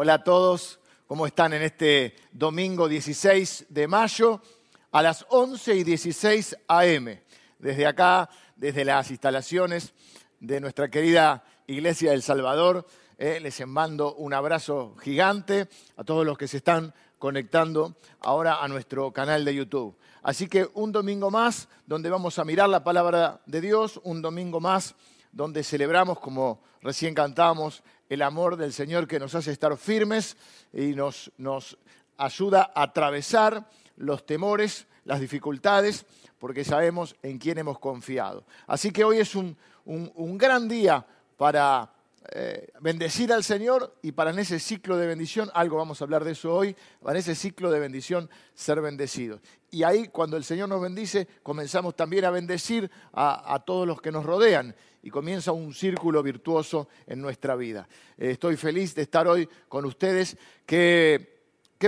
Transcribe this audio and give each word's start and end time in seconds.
Hola 0.00 0.14
a 0.14 0.22
todos, 0.22 0.78
¿cómo 1.08 1.26
están 1.26 1.54
en 1.54 1.62
este 1.62 2.14
domingo 2.30 2.86
16 2.86 3.66
de 3.68 3.88
mayo 3.88 4.40
a 4.92 5.02
las 5.02 5.26
11 5.28 5.74
y 5.74 5.82
16 5.82 6.56
AM? 6.68 7.18
Desde 7.58 7.84
acá, 7.84 8.30
desde 8.54 8.84
las 8.84 9.10
instalaciones 9.10 9.92
de 10.38 10.60
nuestra 10.60 10.88
querida 10.88 11.42
Iglesia 11.66 12.12
del 12.12 12.22
Salvador, 12.22 12.86
eh, 13.18 13.40
les 13.40 13.66
mando 13.66 14.14
un 14.14 14.34
abrazo 14.34 14.94
gigante 15.02 15.68
a 15.96 16.04
todos 16.04 16.24
los 16.24 16.38
que 16.38 16.46
se 16.46 16.58
están 16.58 16.94
conectando 17.18 17.96
ahora 18.20 18.62
a 18.62 18.68
nuestro 18.68 19.12
canal 19.12 19.44
de 19.44 19.56
YouTube. 19.56 19.98
Así 20.22 20.46
que 20.46 20.68
un 20.74 20.92
domingo 20.92 21.32
más 21.32 21.68
donde 21.86 22.08
vamos 22.08 22.38
a 22.38 22.44
mirar 22.44 22.68
la 22.68 22.84
palabra 22.84 23.40
de 23.46 23.60
Dios, 23.60 24.00
un 24.04 24.22
domingo 24.22 24.60
más 24.60 24.94
donde 25.32 25.64
celebramos, 25.64 26.20
como 26.20 26.62
recién 26.82 27.14
cantamos, 27.14 27.82
el 28.08 28.22
amor 28.22 28.56
del 28.56 28.72
Señor 28.72 29.06
que 29.06 29.18
nos 29.18 29.34
hace 29.34 29.52
estar 29.52 29.76
firmes 29.76 30.36
y 30.72 30.94
nos, 30.94 31.30
nos 31.36 31.78
ayuda 32.16 32.72
a 32.74 32.82
atravesar 32.82 33.68
los 33.96 34.24
temores, 34.24 34.86
las 35.04 35.20
dificultades, 35.20 36.06
porque 36.38 36.64
sabemos 36.64 37.16
en 37.22 37.38
quién 37.38 37.58
hemos 37.58 37.78
confiado. 37.78 38.44
Así 38.66 38.90
que 38.92 39.04
hoy 39.04 39.18
es 39.18 39.34
un, 39.34 39.56
un, 39.84 40.38
gran 40.38 40.68
día 40.68 41.04
para 41.36 41.90
eh, 42.32 42.68
bendecir 42.80 43.32
al 43.32 43.42
Señor 43.42 43.96
y 44.02 44.12
para 44.12 44.30
en 44.30 44.38
ese 44.38 44.60
ciclo 44.60 44.96
de 44.96 45.06
bendición, 45.06 45.50
algo 45.54 45.76
vamos 45.76 46.00
a 46.00 46.04
hablar 46.04 46.24
de 46.24 46.32
eso 46.32 46.54
hoy, 46.54 46.76
para 47.02 47.18
ese 47.18 47.34
ciclo 47.34 47.70
de 47.70 47.80
bendición 47.80 48.30
ser 48.54 48.80
bendecidos. 48.80 49.40
Y 49.70 49.82
ahí 49.82 50.08
cuando 50.08 50.36
el 50.36 50.44
Señor 50.44 50.68
nos 50.68 50.80
bendice, 50.80 51.26
comenzamos 51.42 51.96
también 51.96 52.24
a 52.24 52.30
bendecir 52.30 52.90
a, 53.12 53.54
a 53.54 53.58
todos 53.60 53.86
los 53.86 54.00
que 54.00 54.12
nos 54.12 54.24
rodean 54.24 54.74
y 55.02 55.10
comienza 55.10 55.52
un 55.52 55.72
círculo 55.72 56.22
virtuoso 56.22 56.88
en 57.06 57.20
nuestra 57.20 57.56
vida. 57.56 57.88
Eh, 58.16 58.32
estoy 58.32 58.56
feliz 58.56 58.94
de 58.94 59.02
estar 59.02 59.26
hoy 59.28 59.48
con 59.68 59.84
ustedes. 59.84 60.36
¿Qué, 60.66 61.38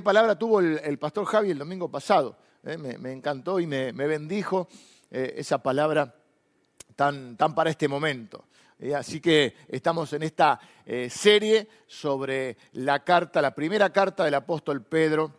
palabra 0.02 0.38
tuvo 0.38 0.60
el, 0.60 0.98
pastor 0.98 1.24
Javi 1.26 1.50
el 1.50 1.58
domingo 1.58 1.90
pasado? 1.90 2.38
Eh, 2.62 2.76
me, 2.76 3.12
encantó 3.12 3.58
y 3.58 3.66
me, 3.66 3.92
bendijo 3.92 4.68
eh, 5.10 5.34
esa 5.36 5.62
palabra 5.62 6.14
tan, 6.94 7.36
tan 7.36 7.54
para 7.54 7.70
este 7.70 7.88
momento. 7.88 8.44
Así 8.96 9.20
que 9.20 9.56
estamos 9.68 10.10
en 10.14 10.22
esta 10.22 10.58
serie 11.10 11.68
sobre 11.86 12.56
la 12.72 13.04
carta, 13.04 13.42
la 13.42 13.54
primera 13.54 13.92
carta 13.92 14.24
del 14.24 14.32
apóstol 14.32 14.82
Pedro 14.82 15.34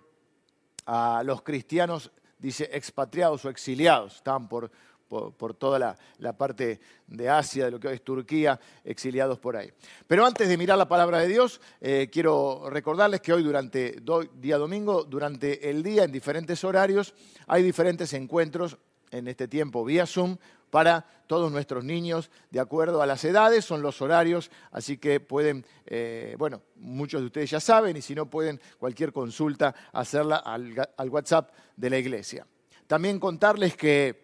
a 0.85 1.23
los 1.25 1.41
cristianos, 1.41 2.11
dice 2.37 2.69
expatriados 2.71 3.43
o 3.45 3.49
exiliados, 3.49 4.17
estaban 4.17 4.47
por, 4.47 4.69
por, 5.11 5.53
toda 5.55 5.77
la, 5.77 6.37
parte 6.37 6.79
de 7.05 7.29
Asia, 7.29 7.65
de 7.65 7.71
lo 7.71 7.79
que 7.79 7.89
hoy 7.89 7.95
es 7.95 8.03
Turquía, 8.03 8.57
exiliados 8.85 9.39
por 9.39 9.57
ahí. 9.57 9.69
Pero 10.07 10.25
antes 10.25 10.47
de 10.47 10.57
mirar 10.57 10.77
la 10.77 10.87
palabra 10.87 11.19
de 11.19 11.27
Dios, 11.27 11.59
eh, 11.81 12.07
quiero 12.09 12.69
recordarles 12.69 13.19
que 13.19 13.33
hoy 13.33 13.43
durante 13.43 14.01
día 14.35 14.57
domingo, 14.57 15.03
durante 15.03 15.69
el 15.69 15.83
día, 15.83 16.05
en 16.05 16.13
diferentes 16.13 16.63
horarios, 16.63 17.13
hay 17.47 17.61
diferentes 17.61 18.13
encuentros 18.13 18.77
en 19.11 19.27
este 19.27 19.49
tiempo 19.49 19.83
vía 19.83 20.05
Zoom 20.05 20.37
para 20.69 21.05
todos 21.27 21.51
nuestros 21.51 21.83
niños, 21.83 22.31
de 22.49 22.61
acuerdo 22.61 23.01
a 23.01 23.05
las 23.05 23.25
edades, 23.25 23.65
son 23.65 23.81
los 23.81 24.01
horarios, 24.01 24.49
así 24.71 24.97
que 24.97 25.19
pueden, 25.19 25.65
eh, 25.85 26.35
bueno, 26.37 26.61
muchos 26.77 27.19
de 27.19 27.27
ustedes 27.27 27.49
ya 27.49 27.59
saben, 27.59 27.97
y 27.97 28.01
si 28.01 28.15
no 28.15 28.29
pueden, 28.29 28.61
cualquier 28.79 29.11
consulta, 29.11 29.75
hacerla 29.91 30.37
al 30.37 31.09
WhatsApp 31.09 31.51
de 31.75 31.89
la 31.89 31.97
iglesia. 31.97 32.47
También 32.87 33.19
contarles 33.19 33.75
que 33.75 34.20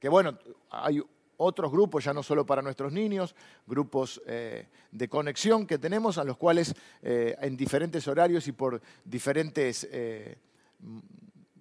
que 0.00 0.08
bueno, 0.08 0.36
hay 0.70 1.00
otros 1.36 1.70
grupos, 1.70 2.04
ya 2.04 2.12
no 2.12 2.22
solo 2.22 2.44
para 2.44 2.62
nuestros 2.62 2.92
niños, 2.92 3.34
grupos 3.66 4.20
eh, 4.26 4.66
de 4.90 5.08
conexión 5.08 5.66
que 5.66 5.78
tenemos, 5.78 6.18
a 6.18 6.24
los 6.24 6.36
cuales 6.36 6.74
eh, 7.02 7.36
en 7.40 7.56
diferentes 7.56 8.06
horarios 8.08 8.48
y 8.48 8.52
por 8.52 8.80
diferentes 9.04 9.88
eh, 9.90 10.36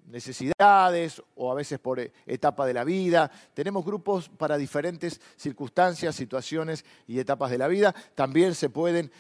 necesidades 0.08 1.22
o 1.36 1.52
a 1.52 1.56
veces 1.56 1.80
por 1.80 2.00
etapa 2.00 2.66
de 2.66 2.74
la 2.74 2.84
vida. 2.84 3.32
Tenemos 3.54 3.86
grupos 3.86 4.28
para 4.30 4.58
diferentes 4.58 5.22
circunstancias, 5.38 6.16
situaciones 6.16 6.84
y 7.08 7.20
etapas 7.20 7.52
de 7.52 7.58
la 7.58 7.68
vida. 7.68 7.94
También 8.16 8.56
se 8.56 8.70
pueden 8.70 9.12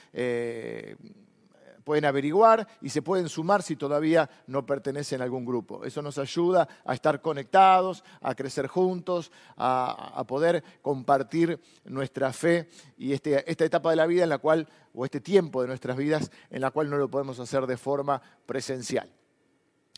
pueden 1.89 2.05
averiguar 2.05 2.67
y 2.81 2.89
se 2.89 3.01
pueden 3.01 3.27
sumar 3.29 3.63
si 3.63 3.75
todavía 3.75 4.29
no 4.45 4.63
pertenecen 4.63 5.21
a 5.21 5.23
algún 5.23 5.43
grupo. 5.43 5.83
Eso 5.83 6.03
nos 6.03 6.19
ayuda 6.19 6.69
a 6.85 6.93
estar 6.93 7.19
conectados, 7.19 8.03
a 8.21 8.35
crecer 8.35 8.67
juntos, 8.67 9.31
a, 9.57 10.23
poder 10.27 10.63
compartir 10.83 11.59
nuestra 11.85 12.31
fe 12.31 12.69
y 12.95 13.11
este, 13.13 13.43
esta 13.49 13.65
etapa 13.65 13.89
de 13.89 13.95
la 13.95 14.05
vida 14.05 14.21
en 14.21 14.29
la 14.29 14.37
cual, 14.37 14.67
o 14.93 15.03
este 15.03 15.19
tiempo 15.19 15.63
de 15.63 15.67
nuestras 15.67 15.97
vidas 15.97 16.29
en 16.51 16.61
la 16.61 16.69
cual 16.69 16.91
no 16.91 16.97
lo 16.99 17.09
podemos 17.09 17.39
hacer 17.39 17.65
de 17.65 17.75
forma 17.75 18.21
presencial. 18.45 19.11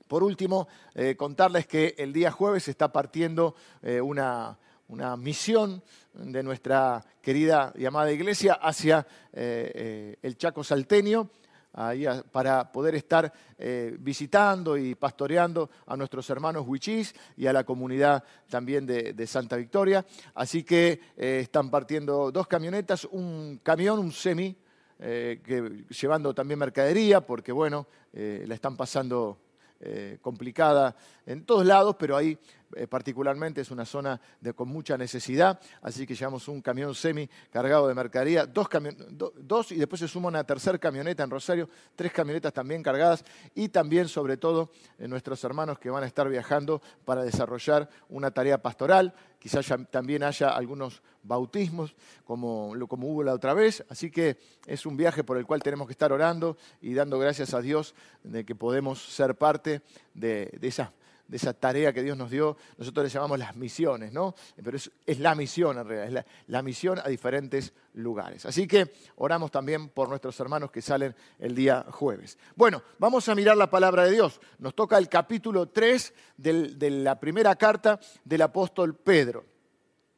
Por 0.07 0.23
último, 0.23 0.69
eh, 0.95 1.17
contarles 1.17 1.67
que 1.67 1.95
el 1.97 2.13
día 2.13 2.31
jueves 2.31 2.69
está 2.69 2.89
partiendo 2.89 3.53
eh, 3.81 3.99
una, 3.99 4.57
misión 5.17 5.83
de 6.13 6.41
nuestra 6.41 7.03
querida 7.21 7.73
y 7.75 7.85
amada 7.85 8.13
iglesia 8.13 8.53
hacia 8.53 9.05
eh, 9.33 10.15
el 10.21 10.37
Chaco 10.37 10.63
Salteño 10.63 11.29
para 12.31 12.71
poder 12.71 12.95
estar 12.95 13.31
eh, 13.57 13.95
visitando 13.99 14.77
y 14.77 14.95
pastoreando 14.95 15.69
a 15.85 15.95
nuestros 15.95 16.29
hermanos 16.29 16.65
huichís 16.67 17.15
y 17.37 17.47
a 17.47 17.53
la 17.53 17.63
comunidad 17.63 18.23
también 18.49 18.85
de, 18.85 19.27
Santa 19.27 19.55
Victoria. 19.55 20.05
Así 20.33 20.63
que 20.63 20.99
eh, 21.15 21.39
están 21.41 21.69
partiendo 21.69 22.31
dos 22.31 22.47
camionetas, 22.47 23.05
un 23.05 23.59
camión, 23.63 23.99
un 23.99 24.11
semi, 24.11 24.55
eh, 24.99 25.41
que, 25.43 25.85
llevando 25.89 26.33
también 26.33 26.59
mercadería, 26.59 27.21
porque 27.21 27.51
bueno, 27.51 27.87
la 28.13 28.53
están 28.53 28.75
pasando 28.75 29.39
complicada 30.21 30.95
en 31.25 31.43
todos 31.43 31.65
lados, 31.65 31.95
pero 31.97 32.15
ahí 32.15 32.37
eh, 32.75 32.87
particularmente 32.87 33.61
es 33.61 33.71
una 33.71 33.85
zona 33.85 34.19
de, 34.39 34.53
con 34.53 34.69
mucha 34.69 34.97
necesidad, 34.97 35.59
así 35.81 36.05
que 36.05 36.15
llevamos 36.15 36.47
un 36.47 36.61
camión 36.61 36.95
semi 36.95 37.29
cargado 37.51 37.87
de 37.87 37.93
mercadería, 37.93 38.45
dos, 38.45 38.67
dos 39.37 39.71
y 39.71 39.75
después 39.75 39.99
se 39.99 40.07
suma 40.07 40.29
una 40.29 40.43
tercera 40.43 40.77
camioneta 40.77 41.23
en 41.23 41.29
Rosario, 41.29 41.69
tres 41.95 42.11
camionetas 42.13 42.53
también 42.53 42.81
cargadas 42.81 43.25
y 43.55 43.69
también 43.69 44.07
sobre 44.07 44.37
todo 44.37 44.71
eh, 44.97 45.07
nuestros 45.07 45.43
hermanos 45.43 45.79
que 45.79 45.89
van 45.89 46.03
a 46.03 46.07
estar 46.07 46.29
viajando 46.29 46.81
para 47.03 47.23
desarrollar 47.23 47.89
una 48.09 48.31
tarea 48.31 48.61
pastoral, 48.61 49.13
quizás 49.41 49.65
también 49.89 50.21
haya 50.21 50.49
algunos 50.49 51.01
bautismos 51.23 51.95
como, 52.25 52.69
hubo 52.69 53.23
la 53.23 53.33
otra 53.33 53.55
vez, 53.55 53.83
así 53.89 54.11
que 54.11 54.37
es 54.67 54.85
un 54.85 54.95
viaje 54.95 55.23
por 55.23 55.37
el 55.37 55.47
cual 55.47 55.63
tenemos 55.63 55.87
que 55.87 55.93
estar 55.93 56.13
orando 56.13 56.57
y 56.79 56.93
dando 56.93 57.17
gracias 57.17 57.55
a 57.55 57.61
Dios 57.61 57.95
de 58.23 58.45
que 58.45 58.53
podemos 58.53 59.01
ser 59.01 59.35
parte 59.35 59.81
de, 60.13 60.55
de 60.59 60.67
esas 60.67 60.89
de 61.31 61.37
esa 61.37 61.53
tarea 61.53 61.93
que 61.93 62.03
Dios 62.03 62.17
nos 62.17 62.29
dio, 62.29 62.57
nosotros 62.77 63.05
le 63.05 63.09
llamamos 63.09 63.39
las 63.39 63.55
misiones, 63.55 64.11
¿no? 64.11 64.35
Pero 64.61 64.75
es, 64.75 64.91
la 65.19 65.33
misión 65.33 65.77
en 65.77 65.87
realidad, 65.87 66.19
es 66.19 66.25
la, 66.47 66.61
misión 66.61 66.99
a 66.99 67.07
diferentes 67.07 67.71
lugares. 67.93 68.45
Así 68.45 68.67
que 68.67 68.91
oramos 69.15 69.49
también 69.49 69.87
por 69.87 70.09
nuestros 70.09 70.37
hermanos 70.41 70.71
que 70.71 70.81
salen 70.81 71.15
el 71.39 71.55
día 71.55 71.85
jueves. 71.89 72.37
Bueno, 72.57 72.83
vamos 72.99 73.29
a 73.29 73.35
mirar 73.35 73.55
la 73.55 73.69
palabra 73.69 74.03
de 74.03 74.11
Dios. 74.11 74.41
Nos 74.59 74.75
toca 74.75 74.97
el 74.97 75.07
capítulo 75.07 75.69
3 75.69 76.13
de 76.35 76.89
la 76.91 77.17
primera 77.17 77.55
carta 77.55 77.97
del 78.25 78.41
apóstol 78.41 78.93
Pedro. 78.97 79.45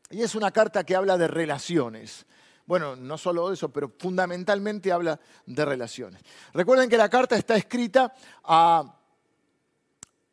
Y 0.09 0.23
es 0.23 0.33
una 0.33 0.49
carta 0.49 0.83
que 0.83 0.95
habla 0.95 1.15
de 1.19 1.27
relaciones. 1.27 2.25
Bueno, 2.65 2.95
no 2.95 3.19
solo 3.19 3.53
eso, 3.53 3.69
pero 3.69 3.93
fundamentalmente 3.99 4.91
habla 4.91 5.19
de 5.45 5.63
relaciones. 5.63 6.23
Recuerden 6.53 6.89
que 6.89 6.97
la 6.97 7.09
carta 7.09 7.35
está 7.35 7.55
escrita 7.55 8.15
a 8.43 8.99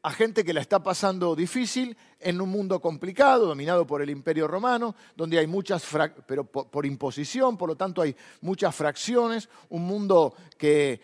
a 0.02 0.10
gente 0.12 0.44
que 0.44 0.54
la 0.54 0.62
está 0.62 0.82
pasando 0.82 1.36
difícil 1.36 1.96
en 2.18 2.40
un 2.40 2.48
mundo 2.48 2.80
complicado, 2.80 3.46
dominado 3.46 3.86
por 3.86 4.00
el 4.00 4.08
imperio 4.08 4.48
romano, 4.48 4.94
donde 5.14 5.38
hay 5.38 5.46
muchas, 5.46 5.84
pero 6.26 6.44
por, 6.44 6.86
imposición, 6.86 7.58
por 7.58 7.68
lo 7.68 7.76
tanto 7.76 8.00
hay 8.00 8.16
muchas 8.40 8.74
fracciones, 8.74 9.50
un 9.68 9.82
mundo 9.82 10.34
que, 10.56 11.00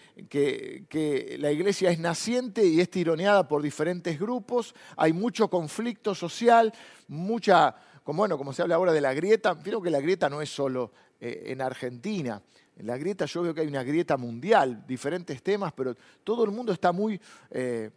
la 1.38 1.52
iglesia 1.52 1.90
es 1.90 1.98
naciente 1.98 2.64
y 2.64 2.80
es 2.80 2.90
tironeada 2.90 3.46
por 3.46 3.60
diferentes 3.60 4.18
grupos, 4.18 4.74
hay 4.96 5.12
mucho 5.12 5.48
conflicto 5.48 6.14
social, 6.14 6.72
mucha, 7.08 7.74
como, 8.02 8.18
bueno, 8.18 8.38
como 8.38 8.54
se 8.54 8.62
habla 8.62 8.76
ahora 8.76 8.92
de 8.94 9.02
la 9.02 9.12
grieta, 9.12 9.58
creo 9.62 9.82
que 9.82 9.90
la 9.90 10.00
grieta 10.00 10.30
no 10.30 10.40
es 10.40 10.48
solo 10.48 10.92
eh, 11.20 11.44
en 11.48 11.60
Argentina, 11.60 12.40
en 12.74 12.86
la 12.86 12.96
grieta 12.96 13.26
yo 13.26 13.42
veo 13.42 13.54
que 13.54 13.60
hay 13.60 13.68
una 13.68 13.82
grieta 13.82 14.16
mundial, 14.16 14.84
diferentes 14.86 15.42
temas, 15.42 15.74
pero 15.74 15.94
todo 16.24 16.44
el 16.44 16.50
mundo 16.50 16.72
está 16.72 16.92
muy... 16.92 17.20
Eh, 17.50 17.90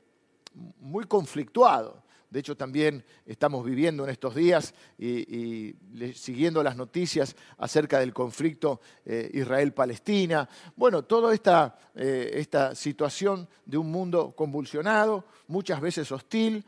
muy 0.54 1.06
conflictuado. 1.06 2.04
De 2.30 2.40
hecho, 2.40 2.56
también 2.56 3.04
estamos 3.26 3.66
viviendo 3.66 4.04
en 4.04 4.12
estos 4.12 4.36
días 4.36 4.76
y, 5.00 5.74
siguiendo 6.14 6.62
las 6.62 6.76
noticias 6.76 7.36
acerca 7.58 8.00
del 8.00 8.14
conflicto 8.14 8.82
eh, 9.04 9.32
Israel-Palestina. 9.34 10.48
Bueno, 10.76 11.04
toda 11.04 11.34
esta, 11.34 11.76
eh, 11.96 12.32
esta 12.36 12.76
situación 12.76 13.48
de 13.66 13.78
un 13.78 13.92
mundo 13.92 14.34
convulsionado, 14.36 15.26
muchas 15.48 15.82
veces 15.82 16.12
hostil, 16.12 16.64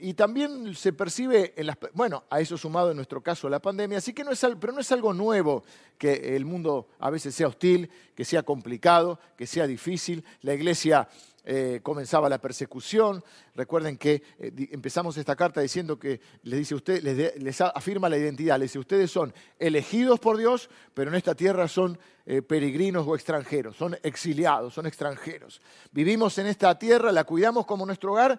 y 0.00 0.14
también 0.14 0.74
se 0.74 0.92
percibe 0.92 1.54
en 1.56 1.66
las... 1.66 1.76
Bueno, 1.92 2.24
a 2.30 2.40
eso 2.40 2.56
sumado 2.56 2.90
en 2.90 2.96
nuestro 2.96 3.20
caso 3.20 3.48
la 3.48 3.60
pandemia, 3.60 3.98
así 3.98 4.12
que 4.12 4.22
no 4.22 4.30
es, 4.30 4.46
pero 4.60 4.72
no 4.72 4.80
es 4.80 4.92
algo 4.92 5.12
nuevo 5.12 5.64
que 5.96 6.36
el 6.36 6.44
mundo 6.44 6.88
a 7.00 7.10
veces 7.10 7.34
sea 7.34 7.48
hostil, 7.48 7.90
que 8.14 8.24
sea 8.24 8.44
complicado, 8.44 9.18
que 9.36 9.46
sea 9.46 9.66
difícil. 9.66 10.24
La 10.42 10.54
iglesia 10.54 11.08
eh, 11.50 11.80
comenzaba 11.82 12.28
la 12.28 12.42
persecución. 12.42 13.24
Recuerden 13.54 13.96
que 13.96 14.22
eh, 14.38 14.68
empezamos 14.70 15.16
esta 15.16 15.34
carta 15.34 15.62
diciendo 15.62 15.98
que 15.98 16.20
les 16.42 16.58
dice 16.58 16.74
usted, 16.74 17.02
les, 17.02 17.60
afirma 17.62 18.10
la 18.10 18.18
identidad, 18.18 18.58
les 18.58 18.68
dice 18.68 18.78
ustedes 18.78 19.10
son 19.10 19.32
elegidos 19.58 20.20
por 20.20 20.36
Dios, 20.36 20.68
pero 20.92 21.08
en 21.08 21.16
esta 21.16 21.34
tierra 21.34 21.66
son 21.66 21.98
eh, 22.26 22.42
peregrinos 22.42 23.06
o 23.06 23.14
extranjeros, 23.14 23.78
son 23.78 23.96
exiliados, 24.02 24.74
son 24.74 24.84
extranjeros. 24.84 25.62
Vivimos 25.90 26.36
en 26.36 26.48
esta 26.48 26.78
tierra, 26.78 27.12
la 27.12 27.24
cuidamos 27.24 27.64
como 27.64 27.86
nuestro 27.86 28.12
hogar, 28.12 28.38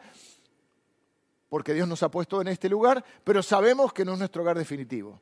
porque 1.49 1.73
Dios 1.73 1.87
nos 1.87 2.03
ha 2.03 2.11
puesto 2.11 2.41
en 2.41 2.49
este 2.49 2.69
lugar, 2.69 3.03
pero 3.23 3.41
sabemos 3.41 3.91
que 3.91 4.05
no 4.05 4.13
es 4.13 4.19
nuestro 4.19 4.43
hogar 4.43 4.55
definitivo. 4.55 5.19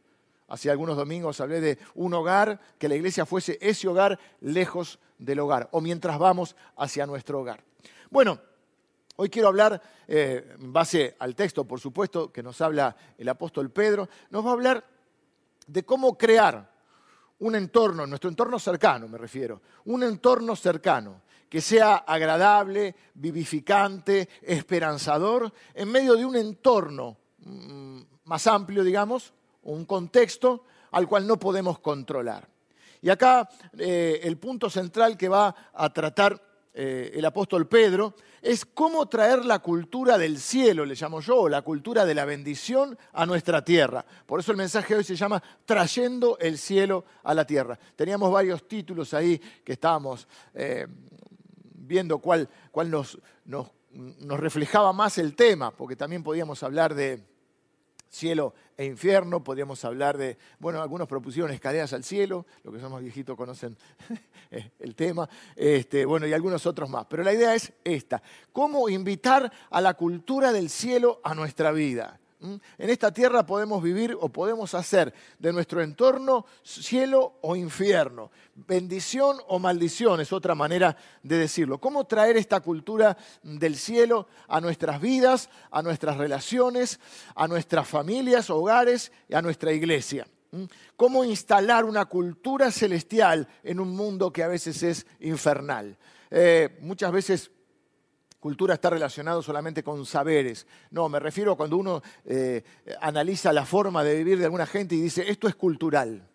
Hace 0.49 0.69
algunos 0.69 0.97
domingos 0.97 1.39
hablé 1.39 1.61
de 1.61 1.77
un 1.95 2.13
hogar, 2.13 2.59
que 2.77 2.89
la 2.89 2.95
iglesia 2.95 3.25
fuese 3.25 3.57
ese 3.61 3.87
hogar 3.87 4.19
lejos 4.41 4.99
del 5.17 5.39
hogar, 5.39 5.69
o 5.71 5.81
mientras 5.81 6.17
vamos 6.17 6.55
hacia 6.77 7.05
nuestro 7.05 7.39
hogar. 7.41 7.63
Bueno, 8.09 8.39
hoy 9.15 9.29
quiero 9.29 9.47
hablar, 9.47 9.81
eh, 10.07 10.55
en 10.59 10.71
base 10.71 11.15
al 11.19 11.35
texto, 11.35 11.65
por 11.65 11.79
supuesto, 11.79 12.31
que 12.31 12.43
nos 12.43 12.61
habla 12.61 12.95
el 13.17 13.27
apóstol 13.29 13.69
Pedro, 13.71 14.09
nos 14.29 14.45
va 14.45 14.49
a 14.49 14.53
hablar 14.53 14.83
de 15.67 15.83
cómo 15.83 16.17
crear 16.17 16.71
un 17.39 17.55
entorno, 17.55 18.07
nuestro 18.07 18.29
entorno 18.29 18.57
cercano 18.57 19.07
me 19.07 19.17
refiero, 19.17 19.61
un 19.85 20.03
entorno 20.03 20.55
cercano, 20.55 21.21
que 21.49 21.61
sea 21.61 21.97
agradable, 21.97 22.95
vivificante, 23.13 24.27
esperanzador, 24.41 25.53
en 25.73 25.89
medio 25.89 26.15
de 26.15 26.25
un 26.25 26.35
entorno 26.35 27.17
mm, 27.39 28.01
más 28.25 28.47
amplio, 28.47 28.83
digamos, 28.83 29.33
un 29.63 29.85
contexto 29.85 30.65
al 30.91 31.07
cual 31.07 31.25
no 31.25 31.37
podemos 31.37 31.79
controlar. 31.79 32.47
Y 33.01 33.09
acá 33.09 33.49
eh, 33.77 34.19
el 34.23 34.37
punto 34.37 34.69
central 34.69 35.17
que 35.17 35.29
va 35.29 35.55
a 35.73 35.93
tratar 35.93 36.41
eh, 36.79 37.11
el 37.17 37.25
apóstol 37.25 37.67
Pedro 37.67 38.13
es 38.39 38.63
cómo 38.63 39.07
traer 39.07 39.43
la 39.45 39.57
cultura 39.57 40.15
del 40.15 40.39
cielo, 40.39 40.85
le 40.85 40.93
llamo 40.93 41.21
yo, 41.21 41.49
la 41.49 41.63
cultura 41.63 42.05
de 42.05 42.13
la 42.13 42.23
bendición 42.23 42.95
a 43.13 43.25
nuestra 43.25 43.65
tierra. 43.65 44.05
Por 44.27 44.39
eso 44.39 44.51
el 44.51 44.57
mensaje 44.57 44.93
hoy 44.93 45.03
se 45.03 45.15
llama 45.15 45.41
Trayendo 45.65 46.37
el 46.37 46.59
cielo 46.59 47.03
a 47.23 47.33
la 47.33 47.45
tierra. 47.45 47.79
Teníamos 47.95 48.31
varios 48.31 48.67
títulos 48.67 49.15
ahí 49.15 49.41
que 49.63 49.73
estábamos 49.73 50.27
eh, 50.53 50.85
viendo 51.73 52.19
cuál, 52.19 52.47
nos, 52.85 53.17
nos, 53.45 54.39
reflejaba 54.39 54.93
más 54.93 55.17
el 55.17 55.35
tema, 55.35 55.71
porque 55.71 55.95
también 55.95 56.21
podíamos 56.21 56.61
hablar 56.61 56.93
de 56.93 57.23
cielo 58.17 58.53
e 58.75 58.85
infierno, 58.85 59.43
podríamos 59.43 59.85
hablar 59.85 60.17
de, 60.17 60.37
bueno, 60.59 60.81
algunos 60.81 61.07
propusieron 61.07 61.51
escaleras 61.51 61.93
al 61.93 62.03
cielo, 62.03 62.45
los 62.63 62.73
que 62.73 62.81
somos 62.81 63.01
viejitos 63.01 63.37
conocen 63.37 63.77
el 64.79 64.95
tema, 64.95 65.29
este, 65.55 66.05
bueno, 66.05 66.27
y 66.27 66.33
algunos 66.33 66.65
otros 66.65 66.89
más. 66.89 67.05
Pero 67.09 67.23
la 67.23 67.33
idea 67.33 67.55
es 67.55 67.71
esta, 67.83 68.21
cómo 68.51 68.89
invitar 68.89 69.51
a 69.69 69.81
la 69.81 69.93
cultura 69.93 70.51
del 70.51 70.69
cielo 70.69 71.21
a 71.23 71.33
nuestra 71.35 71.71
vida. 71.71 72.19
En 72.39 72.61
esta 72.77 73.11
tierra 73.11 73.45
podemos 73.45 73.81
vivir 73.81 74.15
o 74.19 74.29
podemos 74.29 74.75
hacer 74.75 75.11
de 75.39 75.51
nuestro 75.51 75.81
entorno 75.81 76.45
cielo 76.61 77.39
o 77.41 77.55
infierno, 77.55 78.29
bendición 78.53 79.37
o 79.47 79.57
maldición, 79.57 80.21
es 80.21 80.31
otra 80.31 80.53
manera 80.53 80.95
de 81.23 81.37
decirlo. 81.37 81.79
¿Cómo 81.79 82.05
traer 82.05 82.37
esta 82.37 82.59
cultura 82.59 83.17
del 83.41 83.75
cielo 83.75 84.27
a 84.47 84.61
nuestras 84.61 85.01
vidas, 85.01 85.49
a 85.71 85.81
nuestras 85.81 86.17
relaciones, 86.17 86.99
a 87.33 87.47
nuestras 87.47 87.87
familias, 87.87 88.51
hogares 88.51 89.11
y 89.27 89.33
a 89.33 89.41
nuestra 89.41 89.71
iglesia? 89.71 90.27
¿Cómo 90.95 91.23
instalar 91.23 91.85
una 91.85 92.05
cultura 92.05 92.71
celestial 92.71 93.47
en 93.63 93.79
un 93.79 93.95
mundo 93.95 94.31
que 94.31 94.43
a 94.43 94.47
veces 94.47 94.83
es 94.83 95.07
infernal? 95.19 95.97
Eh, 96.29 96.77
muchas 96.81 97.11
veces 97.11 97.51
Cultura 98.39 98.75
está 98.75 98.89
relacionado 98.89 99.41
solamente 99.41 99.83
con 99.83 100.05
saberes. 100.05 100.67
No, 100.91 101.09
me 101.09 101.19
refiero 101.19 101.53
a 101.53 101.57
cuando 101.57 101.77
uno 101.77 102.03
eh, 102.23 102.63
analiza 103.01 103.51
la 103.51 103.65
forma 103.65 104.03
de 104.03 104.15
vivir 104.15 104.37
de 104.37 104.45
alguna 104.45 104.67
gente 104.67 104.95
y 104.95 105.01
dice, 105.01 105.29
esto 105.29 105.47
es 105.47 105.55
cultural. 105.55 106.27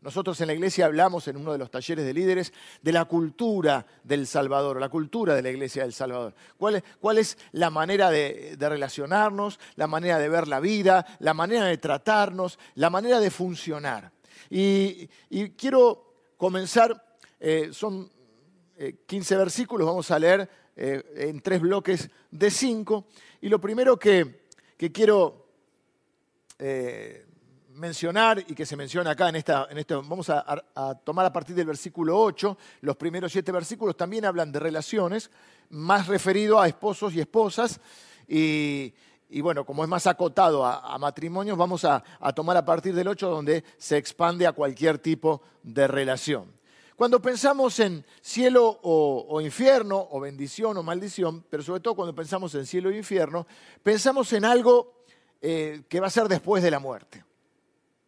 Nosotros 0.00 0.40
en 0.40 0.46
la 0.46 0.54
iglesia 0.54 0.86
hablamos 0.86 1.26
en 1.26 1.36
uno 1.36 1.50
de 1.50 1.58
los 1.58 1.72
talleres 1.72 2.04
de 2.04 2.14
líderes 2.14 2.52
de 2.82 2.92
la 2.92 3.06
cultura 3.06 3.84
del 4.04 4.28
Salvador, 4.28 4.78
la 4.78 4.88
cultura 4.88 5.34
de 5.34 5.42
la 5.42 5.50
iglesia 5.50 5.82
del 5.82 5.92
Salvador. 5.92 6.34
¿Cuál 6.56 7.18
es, 7.18 7.36
la 7.50 7.70
manera 7.70 8.08
de, 8.10 8.56
relacionarnos, 8.60 9.58
la 9.74 9.88
manera 9.88 10.18
de 10.18 10.28
ver 10.28 10.46
la 10.46 10.60
vida, 10.60 11.04
la 11.18 11.34
manera 11.34 11.64
de 11.64 11.78
tratarnos, 11.78 12.60
la 12.76 12.90
manera 12.90 13.18
de 13.18 13.30
funcionar? 13.30 14.12
Y, 14.50 15.08
quiero 15.56 16.14
comenzar, 16.36 17.16
eh, 17.40 17.70
son 17.72 18.08
15 19.06 19.34
eh, 19.34 19.36
versículos, 19.36 19.84
vamos 19.84 20.08
a 20.12 20.18
leer 20.20 20.48
eh, 20.80 21.28
en 21.28 21.40
tres 21.40 21.60
bloques 21.60 22.08
de 22.30 22.52
cinco. 22.52 23.06
Y 23.40 23.48
lo 23.48 23.60
primero 23.60 23.98
que, 23.98 24.46
quiero 24.92 25.48
eh, 26.56 27.26
mencionar 27.74 28.44
y 28.46 28.54
que 28.54 28.64
se 28.64 28.76
menciona 28.76 29.10
acá 29.10 29.28
en 29.28 29.34
esta, 29.34 29.66
en 29.70 29.78
este, 29.78 29.96
vamos 29.96 30.30
a, 30.30 30.62
tomar 31.02 31.26
a 31.26 31.32
partir 31.32 31.56
del 31.56 31.66
versículo 31.66 32.16
8, 32.16 32.56
los 32.82 32.94
primeros 32.94 33.32
siete 33.32 33.50
versículos 33.50 33.96
también 33.96 34.24
hablan 34.24 34.52
de 34.52 34.60
relaciones, 34.60 35.32
más 35.70 36.06
referido 36.06 36.60
a 36.60 36.68
esposos 36.68 37.12
y 37.12 37.20
esposas. 37.20 37.80
Y, 38.28 38.92
bueno, 39.40 39.66
como 39.66 39.82
es 39.82 39.90
más 39.90 40.06
acotado 40.06 40.64
a, 40.64 40.96
matrimonios, 40.98 41.58
vamos 41.58 41.84
a, 41.84 42.04
a, 42.20 42.32
tomar 42.32 42.56
a 42.56 42.64
partir 42.64 42.94
del 42.94 43.08
8 43.08 43.28
donde 43.28 43.64
se 43.78 43.96
expande 43.96 44.46
a 44.46 44.52
cualquier 44.52 44.98
tipo 44.98 45.42
de 45.64 45.88
relación. 45.88 46.57
Cuando 46.98 47.22
pensamos 47.22 47.78
en 47.78 48.04
cielo 48.20 48.80
o, 48.82 49.40
infierno, 49.40 50.08
o 50.10 50.18
bendición 50.18 50.76
o 50.78 50.82
maldición, 50.82 51.44
pero 51.48 51.62
sobre 51.62 51.78
todo 51.78 51.94
cuando 51.94 52.12
pensamos 52.12 52.52
en 52.56 52.66
cielo 52.66 52.90
e 52.90 52.96
infierno, 52.96 53.46
pensamos 53.84 54.32
en 54.32 54.44
algo 54.44 55.04
eh, 55.40 55.84
que 55.88 56.00
va 56.00 56.08
a 56.08 56.10
ser 56.10 56.26
después 56.26 56.60
de 56.60 56.72
la 56.72 56.80
muerte. 56.80 57.22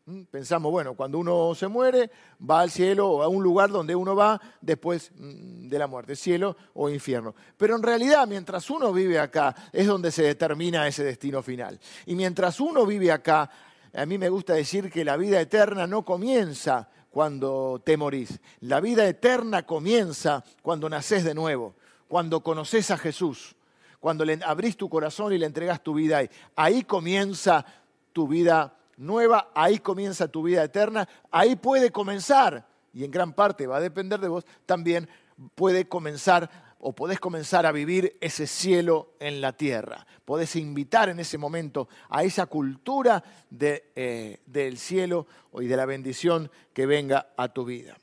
¿Mm? 0.07 0.23
Pensamos, 0.23 0.73
bueno, 0.73 0.95
cuando 0.95 1.21
uno 1.21 1.55
se 1.55 1.69
muere, 1.69 2.11
va 2.43 2.63
al 2.63 2.73
cielo 2.73 3.09
o 3.09 3.23
a 3.23 3.29
un 3.29 3.45
lugar 3.45 3.71
donde 3.71 3.95
uno 3.95 4.17
va 4.17 4.41
después 4.61 5.13
mm, 5.15 5.69
de 5.69 5.79
la 5.79 5.87
muerte, 5.87 6.17
cielo 6.17 6.57
o 6.75 6.91
infierno. 6.91 7.33
Pero 7.57 7.77
en 7.77 7.85
realidad, 7.85 8.27
mientras 8.27 8.69
uno 8.71 8.93
vive 8.93 9.21
acá, 9.21 9.55
es 9.73 9.87
donde 9.87 10.11
se 10.11 10.25
determina 10.25 10.89
ese 10.89 11.05
destino 11.05 11.45
final. 11.45 11.79
Y 12.07 12.17
mientras 12.17 12.59
uno 12.59 12.85
vive 12.85 13.13
acá, 13.13 13.49
a 13.95 14.05
mí 14.05 14.19
me 14.19 14.29
gusta 14.29 14.55
decir 14.55 14.91
que 14.91 15.05
la 15.05 15.17
vida 15.17 15.41
eterna 15.41 15.87
no 15.87 16.05
comienza 16.05 16.89
cuando 17.11 17.81
te 17.85 17.97
morís. 17.97 18.41
La 18.61 18.81
vida 18.81 19.07
eterna 19.07 19.65
comienza 19.65 20.45
cuando 20.63 20.89
naces 20.89 21.25
de 21.25 21.35
nuevo, 21.35 21.75
cuando 22.09 22.43
conoces 22.43 22.91
a 22.91 22.99
Jesús, 22.99 23.55
cuando 23.99 24.25
le 24.25 24.39
abrís 24.45 24.77
tu 24.77 24.89
corazón 24.89 25.33
y 25.33 25.39
le 25.39 25.47
entregas 25.47 25.83
tu 25.83 25.95
vida 25.95 26.19
ahí. 26.19 26.31
Ahí 26.57 26.83
comienza 26.83 27.65
tu 28.13 28.27
vida 28.27 28.77
nueva, 28.97 29.51
ahí 29.55 29.79
comienza 29.79 30.29
tu 30.29 30.43
vida 30.43 30.63
eterna, 30.63 31.09
ahí 31.31 31.57
puede 31.57 31.91
comenzar, 31.91 32.67
y 32.93 33.05
en 33.05 33.11
gran 33.11 33.33
parte 33.33 33.67
va 33.67 33.79
a 33.79 33.81
depender 33.81 34.21
de 34.21 34.29
vos, 34.29 34.45
también 34.67 35.09
puede 35.55 35.89
comenzar 35.89 36.70
o 36.81 36.95
podés 36.95 37.21
comenzar 37.21 37.67
a 37.67 37.73
vivir 37.73 38.17
ese 38.21 38.47
cielo 38.47 39.15
en 39.21 39.41
la 39.41 39.53
tierra. 39.53 40.07
Podés 40.25 40.57
invitar 40.57 41.09
en 41.11 41.21
ese 41.21 41.37
momento 41.37 41.89
a 42.09 42.25
esa 42.25 42.47
cultura 42.47 43.23
eh, 43.61 44.41
del 44.47 44.79
cielo 44.79 45.27
y 45.61 45.67
de 45.67 45.77
la 45.77 45.85
bendición 45.85 46.51
que 46.73 46.87
venga 46.87 47.33
a 47.37 47.49
tu 47.49 47.65
vida. 47.65 47.99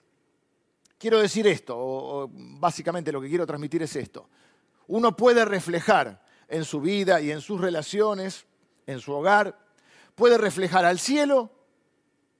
Quiero 0.97 1.19
decir 1.19 1.47
esto, 1.47 1.75
o 1.77 2.29
básicamente 2.31 3.11
lo 3.11 3.21
que 3.21 3.29
quiero 3.29 3.47
transmitir 3.47 3.81
es 3.83 3.95
esto. 3.95 4.29
Uno 4.87 5.15
puede 5.15 5.43
reflejar 5.45 6.23
en 6.47 6.63
su 6.63 6.79
vida 6.79 7.19
y 7.19 7.31
en 7.31 7.41
sus 7.41 7.59
relaciones, 7.59 8.45
en 8.85 8.99
su 8.99 9.13
hogar, 9.13 9.57
puede 10.15 10.37
reflejar 10.37 10.85
al 10.85 10.99
cielo 10.99 11.51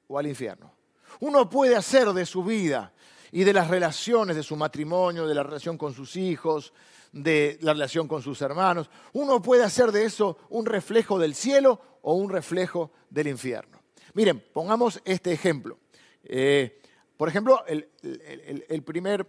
o 0.08 0.18
al 0.18 0.28
infierno. 0.28 0.74
Uno 1.20 1.50
puede 1.50 1.76
hacer 1.76 2.08
de 2.14 2.26
su 2.26 2.44
vida 2.44 2.94
y 3.32 3.44
de 3.44 3.54
las 3.54 3.68
relaciones 3.68 4.36
de 4.36 4.44
su 4.44 4.56
matrimonio, 4.56 5.28
de 5.28 5.36
la 5.36 5.44
relación 5.44 5.78
con 5.78 5.94
sus 5.94 6.16
hijos, 6.16 6.74
de 7.12 7.58
la 7.62 7.74
relación 7.74 8.08
con 8.08 8.22
sus 8.22 8.42
hermanos. 8.42 8.90
Uno 9.14 9.42
puede 9.42 9.64
hacer 9.64 9.92
de 9.92 10.06
eso 10.06 10.38
un 10.50 10.66
reflejo 10.66 11.20
del 11.20 11.36
cielo 11.36 11.82
o 12.02 12.14
un 12.14 12.30
reflejo 12.30 12.92
del 13.10 13.28
infierno. 13.28 13.82
Miren, 14.14 14.44
pongamos 14.54 15.02
este 15.06 15.32
ejemplo. 15.32 15.78
Eh, 16.24 16.82
por 17.16 17.30
ejemplo, 17.30 17.64
el, 17.68 18.84
primer 18.84 19.26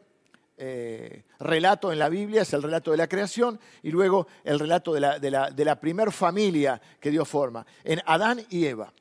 eh, 0.56 1.24
relato 1.40 1.92
en 1.92 1.98
la 1.98 2.08
Biblia 2.08 2.42
es 2.42 2.52
el 2.52 2.62
relato 2.62 2.90
de 2.90 2.98
la 2.98 3.08
creación 3.08 3.58
y 3.82 3.90
luego 3.90 4.26
el 4.44 4.58
relato 4.58 4.92
de 4.92 5.00
la, 5.00 5.18
de 5.18 5.64
la 5.64 5.80
primer 5.80 6.12
familia 6.12 6.80
que 7.00 7.10
dio 7.10 7.24
forma, 7.24 7.66
en 7.84 8.00
Adán 8.04 8.44
y 8.50 8.66
Eva. 8.66 8.92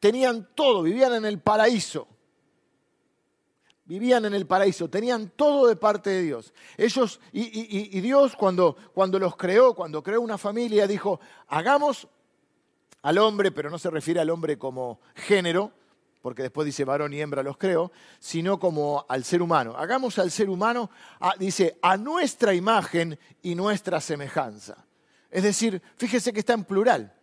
Tenían 0.00 0.48
todo, 0.54 0.82
vivían 0.82 1.14
en 1.14 1.24
el 1.24 1.40
paraíso 1.40 2.08
vivían 3.86 4.24
en 4.24 4.34
el 4.34 4.46
paraíso, 4.46 4.90
tenían 4.90 5.30
todo 5.36 5.68
de 5.68 5.76
parte 5.76 6.10
de 6.10 6.22
Dios. 6.22 6.52
Ellos, 6.76 7.20
y, 7.32 8.00
Dios 8.00 8.36
cuando, 8.36 8.76
cuando 8.92 9.18
los 9.18 9.36
creó, 9.36 9.74
cuando 9.74 10.02
creó 10.02 10.20
una 10.20 10.38
familia, 10.38 10.86
dijo, 10.86 11.20
hagamos 11.48 12.08
al 13.02 13.18
hombre, 13.18 13.52
pero 13.52 13.70
no 13.70 13.78
se 13.78 13.90
refiere 13.90 14.20
al 14.20 14.30
hombre 14.30 14.58
como 14.58 15.00
género, 15.14 15.72
porque 16.20 16.42
después 16.42 16.66
dice 16.66 16.84
varón 16.84 17.14
y 17.14 17.20
hembra 17.20 17.44
los 17.44 17.56
creo, 17.56 17.92
sino 18.18 18.58
como 18.58 19.06
al 19.08 19.22
ser 19.22 19.42
humano. 19.42 19.76
Hagamos 19.76 20.18
al 20.18 20.32
ser 20.32 20.50
humano, 20.50 20.90
dice, 21.38 21.78
a 21.82 21.96
nuestra 21.96 22.52
imagen 22.52 23.16
y 23.42 23.54
nuestra 23.54 24.00
semejanza. 24.00 24.84
Es 25.30 25.44
decir, 25.44 25.80
fíjese 25.96 26.32
que 26.32 26.40
está 26.40 26.54
en 26.54 26.64
plural, 26.64 27.14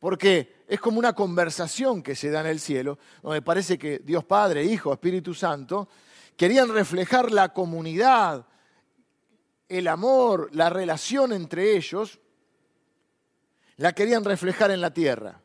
porque 0.00 0.57
es 0.68 0.80
como 0.80 0.98
una 0.98 1.14
conversación 1.14 2.02
que 2.02 2.14
se 2.14 2.30
da 2.30 2.42
en 2.42 2.46
el 2.46 2.60
cielo, 2.60 2.98
donde 3.22 3.40
parece 3.40 3.78
que 3.78 4.00
Dios 4.00 4.22
Padre, 4.24 4.64
Hijo, 4.64 4.92
Espíritu 4.92 5.32
Santo, 5.32 5.88
querían 6.36 6.68
reflejar 6.68 7.32
la 7.32 7.54
comunidad, 7.54 8.46
el 9.66 9.88
amor, 9.88 10.50
la 10.52 10.68
relación 10.68 11.32
entre 11.32 11.74
ellos, 11.74 12.20
la 13.78 13.94
querían 13.94 14.24
reflejar 14.24 14.70
en 14.70 14.82
la 14.82 14.92
tierra. 14.92 15.40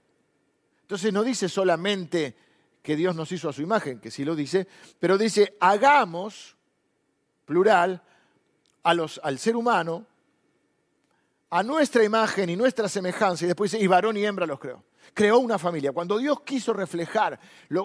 Entonces 0.82 1.14
no 1.14 1.24
dice 1.24 1.48
solamente 1.48 2.36
que 2.82 2.98
Dios 2.98 3.16
nos 3.16 3.32
hizo 3.32 3.48
a 3.48 3.54
su 3.54 3.62
imagen, 3.62 4.00
que 4.00 4.12
sí 4.12 4.26
lo 4.26 4.36
dice, 4.36 4.68
pero 5.00 5.18
dice, 5.18 5.56
hagamos, 5.62 6.58
plural, 7.46 8.04
a 8.84 8.94
los, 8.94 9.22
al 9.24 9.40
ser 9.40 9.56
humano, 9.56 10.06
a 11.50 11.64
nuestra 11.64 12.04
imagen 12.04 12.50
y 12.50 12.58
nuestra 12.58 12.90
semejanza, 12.90 13.46
y 13.46 13.48
después 13.48 13.72
dice, 13.72 13.82
y 13.82 13.88
varón 13.88 14.18
y 14.18 14.26
hembra 14.26 14.46
los 14.46 14.60
creó. 14.60 14.84
Creó 15.14 15.40
una 15.40 15.58
familia. 15.58 15.92
Cuando 15.92 16.18
Dios 16.18 16.42
quiso 16.42 16.74
reflejar 16.74 17.40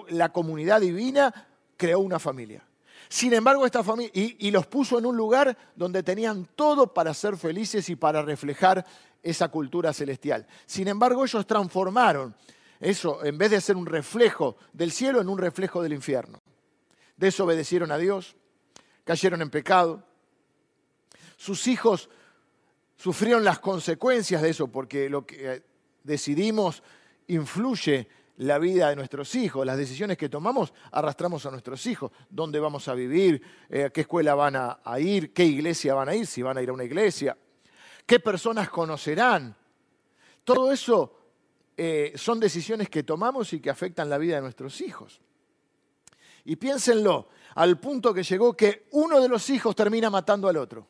la 0.09 0.29
comunidad 0.29 0.81
divina, 0.81 1.47
creó 1.75 1.99
una 1.99 2.19
familia. 2.19 2.63
Sin 3.07 3.33
embargo, 3.33 3.65
esta 3.65 3.83
familia, 3.83 4.11
y, 4.13 4.47
y, 4.47 4.51
los 4.51 4.67
puso 4.67 4.99
en 4.99 5.05
un 5.05 5.17
lugar 5.17 5.57
donde 5.75 6.03
tenían 6.03 6.47
todo 6.55 6.93
para 6.93 7.13
ser 7.13 7.37
felices 7.37 7.89
y 7.89 7.95
para 7.95 8.21
reflejar 8.21 8.85
esa 9.23 9.47
cultura 9.49 9.93
celestial. 9.93 10.45
Sin 10.65 10.87
embargo, 10.87 11.23
ellos 11.23 11.47
transformaron 11.47 12.35
eso, 12.79 13.23
en 13.25 13.37
vez 13.37 13.51
de 13.51 13.61
ser 13.61 13.75
un 13.75 13.85
reflejo 13.85 14.57
del 14.71 14.91
cielo, 14.91 15.19
en 15.19 15.29
un 15.29 15.37
reflejo 15.37 15.81
del 15.81 15.93
infierno. 15.93 16.39
Desobedecieron 17.17 17.91
a 17.91 17.97
Dios, 17.97 18.35
cayeron 19.03 19.41
en 19.41 19.49
pecado. 19.49 20.03
Sus 21.35 21.67
hijos 21.67 22.09
sufrieron 22.95 23.43
las 23.43 23.59
consecuencias 23.59 24.41
de 24.41 24.49
eso, 24.51 24.67
porque 24.67 25.09
lo 25.09 25.25
que 25.25 25.53
eh, 25.53 25.63
decidimos 26.03 26.83
influye 27.29 28.07
la 28.37 28.57
vida 28.59 28.89
de 28.89 28.95
nuestros 28.95 29.33
hijos. 29.35 29.65
Las 29.65 29.77
decisiones 29.77 30.17
que 30.17 30.29
tomamos 30.29 30.73
arrastramos 30.91 31.45
a 31.45 31.51
nuestros 31.51 31.85
hijos. 31.85 32.11
¿Dónde 32.29 32.59
vamos 32.59 32.87
a 32.87 32.93
vivir? 32.93 33.41
Eh, 33.69 33.85
¿A 33.85 33.89
qué 33.89 34.01
escuela 34.01 34.35
van 34.35 34.55
a, 34.55 34.99
ir? 34.99 35.33
¿Qué 35.33 35.45
iglesia 35.45 35.93
van 35.93 36.09
a 36.09 36.15
ir? 36.15 36.25
Si 36.25 36.41
van 36.41 36.57
a 36.57 36.61
ir 36.61 36.69
a 36.69 36.73
una 36.73 36.83
iglesia. 36.83 37.37
¿Qué 38.05 38.19
personas 38.19 38.69
conocerán? 38.69 39.55
Todo 40.43 40.71
eso 40.71 41.15
eh, 41.77 42.13
son 42.15 42.39
decisiones 42.39 42.89
que 42.89 43.03
tomamos 43.03 43.53
y 43.53 43.59
que 43.59 43.69
afectan 43.69 44.09
la 44.09 44.17
vida 44.17 44.35
de 44.35 44.41
nuestros 44.41 44.81
hijos. 44.81 45.21
Y 46.45 46.55
piénsenlo, 46.55 47.27
al 47.55 47.77
punto 47.79 48.13
que 48.13 48.23
llegó 48.23 48.55
que 48.55 48.87
uno 48.91 49.19
de 49.19 49.27
los 49.29 49.49
hijos 49.49 49.75
termina 49.75 50.09
matando 50.09 50.47
al 50.47 50.57
otro. 50.57 50.87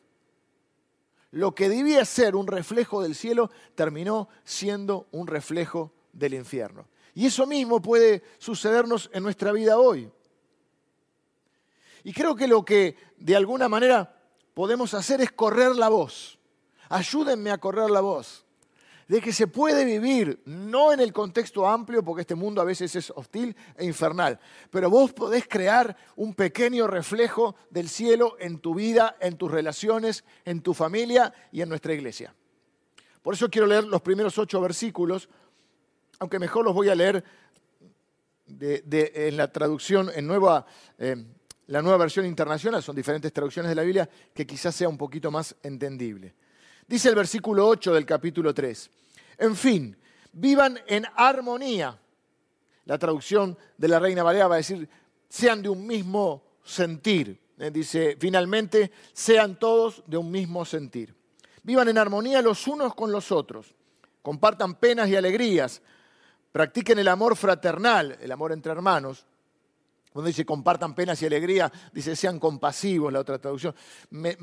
Lo 1.32 1.54
que 1.54 1.68
debía 1.68 2.04
ser 2.04 2.34
un 2.34 2.46
reflejo 2.46 3.02
del 3.02 3.14
cielo 3.14 3.50
terminó 3.74 4.28
siendo 4.44 5.08
un 5.12 5.26
reflejo 5.26 5.92
del 6.12 6.34
infierno. 6.34 6.88
Y 7.14 7.26
eso 7.26 7.46
mismo 7.46 7.80
puede 7.80 8.22
sucedernos 8.38 9.10
en 9.12 9.22
nuestra 9.22 9.52
vida 9.52 9.78
hoy. 9.78 10.10
Y 12.04 12.12
creo 12.12 12.34
que 12.34 12.48
lo 12.48 12.64
que 12.64 12.96
de 13.16 13.36
alguna 13.36 13.68
manera 13.68 14.16
podemos 14.54 14.94
hacer 14.94 15.20
es 15.20 15.32
correr 15.32 15.76
la 15.76 15.88
voz. 15.88 16.38
Ayúdenme 16.88 17.50
a 17.50 17.58
correr 17.58 17.90
la 17.90 18.00
voz 18.00 18.44
de 19.10 19.20
que 19.20 19.32
se 19.32 19.48
puede 19.48 19.84
vivir, 19.84 20.40
no 20.44 20.92
en 20.92 21.00
el 21.00 21.12
contexto 21.12 21.66
amplio, 21.66 22.04
porque 22.04 22.20
este 22.20 22.36
mundo 22.36 22.60
a 22.60 22.64
veces 22.64 22.94
es 22.94 23.10
hostil 23.16 23.56
e 23.76 23.84
infernal, 23.84 24.38
pero 24.70 24.88
vos 24.88 25.12
podés 25.12 25.48
crear 25.48 25.96
un 26.14 26.32
pequeño 26.32 26.86
reflejo 26.86 27.56
del 27.70 27.88
cielo 27.88 28.36
en 28.38 28.60
tu 28.60 28.72
vida, 28.72 29.16
en 29.18 29.36
tus 29.36 29.50
relaciones, 29.50 30.22
en 30.44 30.60
tu 30.62 30.74
familia 30.74 31.34
y 31.50 31.60
en 31.60 31.68
nuestra 31.68 31.92
iglesia. 31.92 32.32
Por 33.20 33.34
eso 33.34 33.50
quiero 33.50 33.66
leer 33.66 33.82
los 33.82 34.00
primeros 34.00 34.38
ocho 34.38 34.60
versículos, 34.60 35.28
aunque 36.20 36.38
mejor 36.38 36.66
los 36.66 36.74
voy 36.74 36.90
a 36.90 36.94
leer 36.94 37.24
en 38.60 39.36
la 39.36 39.50
traducción, 39.50 40.10
en 40.14 40.26
nueva, 40.26 40.66
eh, 40.98 41.16
la 41.68 41.80
nueva 41.80 41.96
versión 41.96 42.26
internacional, 42.26 42.82
son 42.82 42.94
diferentes 42.94 43.32
traducciones 43.32 43.70
de 43.70 43.74
la 43.74 43.82
Biblia, 43.82 44.08
que 44.34 44.46
quizás 44.46 44.74
sea 44.74 44.88
un 44.88 44.98
poquito 44.98 45.30
más 45.30 45.56
entendible. 45.62 46.34
Dice 46.86 47.08
el 47.08 47.14
versículo 47.14 47.66
8 47.66 47.94
del 47.94 48.04
capítulo 48.04 48.52
3. 48.52 48.90
En 49.38 49.56
fin, 49.56 49.96
vivan 50.32 50.78
en 50.86 51.06
armonía. 51.16 51.98
La 52.84 52.98
traducción 52.98 53.56
de 53.78 53.88
la 53.88 53.98
Reina 53.98 54.22
Valera 54.22 54.48
va 54.48 54.56
a 54.56 54.58
decir, 54.58 54.86
sean 55.26 55.62
de 55.62 55.70
un 55.70 55.86
mismo 55.86 56.42
sentir. 56.62 57.40
Eh, 57.58 57.70
dice, 57.70 58.18
finalmente, 58.20 58.92
sean 59.14 59.58
todos 59.58 60.02
de 60.06 60.18
un 60.18 60.30
mismo 60.30 60.66
sentir. 60.66 61.14
Vivan 61.62 61.88
en 61.88 61.96
armonía 61.96 62.42
los 62.42 62.66
unos 62.66 62.94
con 62.94 63.10
los 63.10 63.32
otros. 63.32 63.74
Compartan 64.20 64.74
penas 64.74 65.08
y 65.08 65.16
alegrías. 65.16 65.80
Practiquen 66.52 66.98
el 66.98 67.08
amor 67.08 67.36
fraternal, 67.36 68.18
el 68.20 68.32
amor 68.32 68.52
entre 68.52 68.72
hermanos. 68.72 69.24
Cuando 70.12 70.26
dice 70.26 70.44
compartan 70.44 70.94
penas 70.94 71.22
y 71.22 71.26
alegría, 71.26 71.70
dice 71.92 72.16
sean 72.16 72.40
compasivos, 72.40 73.12
la 73.12 73.20
otra 73.20 73.38
traducción. 73.38 73.72
Me, 74.10 74.34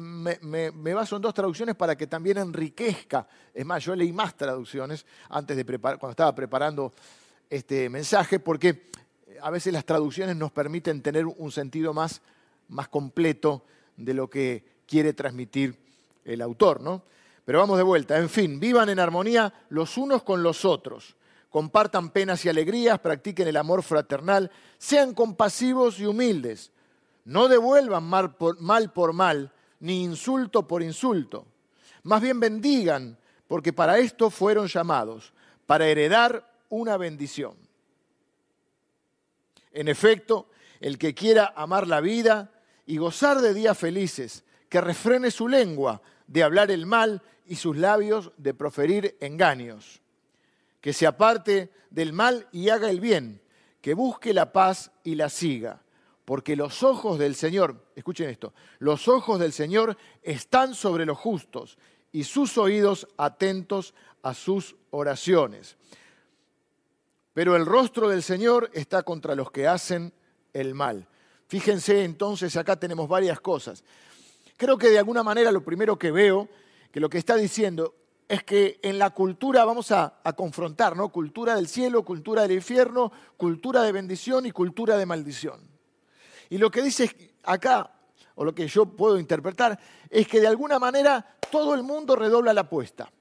baso 0.93 1.17
en 1.17 1.21
dos 1.21 1.33
traducciones 1.33 1.75
para 1.75 1.97
que 1.97 2.07
también 2.07 2.37
enriquezca. 2.37 3.27
Es 3.53 3.65
más, 3.65 3.83
yo 3.83 3.93
leí 3.93 4.13
más 4.13 4.37
traducciones 4.37 5.05
antes 5.29 5.57
de 5.57 5.65
preparar, 5.65 5.99
cuando 5.99 6.11
estaba 6.11 6.33
preparando 6.33 6.93
este 7.49 7.89
mensaje, 7.89 8.39
porque 8.39 8.89
a 9.41 9.51
veces 9.51 9.73
las 9.73 9.83
traducciones 9.83 10.37
nos 10.37 10.53
permiten 10.53 11.01
tener 11.01 11.25
un 11.25 11.51
sentido 11.51 11.93
más, 11.93 12.21
más 12.69 12.87
completo 12.87 13.65
de 13.97 14.13
lo 14.13 14.29
que 14.29 14.63
quiere 14.87 15.11
transmitir 15.11 15.75
el 16.23 16.41
autor, 16.41 16.79
¿no? 16.79 17.03
Pero 17.43 17.59
vamos 17.59 17.77
de 17.77 17.83
vuelta. 17.83 18.17
En 18.17 18.29
fin, 18.29 18.57
vivan 18.57 18.87
en 18.87 18.99
armonía 18.99 19.53
los 19.69 19.97
unos 19.97 20.23
con 20.23 20.43
los 20.43 20.63
otros 20.63 21.16
compartan 21.57 22.11
penas 22.11 22.45
y 22.45 22.49
alegrías, 22.49 22.99
practiquen 22.99 23.47
el 23.47 23.57
amor 23.57 23.81
fraternal, 23.81 24.51
sean 24.77 25.15
compasivos 25.15 25.99
y 25.99 26.05
humildes. 26.05 26.71
No 27.25 27.47
devuelvan 27.47 28.03
mal 28.03 28.93
por 28.93 29.13
mal, 29.13 29.51
ni 29.79 30.03
insulto 30.03 30.67
por 30.67 30.83
insulto. 30.83 31.47
Más 32.03 32.21
bien 32.21 32.39
bendigan, 32.39 33.17
porque 33.47 33.73
para 33.73 33.97
esto 33.97 34.29
fueron 34.29 34.67
llamados, 34.67 35.33
para 35.65 35.87
heredar 35.87 36.47
una 36.69 36.95
bendición. 36.95 37.55
En 39.71 39.87
efecto, 39.87 40.51
el 40.79 40.99
que 40.99 41.15
quiera 41.15 41.55
amar 41.55 41.87
la 41.87 42.01
vida 42.01 42.51
y 42.85 42.97
gozar 42.97 43.41
de 43.41 43.55
días 43.55 43.75
felices, 43.75 44.43
que 44.69 44.79
refrene 44.79 45.31
su 45.31 45.47
lengua 45.47 46.03
de 46.27 46.43
hablar 46.43 46.69
el 46.69 46.85
mal 46.85 47.23
y 47.47 47.55
sus 47.55 47.75
labios 47.77 48.31
de 48.37 48.53
proferir 48.53 49.17
engaños 49.21 50.03
que 50.81 50.93
se 50.93 51.07
aparte 51.07 51.71
del 51.89 52.13
mal 52.13 52.47
y 52.51 52.69
haga 52.69 52.89
el 52.89 52.99
bien, 52.99 53.41
que 53.81 53.93
busque 53.93 54.33
la 54.33 54.51
paz 54.51 54.91
y 55.03 55.15
la 55.15 55.29
siga. 55.29 55.81
Porque 56.25 56.55
los 56.55 56.83
ojos 56.83 57.19
del 57.19 57.35
Señor, 57.35 57.85
escuchen 57.95 58.29
esto, 58.29 58.53
los 58.79 59.07
ojos 59.07 59.39
del 59.39 59.53
Señor 59.53 59.97
están 60.21 60.75
sobre 60.75 61.05
los 61.05 61.17
justos 61.17 61.77
y 62.11 62.25
sus 62.25 62.57
oídos 62.57 63.07
atentos 63.17 63.93
a 64.23 64.33
sus 64.33 64.75
oraciones. 64.89 65.77
Pero 67.33 67.55
el 67.55 67.65
rostro 67.65 68.09
del 68.09 68.23
Señor 68.23 68.69
está 68.73 69.03
contra 69.03 69.35
los 69.35 69.51
que 69.51 69.67
hacen 69.67 70.11
el 70.53 70.73
mal. 70.73 71.07
Fíjense 71.47 72.03
entonces, 72.03 72.57
acá 72.57 72.75
tenemos 72.77 73.07
varias 73.07 73.39
cosas. 73.39 73.83
Creo 74.57 74.77
que 74.77 74.89
de 74.89 74.99
alguna 74.99 75.23
manera 75.23 75.51
lo 75.51 75.63
primero 75.63 75.97
que 75.97 76.11
veo, 76.11 76.49
que 76.91 76.99
lo 76.99 77.09
que 77.09 77.19
está 77.19 77.35
diciendo 77.35 77.95
es 78.27 78.43
que 78.43 78.79
en 78.83 78.99
la 78.99 79.11
cultura 79.11 79.63
vamos 79.63 79.91
a, 79.91 80.19
confrontar, 80.35 80.97
¿no? 80.97 81.09
Cultura 81.09 81.55
del 81.55 81.67
cielo, 81.67 82.03
cultura 82.03 82.41
del 82.41 82.53
infierno, 82.53 83.11
cultura 83.37 83.83
de 83.83 83.91
bendición 83.91 84.45
y 84.45 84.51
cultura 84.51 84.97
de 84.97 85.05
maldición. 85.05 85.61
Y 86.49 86.57
lo 86.57 86.69
que 86.69 86.81
dice 86.81 87.33
acá, 87.43 87.91
o 88.35 88.43
lo 88.43 88.53
que 88.53 88.67
yo 88.67 88.85
puedo 88.85 89.17
interpretar, 89.17 89.79
es 90.09 90.27
que 90.27 90.41
de 90.41 90.47
alguna 90.47 90.77
manera 90.77 91.37
todo 91.49 91.73
el 91.73 91.83
mundo 91.83 92.15
redobla 92.15 92.53
la 92.53 92.61
apuesta. 92.61 93.11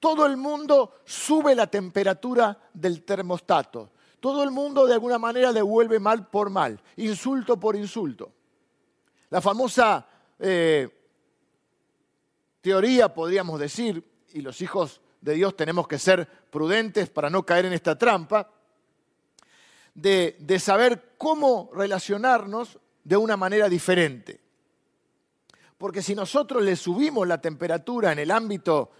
Todo 0.00 0.26
el 0.26 0.36
mundo 0.36 0.94
sube 1.04 1.54
la 1.54 1.68
temperatura 1.68 2.58
del 2.72 3.04
termostato. 3.04 3.90
Todo 4.20 4.42
el 4.42 4.50
mundo 4.50 4.86
de 4.86 4.94
alguna 4.94 5.18
manera 5.18 5.52
devuelve 5.52 6.00
mal 6.00 6.26
por 6.26 6.50
mal, 6.50 6.80
insulto 6.96 7.58
por 7.58 7.76
insulto. 7.76 8.32
La 9.30 9.40
famosa 9.40 10.06
eh, 10.38 10.88
teoría, 12.60 13.12
podríamos 13.12 13.60
decir, 13.60 14.02
y 14.38 14.42
los 14.42 14.60
hijos 14.60 15.00
de 15.20 15.34
Dios 15.34 15.56
tenemos 15.56 15.88
que 15.88 15.98
ser 15.98 16.26
prudentes 16.50 17.10
para 17.10 17.28
no 17.28 17.44
caer 17.44 17.66
en 17.66 17.72
esta 17.72 17.98
trampa, 17.98 18.48
de, 19.94 20.58
saber 20.60 21.14
cómo 21.18 21.70
relacionarnos 21.74 22.78
de 23.02 23.16
una 23.16 23.36
manera 23.36 23.68
diferente. 23.68 24.40
Porque 25.76 26.02
si 26.02 26.14
nosotros 26.14 26.62
le 26.62 26.76
subimos 26.76 27.26
la 27.26 27.40
temperatura 27.40 28.12
en 28.12 28.20
el 28.20 28.30
ámbito 28.30 28.90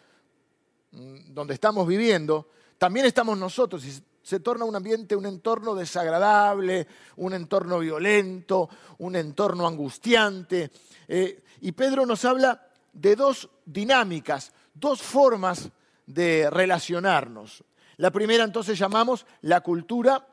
mm, 0.90 1.32
donde 1.32 1.54
estamos 1.54 1.86
viviendo, 1.86 2.48
también 2.78 3.06
estamos 3.06 3.38
nosotros 3.38 3.84
y 3.84 4.02
se 4.22 4.40
torna 4.40 4.64
un 4.64 4.74
ambiente, 4.74 5.14
un 5.14 5.26
entorno 5.26 5.74
desagradable, 5.74 6.86
un 7.16 7.32
entorno 7.32 7.78
violento, 7.78 8.68
un 8.98 9.14
entorno 9.14 9.66
angustiante. 9.68 10.70
Eh, 11.06 11.42
y 11.60 11.72
Pedro 11.72 12.04
nos 12.06 12.24
habla 12.24 12.68
de 12.92 13.14
dos 13.14 13.48
dinámicas, 13.64 14.52
dos 14.78 15.02
formas 15.02 15.70
de 16.06 16.48
relacionarnos. 16.50 17.64
La 17.96 18.10
primera 18.10 18.44
entonces 18.44 18.78
llamamos 18.78 19.26
la 19.42 19.60
cultura 19.60 20.26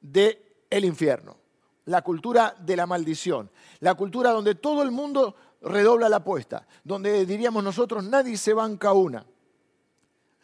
del 0.00 0.38
el 0.70 0.84
infierno, 0.84 1.36
la 1.84 2.02
cultura 2.02 2.54
de 2.58 2.76
la 2.76 2.86
maldición, 2.86 3.50
la 3.80 3.94
cultura 3.94 4.30
donde 4.30 4.54
todo 4.54 4.82
el 4.82 4.90
mundo 4.90 5.36
redobla 5.60 6.08
la 6.08 6.16
apuesta, 6.16 6.66
donde 6.82 7.26
diríamos 7.26 7.62
nosotros 7.62 8.04
nadie 8.04 8.36
se 8.36 8.54
banca 8.54 8.92
una. 8.92 9.26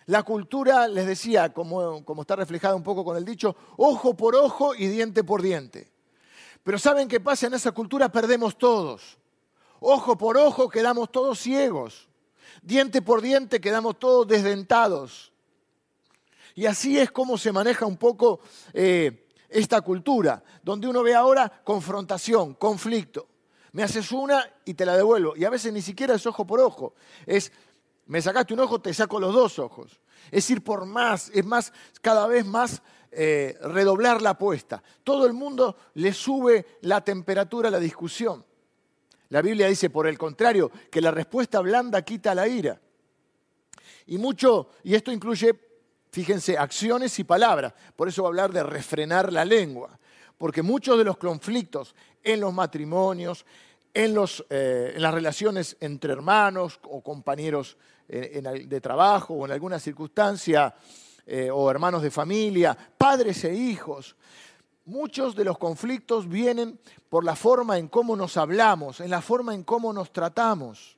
La 0.06 0.22
cultura, 0.22 0.88
les 0.88 1.06
decía, 1.06 1.52
como, 1.52 2.04
como 2.04 2.22
está 2.22 2.36
reflejada 2.36 2.74
un 2.74 2.82
poco 2.82 3.04
con 3.04 3.16
el 3.16 3.24
dicho, 3.24 3.54
ojo 3.76 4.16
por 4.16 4.34
ojo 4.36 4.74
y 4.74 4.86
diente 4.86 5.22
por 5.22 5.42
diente. 5.42 5.92
Pero 6.62 6.78
¿saben 6.78 7.08
qué 7.08 7.20
pasa? 7.20 7.46
En 7.46 7.54
esa 7.54 7.72
cultura 7.72 8.08
perdemos 8.10 8.56
todos. 8.56 9.18
Ojo 9.80 10.16
por 10.16 10.36
ojo 10.36 10.68
quedamos 10.68 11.12
todos 11.12 11.38
ciegos. 11.38 12.07
Diente 12.62 13.02
por 13.02 13.22
diente 13.22 13.60
quedamos 13.60 13.98
todos 13.98 14.26
desdentados. 14.26 15.32
Y 16.54 16.66
así 16.66 16.98
es 16.98 17.10
como 17.10 17.38
se 17.38 17.52
maneja 17.52 17.86
un 17.86 17.96
poco 17.96 18.40
eh, 18.72 19.28
esta 19.48 19.80
cultura, 19.80 20.42
donde 20.62 20.88
uno 20.88 21.02
ve 21.02 21.14
ahora 21.14 21.62
confrontación, 21.64 22.54
conflicto. 22.54 23.28
Me 23.72 23.82
haces 23.82 24.10
una 24.12 24.44
y 24.64 24.74
te 24.74 24.84
la 24.84 24.96
devuelvo. 24.96 25.36
Y 25.36 25.44
a 25.44 25.50
veces 25.50 25.72
ni 25.72 25.82
siquiera 25.82 26.14
es 26.14 26.26
ojo 26.26 26.46
por 26.46 26.60
ojo. 26.60 26.94
Es, 27.26 27.52
me 28.06 28.20
sacaste 28.20 28.54
un 28.54 28.60
ojo, 28.60 28.80
te 28.80 28.92
saco 28.92 29.20
los 29.20 29.32
dos 29.32 29.58
ojos. 29.58 30.00
Es 30.30 30.50
ir 30.50 30.64
por 30.64 30.84
más, 30.84 31.30
es 31.32 31.44
más, 31.44 31.72
cada 32.00 32.26
vez 32.26 32.44
más 32.44 32.82
eh, 33.10 33.56
redoblar 33.62 34.20
la 34.20 34.30
apuesta. 34.30 34.82
Todo 35.04 35.26
el 35.26 35.32
mundo 35.32 35.76
le 35.94 36.12
sube 36.12 36.78
la 36.82 37.02
temperatura 37.02 37.68
a 37.68 37.72
la 37.72 37.78
discusión. 37.78 38.44
La 39.30 39.42
Biblia 39.42 39.68
dice, 39.68 39.90
por 39.90 40.06
el 40.06 40.16
contrario, 40.16 40.70
que 40.90 41.00
la 41.00 41.10
respuesta 41.10 41.60
blanda 41.60 42.02
quita 42.02 42.34
la 42.34 42.48
ira. 42.48 42.80
Y 44.06 44.18
mucho, 44.18 44.70
y 44.84 44.94
esto 44.94 45.12
incluye, 45.12 45.54
fíjense, 46.10 46.56
acciones 46.56 47.18
y 47.18 47.24
palabras. 47.24 47.74
Por 47.94 48.08
eso 48.08 48.22
va 48.22 48.28
a 48.28 48.30
hablar 48.30 48.52
de 48.52 48.62
refrenar 48.62 49.32
la 49.32 49.44
lengua. 49.44 49.98
Porque 50.38 50.62
muchos 50.62 50.96
de 50.96 51.04
los 51.04 51.18
conflictos 51.18 51.94
en 52.22 52.40
los 52.40 52.54
matrimonios, 52.54 53.44
en, 53.92 54.14
los, 54.14 54.44
eh, 54.48 54.92
en 54.94 55.02
las 55.02 55.12
relaciones 55.12 55.76
entre 55.80 56.12
hermanos 56.12 56.80
o 56.84 57.02
compañeros 57.02 57.76
de 58.08 58.80
trabajo 58.80 59.34
o 59.34 59.44
en 59.44 59.52
alguna 59.52 59.78
circunstancia, 59.78 60.74
eh, 61.30 61.50
o 61.52 61.70
hermanos 61.70 62.00
de 62.00 62.10
familia, 62.10 62.74
padres 62.96 63.44
e 63.44 63.54
hijos, 63.54 64.16
Muchos 64.88 65.36
de 65.36 65.44
los 65.44 65.58
conflictos 65.58 66.30
vienen 66.30 66.80
por 67.10 67.22
la 67.22 67.36
forma 67.36 67.76
en 67.76 67.88
cómo 67.88 68.16
nos 68.16 68.38
hablamos, 68.38 69.00
en 69.00 69.10
la 69.10 69.20
forma 69.20 69.54
en 69.54 69.62
cómo 69.62 69.92
nos 69.92 70.14
tratamos. 70.14 70.96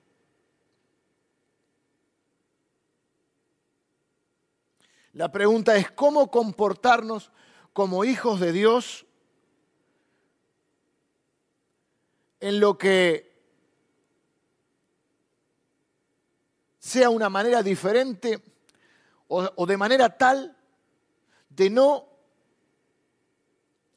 La 5.13 5.33
pregunta 5.33 5.77
es 5.77 5.91
cómo 5.91 6.31
comportarnos 6.31 7.33
como 7.73 8.05
hijos 8.05 8.39
de 8.39 8.53
Dios 8.53 9.07
en 12.39 12.61
lo 12.61 12.79
que 12.79 13.37
sea 16.79 17.11
una 17.11 17.29
manera 17.29 17.61
diferente 17.65 18.41
o, 19.27 19.67
de 19.67 19.77
manera 19.77 20.17
tal 20.17 20.57
de 21.49 21.71
no 21.71 22.10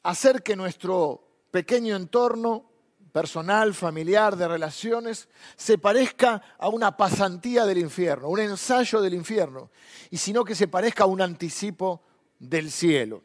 hacer 0.03 0.43
que 0.43 0.55
nuestro 0.55 1.27
pequeño 1.51 1.95
entorno 1.95 2.69
personal, 3.12 3.74
familiar, 3.74 4.36
de 4.36 4.48
relaciones, 4.48 5.29
se 5.55 5.77
parezca 5.77 6.41
a 6.57 6.67
una 6.67 6.98
pasantía 6.98 7.65
del 7.65 7.77
infierno, 7.77 8.27
un 8.27 8.39
ensayo 8.39 9.01
del 9.01 9.13
infierno, 9.13 9.69
y 10.10 10.17
sino 10.17 10.43
que 10.43 10.56
se 10.56 10.67
parezca 10.67 11.04
a 11.04 11.08
un 11.08 11.21
anticipo 11.21 12.01
del 12.39 12.71
cielo. 12.71 13.21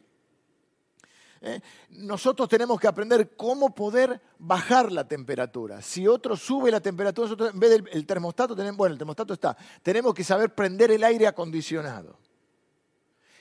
¿Eh? 1.41 1.59
Nosotros 1.89 2.47
tenemos 2.49 2.79
que 2.79 2.87
aprender 2.87 3.35
cómo 3.35 3.73
poder 3.73 4.21
bajar 4.37 4.91
la 4.91 5.07
temperatura. 5.07 5.81
Si 5.81 6.05
otro 6.07 6.35
sube 6.35 6.69
la 6.69 6.81
temperatura, 6.81 7.25
nosotros 7.25 7.53
en 7.53 7.59
vez 7.59 7.83
del 7.83 8.05
termostato, 8.05 8.55
tenemos, 8.55 8.77
bueno, 8.77 8.93
el 8.93 8.99
termostato 8.99 9.33
está, 9.33 9.57
tenemos 9.81 10.13
que 10.13 10.23
saber 10.23 10.53
prender 10.53 10.91
el 10.91 11.03
aire 11.03 11.27
acondicionado. 11.27 12.17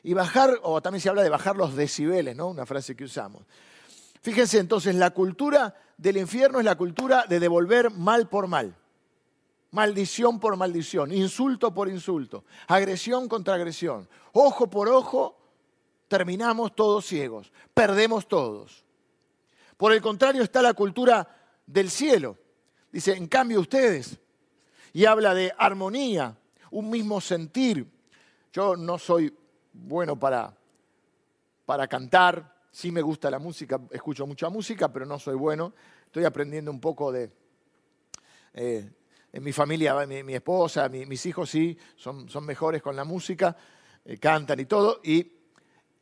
Y 0.02 0.14
bajar, 0.14 0.58
o 0.62 0.80
también 0.80 1.00
se 1.00 1.08
habla 1.08 1.22
de 1.22 1.28
bajar 1.28 1.56
los 1.56 1.74
decibeles, 1.74 2.36
¿no? 2.36 2.48
Una 2.48 2.66
frase 2.66 2.94
que 2.94 3.04
usamos. 3.04 3.42
Fíjense 4.22 4.58
entonces, 4.58 4.94
la 4.94 5.10
cultura 5.10 5.74
del 5.96 6.16
infierno 6.16 6.58
es 6.58 6.64
la 6.64 6.76
cultura 6.76 7.24
de 7.28 7.40
devolver 7.40 7.90
mal 7.90 8.28
por 8.28 8.46
mal. 8.46 8.76
Maldición 9.70 10.40
por 10.40 10.56
maldición, 10.56 11.12
insulto 11.12 11.74
por 11.74 11.88
insulto, 11.88 12.44
agresión 12.68 13.28
contra 13.28 13.54
agresión. 13.54 14.08
Ojo 14.32 14.70
por 14.70 14.88
ojo, 14.88 15.38
terminamos 16.08 16.74
todos 16.74 17.04
ciegos, 17.04 17.52
perdemos 17.74 18.26
todos. 18.26 18.84
Por 19.76 19.92
el 19.92 20.00
contrario 20.00 20.42
está 20.42 20.62
la 20.62 20.74
cultura 20.74 21.28
del 21.66 21.90
cielo. 21.90 22.38
Dice, 22.90 23.12
en 23.12 23.26
cambio 23.26 23.60
ustedes, 23.60 24.18
y 24.92 25.04
habla 25.04 25.34
de 25.34 25.52
armonía, 25.58 26.36
un 26.70 26.90
mismo 26.90 27.20
sentir. 27.20 27.86
Yo 28.52 28.76
no 28.76 28.98
soy 28.98 29.32
bueno 29.86 30.18
para, 30.18 30.54
para 31.64 31.86
cantar, 31.86 32.54
sí 32.70 32.90
me 32.90 33.02
gusta 33.02 33.30
la 33.30 33.38
música, 33.38 33.80
escucho 33.90 34.26
mucha 34.26 34.48
música, 34.48 34.92
pero 34.92 35.06
no 35.06 35.18
soy 35.18 35.36
bueno. 35.36 35.72
Estoy 36.06 36.24
aprendiendo 36.24 36.70
un 36.70 36.80
poco 36.80 37.12
de... 37.12 37.30
Eh, 38.54 38.90
en 39.30 39.44
mi 39.44 39.52
familia, 39.52 39.94
mi, 40.06 40.34
esposa, 40.34 40.88
mis 40.88 41.26
hijos 41.26 41.50
sí, 41.50 41.76
son, 41.96 42.30
son, 42.30 42.46
mejores 42.46 42.80
con 42.80 42.96
la 42.96 43.04
música, 43.04 43.54
eh, 44.04 44.16
cantan 44.16 44.58
y 44.58 44.64
todo. 44.64 45.00
Y 45.04 45.30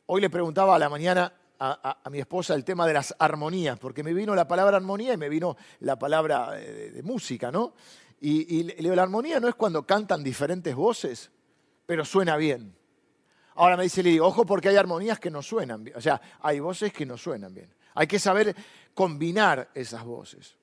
hoy 0.05 0.21
le 0.21 0.29
preguntaba 0.29 0.75
a 0.75 0.79
la 0.79 0.87
mañana 0.87 1.33
a, 1.59 2.09
mi 2.09 2.19
esposa 2.19 2.55
el 2.55 2.63
tema 2.63 2.87
de 2.87 2.93
las 2.93 3.13
armonías, 3.19 3.77
porque 3.79 4.01
me 4.01 4.13
vino 4.13 4.33
la 4.33 4.47
palabra 4.47 4.77
armonía 4.77 5.13
y 5.13 5.17
me 5.17 5.27
vino 5.27 5.57
la 5.81 5.99
palabra 5.99 6.51
eh, 6.57 6.91
de, 6.93 7.03
música, 7.03 7.51
¿no? 7.51 7.73
Y, 8.21 8.59
y 8.59 8.63
la 8.63 9.03
armonía 9.03 9.39
no 9.39 9.49
es 9.49 9.55
cuando 9.55 9.85
cantan 9.85 10.23
diferentes 10.23 10.73
voces, 10.73 11.29
pero 11.85 12.05
suena 12.05 12.37
bien. 12.37 12.73
Ahora 13.57 13.75
me 13.75 13.83
dice 13.83 14.03
Lili, 14.03 14.19
ojo 14.19 14.45
porque 14.45 14.69
hay 14.69 14.75
armonías 14.75 15.19
que 15.19 15.31
no 15.31 15.41
suenan 15.41 15.83
bien. 15.83 15.97
O 15.97 16.01
sea, 16.01 16.21
hay 16.41 16.59
voces 16.59 16.93
que 16.93 17.05
no 17.05 17.17
suenan 17.17 17.53
bien. 17.53 17.73
Hay 17.95 18.05
que 18.05 18.19
saber 18.19 18.55
combinar 18.93 19.69
esas 19.73 20.03
voces. 20.03 20.55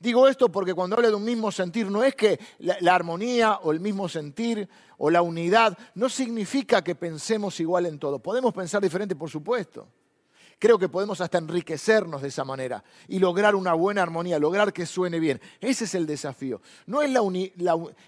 Digo 0.00 0.26
esto 0.26 0.50
porque 0.50 0.74
cuando 0.74 0.96
hablo 0.96 1.08
de 1.08 1.14
un 1.14 1.24
mismo 1.24 1.52
sentir, 1.52 1.88
no 1.88 2.02
es 2.02 2.16
que 2.16 2.40
la, 2.58 2.92
armonía 2.92 3.60
o 3.62 3.70
el 3.70 3.78
mismo 3.78 4.08
sentir 4.08 4.68
o 4.98 5.08
la 5.08 5.22
unidad 5.22 5.78
no 5.94 6.08
significa 6.08 6.82
que 6.82 6.96
pensemos 6.96 7.60
igual 7.60 7.86
en 7.86 8.00
todo. 8.00 8.18
Podemos 8.18 8.52
pensar 8.52 8.82
diferente, 8.82 9.14
por 9.14 9.30
supuesto. 9.30 9.86
Creo 10.62 10.78
que 10.78 10.88
podemos 10.88 11.20
hasta 11.20 11.38
enriquecernos 11.38 12.22
de 12.22 12.28
esa 12.28 12.44
manera 12.44 12.84
y 13.08 13.18
lograr 13.18 13.56
una 13.56 13.72
buena 13.72 14.00
armonía, 14.00 14.38
lograr 14.38 14.72
que 14.72 14.86
suene 14.86 15.18
bien. 15.18 15.40
Ese 15.60 15.86
es 15.86 15.94
el 15.96 16.06
desafío. 16.06 16.62
No 16.86 17.02
es 17.02 17.10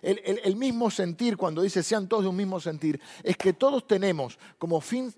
el, 0.02 0.54
mismo 0.54 0.88
sentir 0.88 1.36
cuando 1.36 1.62
dice 1.62 1.82
sean 1.82 2.06
todos 2.06 2.22
de 2.22 2.28
un 2.28 2.36
mismo 2.36 2.60
sentir, 2.60 3.00
es 3.24 3.36
que 3.36 3.54
todos 3.54 3.88
tenemos 3.88 4.38
como 4.56 4.80
fin 4.80 5.12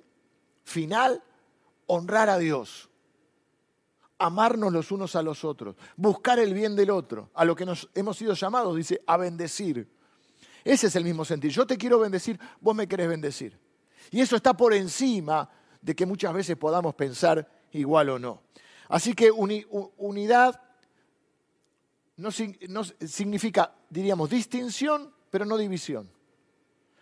final 0.64 1.22
honrar 1.84 2.30
a 2.30 2.38
Dios, 2.38 2.88
amarnos 4.16 4.72
los 4.72 4.90
unos 4.90 5.14
a 5.14 5.20
los 5.20 5.44
otros, 5.44 5.76
buscar 5.94 6.38
el 6.38 6.54
bien 6.54 6.74
del 6.74 6.88
otro, 6.88 7.28
a 7.34 7.44
lo 7.44 7.54
que 7.54 7.66
nos 7.66 7.90
hemos 7.94 8.16
sido 8.16 8.32
llamados, 8.32 8.74
dice, 8.74 9.02
a 9.06 9.18
bendecir. 9.18 9.86
Ese 10.64 10.86
es 10.86 10.96
el 10.96 11.04
mismo 11.04 11.22
sentir. 11.22 11.50
Yo 11.50 11.66
te 11.66 11.76
quiero 11.76 11.98
bendecir, 11.98 12.40
vos 12.62 12.74
me 12.74 12.88
querés 12.88 13.10
bendecir. 13.10 13.58
Y 14.10 14.22
eso 14.22 14.36
está 14.36 14.56
por 14.56 14.72
encima 14.72 15.50
de 15.86 15.94
que 15.94 16.04
muchas 16.04 16.34
veces 16.34 16.56
podamos 16.56 16.96
pensar 16.96 17.48
igual 17.70 18.10
o 18.10 18.18
no. 18.18 18.42
Así 18.88 19.14
que 19.14 19.30
unidad 19.30 20.60
no, 22.16 22.30
significa, 22.32 23.72
diríamos, 23.88 24.28
distinción, 24.28 25.14
pero 25.30 25.44
no 25.44 25.56
división. 25.56 26.10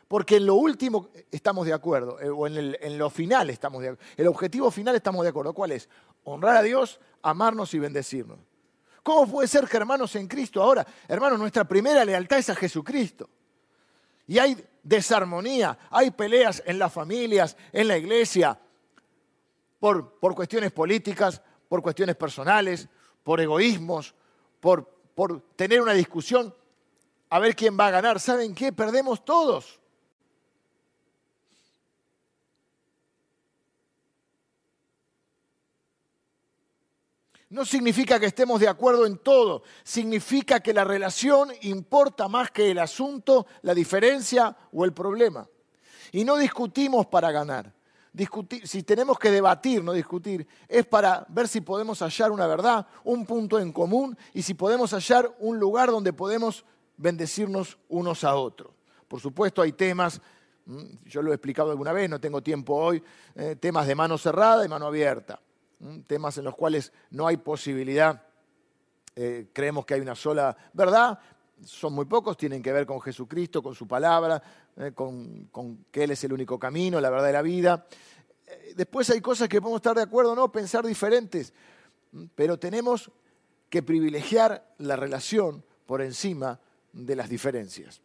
Porque 0.06 0.36
en 0.36 0.44
lo 0.44 0.56
último 0.56 1.08
estamos 1.30 1.64
de 1.64 1.72
acuerdo, 1.72 2.20
eh, 2.20 2.28
o 2.28 2.46
en, 2.46 2.98
lo 2.98 3.08
final 3.08 3.48
estamos 3.48 3.80
de 3.80 3.88
acuerdo. 3.88 4.12
El 4.18 4.26
objetivo 4.26 4.70
final 4.70 4.94
estamos 4.94 5.22
de 5.22 5.30
acuerdo. 5.30 5.54
¿Cuál 5.54 5.72
es? 5.72 5.88
Honrar 6.24 6.58
a 6.58 6.62
Dios, 6.62 7.00
amarnos 7.22 7.72
y 7.72 7.78
bendecirnos. 7.78 8.38
¿Cómo 9.02 9.26
puede 9.26 9.48
ser 9.48 9.66
que 9.66 9.78
hermanos 9.78 10.14
en 10.16 10.28
Cristo 10.28 10.62
ahora, 10.62 10.86
hermanos, 11.08 11.38
nuestra 11.38 11.64
primera 11.64 12.04
lealtad 12.04 12.38
es 12.38 12.50
a 12.50 12.54
Jesucristo? 12.54 13.30
Y 14.26 14.38
hay 14.38 14.62
desarmonía, 14.82 15.78
hay 15.90 16.10
peleas 16.10 16.62
en 16.66 16.78
las 16.78 16.92
familias, 16.92 17.56
en 17.72 17.88
la 17.88 17.96
iglesia, 17.96 18.58
por, 19.84 20.34
cuestiones 20.34 20.72
políticas, 20.72 21.42
por 21.68 21.82
cuestiones 21.82 22.16
personales, 22.16 22.88
por 23.22 23.38
egoísmos, 23.38 24.14
por, 24.58 24.88
por 25.14 25.42
tener 25.56 25.82
una 25.82 25.92
discusión, 25.92 26.54
a 27.28 27.38
ver 27.38 27.54
quién 27.54 27.78
va 27.78 27.88
a 27.88 27.90
ganar. 27.90 28.18
¿Saben 28.18 28.54
qué? 28.54 28.72
Perdemos 28.72 29.22
todos. 29.26 29.78
No 37.50 37.66
significa 37.66 38.18
que 38.18 38.24
estemos 38.24 38.60
de 38.60 38.68
acuerdo 38.68 39.04
en 39.04 39.18
todo, 39.18 39.64
significa 39.82 40.60
que 40.60 40.72
la 40.72 40.84
relación 40.84 41.50
importa 41.60 42.26
más 42.26 42.50
que 42.50 42.70
el 42.70 42.78
asunto, 42.78 43.46
la 43.60 43.74
diferencia 43.74 44.56
o 44.72 44.86
el 44.86 44.94
problema. 44.94 45.46
Y 46.10 46.24
no 46.24 46.38
discutimos 46.38 47.04
para 47.04 47.30
ganar. 47.30 47.83
Si 48.64 48.82
tenemos 48.82 49.18
que 49.18 49.30
debatir, 49.30 49.82
no 49.82 49.92
discutir, 49.92 50.46
es 50.68 50.86
para 50.86 51.26
ver 51.28 51.48
si 51.48 51.60
podemos 51.60 52.00
hallar 52.00 52.30
una 52.30 52.46
verdad, 52.46 52.86
un 53.04 53.26
punto 53.26 53.58
en 53.58 53.72
común 53.72 54.16
y 54.32 54.42
si 54.42 54.54
podemos 54.54 54.92
hallar 54.92 55.34
un 55.38 55.58
lugar 55.58 55.90
donde 55.90 56.12
podemos 56.12 56.64
bendecirnos 56.96 57.78
unos 57.88 58.24
a 58.24 58.36
otros. 58.36 58.72
Por 59.08 59.20
supuesto 59.20 59.62
hay 59.62 59.72
temas, 59.72 60.20
yo 61.04 61.22
lo 61.22 61.32
he 61.32 61.34
explicado 61.34 61.70
alguna 61.70 61.92
vez, 61.92 62.08
no 62.08 62.20
tengo 62.20 62.42
tiempo 62.42 62.74
hoy, 62.74 63.02
eh, 63.34 63.56
temas 63.56 63.86
de 63.86 63.94
mano 63.94 64.16
cerrada 64.16 64.64
y 64.64 64.68
mano 64.68 64.86
abierta 64.86 65.40
temas 66.06 66.38
en 66.38 66.44
los 66.44 66.54
cuales 66.54 66.92
no 67.10 67.26
hay 67.26 67.36
posibilidad, 67.36 68.22
eh, 69.16 69.48
creemos 69.52 69.84
que 69.84 69.94
hay 69.94 70.00
una 70.00 70.14
sola 70.14 70.56
verdad, 70.72 71.18
son 71.64 71.92
muy 71.92 72.04
pocos, 72.04 72.36
tienen 72.36 72.62
que 72.62 72.72
ver 72.72 72.86
con 72.86 73.00
Jesucristo, 73.00 73.62
con 73.62 73.74
su 73.74 73.86
palabra, 73.86 74.42
eh, 74.76 74.92
con, 74.94 75.48
que 75.90 76.04
Él 76.04 76.10
es 76.10 76.24
el 76.24 76.32
único 76.32 76.58
camino, 76.58 77.00
la 77.00 77.10
verdad 77.10 77.26
de 77.26 77.32
la 77.32 77.42
vida. 77.42 77.86
Eh, 78.46 78.74
después 78.76 79.08
hay 79.10 79.20
cosas 79.20 79.48
que 79.48 79.60
podemos 79.60 79.78
estar 79.78 79.96
de 79.96 80.02
acuerdo 80.02 80.34
no, 80.34 80.50
pensar 80.50 80.84
diferentes, 80.86 81.52
pero 82.34 82.58
tenemos 82.58 83.10
que 83.70 83.82
privilegiar 83.82 84.74
la 84.78 84.96
relación 84.96 85.64
por 85.86 86.02
encima 86.02 86.60
de 86.92 87.16
las 87.16 87.28
diferencias. 87.28 88.00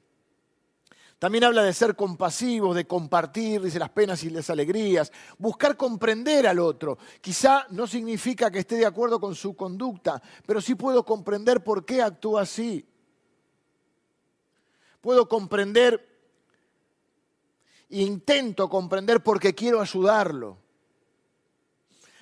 También 1.20 1.44
habla 1.44 1.64
de 1.64 1.74
ser 1.74 1.98
compasivos, 1.98 2.74
de 2.78 2.88
compartir, 2.88 3.62
dice, 3.62 3.78
las 3.78 3.90
penas 3.90 4.24
y 4.24 4.30
las 4.30 4.50
alegrías, 4.50 5.12
buscar 5.38 5.76
comprender 5.76 6.48
al 6.48 6.60
otro. 6.60 6.98
Quizá 7.20 7.68
no 7.72 7.88
significa 7.88 8.50
que 8.50 8.60
esté 8.60 8.76
de 8.76 8.86
acuerdo 8.86 9.20
con 9.20 9.36
su 9.36 9.54
conducta, 9.54 10.22
pero 10.46 10.62
sí 10.62 10.76
puedo 10.76 11.04
comprender 11.04 11.62
por 11.62 11.86
qué 11.86 12.02
actúa 12.02 12.44
así. 12.44 12.88
Puedo 15.02 15.28
comprender, 15.28 16.06
intento 17.90 18.70
comprender 18.70 19.22
porque 19.22 19.56
quiero 19.56 19.82
ayudarlo. 19.82 20.58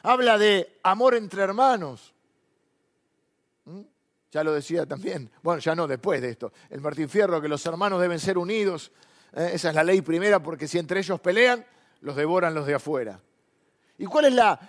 Habla 0.03 0.37
de 0.37 0.79
amor 0.83 1.15
entre 1.15 1.41
hermanos. 1.43 2.13
¿Mm? 3.65 3.81
Ya 4.31 4.43
lo 4.43 4.53
decía 4.53 4.85
también, 4.85 5.31
bueno, 5.41 5.59
ya 5.59 5.73
no 5.73 5.87
después 5.87 6.21
de 6.21 6.29
esto, 6.29 6.51
el 6.69 6.81
Martín 6.81 7.09
Fierro, 7.09 7.41
que 7.41 7.47
los 7.47 7.65
hermanos 7.65 8.01
deben 8.01 8.19
ser 8.19 8.37
unidos. 8.37 8.91
¿eh? 9.33 9.51
esa 9.53 9.69
es 9.69 9.75
la 9.75 9.83
ley 9.83 10.01
primera, 10.01 10.43
porque 10.43 10.67
si 10.67 10.77
entre 10.77 10.99
ellos 10.99 11.19
pelean, 11.19 11.65
los 12.01 12.15
devoran 12.15 12.53
los 12.53 12.67
de 12.67 12.75
afuera. 12.75 13.21
¿Y 13.97 14.05
cuál 14.05 14.25
es 14.25 14.33
la, 14.33 14.59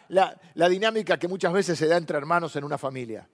la 0.55 0.68
dinámica 0.68 1.18
que 1.18 1.29
muchas 1.29 1.53
veces 1.53 1.79
se 1.79 1.87
da 1.87 1.97
entre 1.97 2.16
hermanos 2.16 2.57
en 2.57 2.64
una 2.64 2.79
familia? 2.79 3.29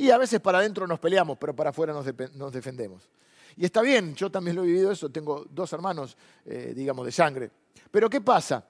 Y 0.00 0.10
a 0.10 0.16
veces 0.16 0.40
para 0.40 0.58
adentro 0.58 0.86
nos 0.86 0.98
peleamos, 0.98 1.36
pero 1.38 1.54
para 1.54 1.70
afuera 1.70 1.92
nos, 1.92 2.06
nos, 2.34 2.52
defendemos. 2.52 3.10
Y 3.56 3.64
está 3.64 3.82
bien, 3.82 4.14
yo 4.14 4.30
también 4.30 4.56
lo 4.56 4.64
he 4.64 4.66
vivido 4.66 4.92
eso, 4.92 5.10
tengo 5.10 5.46
dos 5.50 5.72
hermanos, 5.72 6.16
eh, 6.44 6.72
digamos, 6.74 7.04
de 7.06 7.12
sangre. 7.12 7.50
Pero 7.90 8.08
¿qué 8.08 8.20
pasa? 8.20 8.66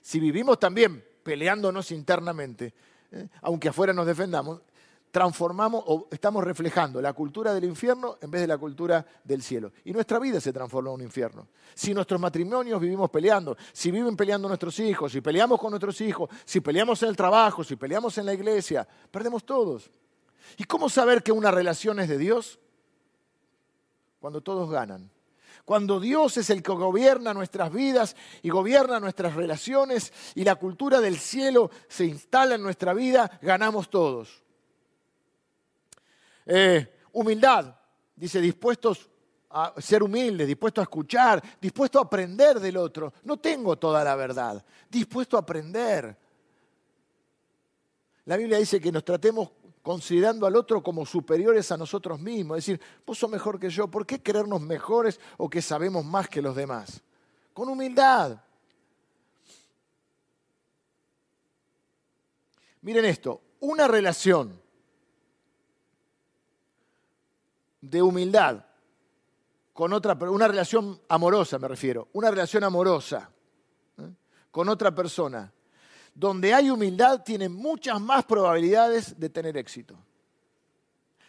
Si 0.00 0.20
vivimos 0.20 0.58
también 0.58 1.04
peleándonos 1.22 1.90
internamente, 1.90 2.72
¿eh? 3.12 3.28
aunque 3.42 3.68
afuera 3.68 3.92
nos 3.92 4.06
defendamos, 4.06 4.62
transformamos 5.10 5.82
o 5.86 6.08
estamos 6.10 6.44
reflejando 6.44 7.02
la 7.02 7.12
cultura 7.12 7.52
del 7.52 7.64
infierno 7.64 8.18
en 8.20 8.30
vez 8.30 8.42
de 8.42 8.46
la 8.46 8.58
cultura 8.58 9.04
del 9.24 9.42
cielo. 9.42 9.72
Y 9.84 9.92
nuestra 9.92 10.18
vida 10.18 10.40
se 10.40 10.52
transforma 10.52 10.90
en 10.90 10.94
un 10.94 11.02
infierno. 11.02 11.48
Si 11.74 11.92
nuestros 11.92 12.20
matrimonios 12.20 12.80
vivimos 12.80 13.10
peleando, 13.10 13.56
si 13.72 13.90
viven 13.90 14.16
peleando 14.16 14.48
nuestros 14.48 14.78
hijos, 14.78 15.12
si 15.12 15.20
peleamos 15.20 15.58
con 15.58 15.70
nuestros 15.70 16.00
hijos, 16.00 16.30
si 16.44 16.60
peleamos 16.60 17.02
en 17.02 17.08
el 17.08 17.16
trabajo, 17.16 17.64
si 17.64 17.76
peleamos 17.76 18.16
en 18.18 18.26
la 18.26 18.34
iglesia, 18.34 18.86
perdemos 19.10 19.44
todos. 19.44 19.90
¿Y 20.56 20.64
cómo 20.64 20.88
saber 20.88 21.22
que 21.22 21.32
una 21.32 21.50
relación 21.50 22.00
es 22.00 22.08
de 22.08 22.18
Dios? 22.18 22.58
Cuando 24.20 24.42
todos 24.42 24.70
ganan. 24.70 25.10
Cuando 25.64 26.00
Dios 26.00 26.36
es 26.36 26.50
el 26.50 26.62
que 26.62 26.72
gobierna 26.72 27.34
nuestras 27.34 27.72
vidas 27.72 28.16
y 28.42 28.50
gobierna 28.50 29.00
nuestras 29.00 29.34
relaciones 29.34 30.12
y 30.34 30.44
la 30.44 30.56
cultura 30.56 31.00
del 31.00 31.18
cielo 31.18 31.70
se 31.88 32.06
instala 32.06 32.54
en 32.54 32.62
nuestra 32.62 32.92
vida, 32.92 33.38
ganamos 33.42 33.88
todos. 33.88 34.42
Eh, 36.46 37.02
humildad, 37.12 37.74
dice, 38.16 38.40
dispuestos 38.40 39.08
a 39.50 39.74
ser 39.78 40.02
humildes, 40.02 40.46
dispuestos 40.46 40.82
a 40.82 40.84
escuchar, 40.84 41.42
dispuesto 41.60 41.98
a 41.98 42.02
aprender 42.02 42.60
del 42.60 42.76
otro. 42.76 43.12
No 43.24 43.38
tengo 43.38 43.76
toda 43.78 44.02
la 44.04 44.14
verdad, 44.16 44.64
dispuesto 44.88 45.36
a 45.36 45.40
aprender. 45.40 46.16
La 48.24 48.36
Biblia 48.36 48.58
dice 48.58 48.80
que 48.80 48.92
nos 48.92 49.04
tratemos 49.04 49.50
considerando 49.90 50.46
al 50.46 50.54
otro 50.54 50.84
como 50.84 51.04
superiores 51.04 51.72
a 51.72 51.76
nosotros 51.76 52.20
mismos. 52.20 52.58
Es 52.58 52.64
decir, 52.64 52.80
vos 53.04 53.18
sos 53.18 53.28
mejor 53.28 53.58
que 53.58 53.68
yo, 53.68 53.88
¿por 53.88 54.06
qué 54.06 54.22
creernos 54.22 54.60
mejores 54.60 55.18
o 55.36 55.50
que 55.50 55.60
sabemos 55.60 56.04
más 56.04 56.28
que 56.28 56.40
los 56.40 56.54
demás? 56.54 57.02
Con 57.52 57.68
humildad. 57.68 58.40
Miren 62.82 63.04
esto, 63.04 63.42
una 63.58 63.88
relación 63.88 64.62
de 67.80 68.00
humildad 68.00 68.64
con 69.72 69.92
otra, 69.92 70.14
una 70.30 70.46
relación 70.46 71.00
amorosa 71.08 71.58
me 71.58 71.66
refiero, 71.66 72.06
una 72.12 72.30
relación 72.30 72.62
amorosa 72.62 73.28
¿eh? 73.98 74.08
con 74.52 74.68
otra 74.68 74.94
persona, 74.94 75.52
donde 76.20 76.52
hay 76.52 76.68
humildad, 76.68 77.22
tiene 77.22 77.48
muchas 77.48 77.98
más 77.98 78.26
probabilidades 78.26 79.18
de 79.18 79.30
tener 79.30 79.56
éxito. 79.56 79.96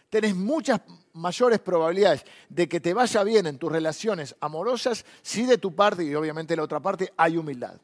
Tenés 0.09 0.35
muchas 0.35 0.81
mayores 1.13 1.59
probabilidades 1.59 2.25
de 2.49 2.67
que 2.67 2.81
te 2.81 2.93
vaya 2.93 3.23
bien 3.23 3.47
en 3.47 3.57
tus 3.57 3.71
relaciones 3.71 4.35
amorosas 4.41 5.05
si 5.21 5.45
de 5.45 5.57
tu 5.57 5.73
parte 5.73 6.03
y 6.03 6.13
obviamente 6.13 6.51
de 6.51 6.57
la 6.57 6.63
otra 6.63 6.81
parte 6.81 7.13
hay 7.15 7.37
humildad. 7.37 7.79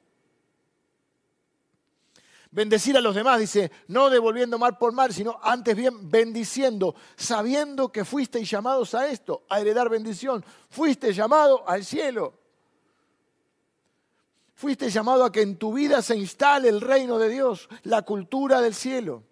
Bendecir 2.52 2.98
a 2.98 3.02
los 3.02 3.16
demás, 3.16 3.40
dice, 3.40 3.72
no 3.88 4.10
devolviendo 4.10 4.60
mal 4.60 4.78
por 4.78 4.92
mal, 4.92 5.14
sino 5.14 5.40
antes 5.42 5.78
bien 5.78 6.12
bendiciendo, 6.12 6.94
sabiendo 7.16 7.90
que 7.90 8.04
fuisteis 8.04 8.50
llamados 8.50 8.94
a 8.94 9.08
esto, 9.08 9.44
a 9.48 9.62
heredar 9.62 9.88
bendición. 9.88 10.44
Fuiste 10.70 11.14
llamado 11.14 11.68
al 11.70 11.86
cielo. 11.86 12.34
Fuiste 14.58 14.90
llamado 14.90 15.24
a 15.24 15.32
que 15.32 15.42
en 15.42 15.56
tu 15.56 15.72
vida 15.72 16.02
se 16.02 16.18
instale 16.18 16.68
el 16.68 16.82
reino 16.82 17.18
de 17.18 17.30
Dios, 17.30 17.70
la 17.84 18.02
cultura 18.02 18.60
del 18.60 18.76
cielo. 18.76 19.24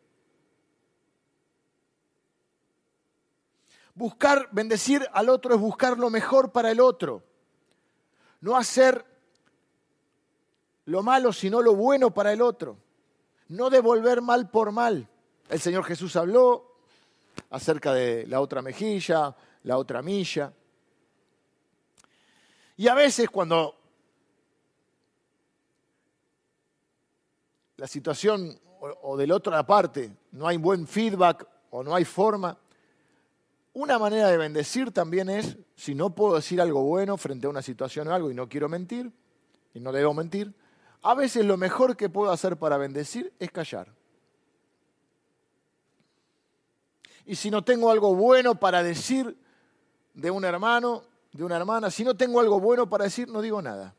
Buscar, 3.94 4.48
bendecir 4.54 5.06
al 5.12 5.28
otro 5.28 5.54
es 5.54 5.60
buscar 5.60 5.98
lo 5.98 6.10
mejor 6.10 6.54
para 6.54 6.72
el 6.72 6.80
otro. 6.80 7.24
No 8.40 8.56
hacer 8.56 9.06
lo 10.86 11.04
malo, 11.04 11.34
sino 11.34 11.62
lo 11.62 11.76
bueno 11.76 12.14
para 12.14 12.32
el 12.32 12.42
otro 12.42 12.78
no 13.50 13.70
devolver 13.70 14.22
mal 14.22 14.50
por 14.50 14.72
mal. 14.72 15.08
El 15.50 15.60
Señor 15.60 15.84
Jesús 15.84 16.16
habló 16.16 16.78
acerca 17.50 17.94
de 17.94 18.26
la 18.28 18.42
otra 18.42 18.62
mejilla, 18.62 19.36
la 19.64 19.78
otra 19.78 20.02
milla. 20.02 20.52
Y 22.78 22.88
a 22.88 22.96
veces 22.96 23.30
cuando 23.30 23.76
la 27.78 27.88
situación 27.88 28.60
o, 29.02 29.18
de 29.18 29.28
la 29.28 29.36
otra 29.36 29.66
parte 29.66 30.16
no 30.32 30.48
hay 30.48 30.58
buen 30.58 30.88
feedback 30.88 31.48
o 31.72 31.84
no 31.84 31.96
hay 31.96 32.06
forma, 32.06 32.58
una 33.74 34.00
manera 34.00 34.30
de 34.30 34.38
bendecir 34.38 34.92
también 34.92 35.30
es, 35.30 35.58
si 35.76 35.96
no 35.96 36.16
puedo 36.16 36.36
decir 36.36 36.62
algo 36.62 36.84
bueno 36.84 37.18
frente 37.18 37.48
a 37.48 37.50
una 37.50 37.62
situación 37.62 38.08
o 38.08 38.14
algo 38.14 38.32
y 38.32 38.34
no 38.34 38.48
quiero 38.48 38.70
mentir, 38.70 39.12
y 39.74 39.82
no 39.82 39.92
debo 39.92 40.14
mentir, 40.14 40.54
a 41.02 41.14
veces 41.14 41.46
lo 41.46 41.58
mejor 41.58 41.98
que 41.98 42.10
puedo 42.10 42.32
hacer 42.32 42.58
para 42.58 42.78
bendecir 42.78 43.34
es 43.38 43.52
callar. 43.52 43.94
Y 47.26 47.36
si 47.36 47.52
no 47.52 47.64
tengo 47.64 47.92
algo 47.92 48.16
bueno 48.16 48.56
para 48.56 48.82
decir 48.82 49.38
de 50.14 50.32
un 50.32 50.46
hermano, 50.46 51.04
de 51.34 51.44
una 51.44 51.58
hermana, 51.58 51.92
si 51.92 52.04
no 52.06 52.16
tengo 52.16 52.40
algo 52.40 52.60
bueno 52.60 52.88
para 52.88 53.04
decir, 53.04 53.28
no 53.28 53.42
digo 53.42 53.62
nada. 53.62 53.94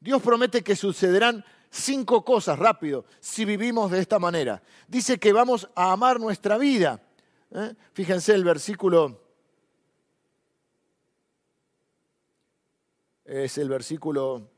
Dios 0.00 0.22
promete 0.22 0.62
que 0.62 0.74
sucederán 0.74 1.44
cinco 1.70 2.24
cosas 2.24 2.58
rápido 2.58 3.04
si 3.20 3.44
vivimos 3.44 3.90
de 3.90 4.00
esta 4.00 4.18
manera. 4.18 4.62
Dice 4.88 5.18
que 5.18 5.32
vamos 5.32 5.68
a 5.74 5.92
amar 5.92 6.18
nuestra 6.18 6.56
vida. 6.56 7.02
¿eh? 7.52 7.74
Fíjense 7.92 8.34
el 8.34 8.42
versículo 8.42 9.20
es 13.30 13.58
el 13.58 13.68
versículo 13.68 14.50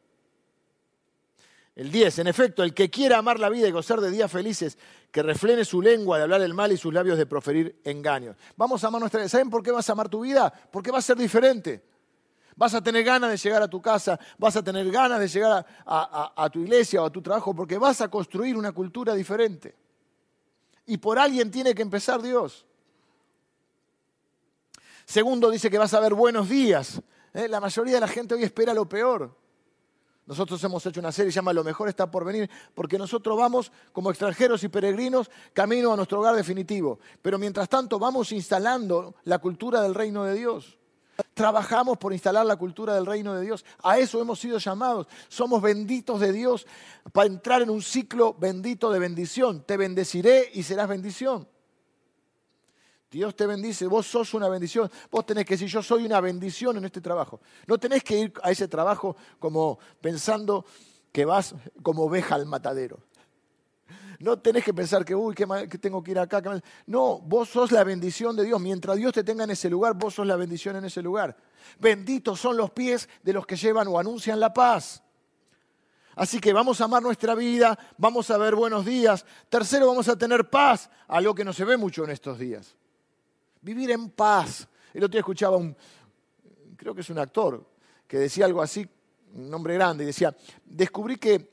El 1.75 1.91
10, 1.91 2.21
en 2.21 2.27
efecto, 2.27 2.63
el 2.63 2.73
que 2.73 2.89
quiera 2.89 3.19
amar 3.19 3.39
la 3.39 3.51
vida 3.51 3.69
y 3.69 3.71
gozar 3.71 4.01
de 4.01 4.11
días 4.11 4.31
felices, 4.31 4.79
que 5.11 5.23
refrene 5.23 5.65
su 5.65 5.83
lengua 5.83 6.17
de 6.17 6.23
hablar 6.23 6.41
el 6.41 6.55
mal 6.55 6.73
y 6.73 6.79
sus 6.79 6.93
labios 6.93 7.19
de 7.19 7.27
proferir 7.27 7.81
engaños. 7.85 8.37
Vamos 8.57 8.83
a 8.83 8.89
amar 8.89 9.01
nuestra 9.01 9.21
vida. 9.21 9.29
¿Saben 9.29 9.51
por 9.51 9.63
qué 9.63 9.71
vas 9.71 9.89
a 9.89 9.93
amar 9.93 10.09
tu 10.09 10.21
vida? 10.21 10.53
Porque 10.71 10.91
va 10.91 10.99
a 10.99 11.03
ser 11.03 11.19
diferente. 11.19 11.83
Vas 12.57 12.75
a 12.75 12.83
tener 12.83 13.05
ganas 13.05 13.31
de 13.31 13.37
llegar 13.37 13.63
a 13.63 13.69
tu 13.69 13.81
casa, 13.81 14.19
vas 14.39 14.57
a 14.57 14.63
tener 14.63 14.91
ganas 14.91 15.19
de 15.19 15.29
llegar 15.29 15.67
a, 15.87 16.51
tu 16.53 16.61
iglesia 16.61 17.03
o 17.03 17.07
a 17.07 17.11
tu 17.11 17.23
trabajo, 17.23 17.55
porque 17.55 17.79
vas 17.79 18.01
a 18.01 18.09
construir 18.09 18.57
una 18.57 18.73
cultura 18.73 19.15
diferente. 19.15 19.75
Y 20.87 20.99
por 20.99 21.19
alguien 21.19 21.51
tiene 21.51 21.75
que 21.75 21.83
empezar 21.83 22.21
Dios. 22.21 22.67
Segundo, 25.05 25.51
dice 25.51 25.71
que 25.71 25.79
vas 25.79 25.95
a 25.95 26.01
ver 26.01 26.15
buenos 26.15 26.49
días. 26.49 27.01
¿Eh? 27.35 27.49
La 27.49 27.61
mayoría 27.61 27.95
de 27.95 28.01
la 28.01 28.09
gente 28.09 28.35
hoy 28.35 28.43
espera 28.43 28.75
lo 28.75 28.89
peor. 28.89 29.35
Nosotros 30.27 30.63
hemos 30.63 30.85
hecho 30.87 31.01
una 31.01 31.11
serie 31.11 31.33
llama 31.33 31.53
Lo 31.53 31.65
mejor 31.65 31.89
está 31.89 32.11
por 32.11 32.25
venir, 32.25 32.49
porque 32.75 32.97
nosotros 32.97 33.37
vamos 33.37 33.73
como 33.93 34.11
extranjeros 34.11 34.63
y 34.63 34.69
peregrinos 34.69 35.31
camino 35.53 35.93
a 35.93 35.97
nuestro 35.97 36.21
hogar 36.21 36.37
definitivo. 36.37 37.01
Pero 37.21 37.39
mientras 37.39 37.69
tanto 37.69 37.99
vamos 37.99 38.31
instalando 38.33 39.17
la 39.25 39.39
cultura 39.39 39.83
del 39.83 39.95
reino 39.95 40.25
de 40.25 40.35
Dios. 40.35 40.79
Trabajamos 41.35 41.99
por 41.99 42.13
instalar 42.13 42.45
la 42.45 42.57
cultura 42.57 42.95
del 42.95 43.07
reino 43.07 43.35
de 43.35 43.43
Dios. 43.43 43.65
A 43.83 43.99
eso 43.99 44.21
hemos 44.21 44.39
sido 44.39 44.59
llamados. 44.59 45.07
Somos 45.29 45.63
benditos 45.63 46.21
de 46.21 46.33
Dios 46.33 46.67
para 47.13 47.27
entrar 47.27 47.63
en 47.63 47.71
un 47.71 47.83
ciclo 47.83 48.35
bendito 48.35 48.91
de 48.91 48.99
bendición. 48.99 49.65
Te 49.65 49.77
bendeciré 49.77 50.51
y 50.53 50.63
serás 50.63 50.89
bendición. 50.89 51.49
Dios 53.11 53.37
te 53.37 53.47
bendice, 53.47 53.87
vos 53.87 54.07
sos 54.07 54.33
una 54.33 54.49
bendición. 54.49 54.91
Vos 55.11 55.27
tenés 55.27 55.45
que 55.45 55.55
decir, 55.55 55.69
yo 55.69 55.83
soy 55.83 56.07
una 56.07 56.21
bendición 56.21 56.79
en 56.79 56.87
este 56.87 57.03
trabajo. 57.03 57.41
No 57.67 57.79
tenés 57.79 58.03
que 58.03 58.19
ir 58.19 58.33
a 58.43 58.51
ese 58.51 58.69
trabajo 58.69 59.17
como 59.39 59.79
pensando 60.01 60.65
que 61.13 61.27
vas 61.27 61.55
como 61.83 62.05
oveja 62.05 62.35
al 62.35 62.47
matadero. 62.47 63.01
No 64.23 64.39
tenés 64.39 64.65
que 64.65 64.73
pensar 64.73 65.05
que, 65.05 65.15
uy, 65.15 65.35
que, 65.35 65.47
tengo 65.79 66.03
que 66.03 66.13
ir 66.13 66.19
acá. 66.19 66.43
No, 66.87 67.19
vos 67.19 67.49
sos 67.49 67.73
la 67.73 67.85
bendición 67.85 68.37
de 68.37 68.45
Dios. 68.45 68.61
Mientras 68.61 68.97
Dios 68.97 69.13
te 69.13 69.25
tenga 69.25 69.45
en 69.45 69.51
ese 69.51 69.69
lugar, 69.69 69.95
vos 69.95 70.15
sos 70.15 70.27
la 70.27 70.37
bendición 70.37 70.77
en 70.77 70.85
ese 70.85 71.03
lugar. 71.03 71.37
Benditos 71.79 72.41
son 72.41 72.57
los 72.57 72.71
pies 72.71 73.09
de 73.23 73.33
los 73.33 73.47
que 73.47 73.57
llevan 73.57 73.89
o 73.89 73.99
anuncian 73.99 74.41
la 74.41 74.53
paz. 74.53 75.03
Así 76.15 76.41
que 76.41 76.53
vamos 76.53 76.81
a 76.81 76.85
amar 76.85 77.03
nuestra 77.03 77.35
vida, 77.35 77.79
vamos 77.99 78.31
a 78.31 78.39
ver 78.39 78.55
buenos 78.55 78.85
días. 78.85 79.25
Tercero, 79.49 79.87
vamos 79.87 80.09
a 80.09 80.17
tener 80.17 80.49
paz, 80.49 80.91
algo 81.09 81.35
que 81.35 81.45
no 81.45 81.53
se 81.53 81.65
ve 81.65 81.77
mucho 81.77 82.05
en 82.05 82.11
estos 82.11 82.39
días 82.39 82.77
vivir 83.63 83.91
en 83.93 84.11
paz. 84.11 84.69
El 84.93 85.05
otro 85.05 85.13
día 85.13 85.21
escuchaba 85.21 85.57
un, 85.57 85.75
creo 86.77 86.95
que 86.95 87.01
es 87.01 87.09
un 87.09 87.19
actor, 87.19 87.65
que 88.07 88.19
decía 88.19 88.45
algo 88.45 88.61
así, 88.61 88.87
un 89.35 89.49
nombre 89.49 89.75
grande, 89.75 90.05
y 90.05 90.09
decía, 90.09 90.37
descubrí 90.65 91.17
que, 91.17 91.53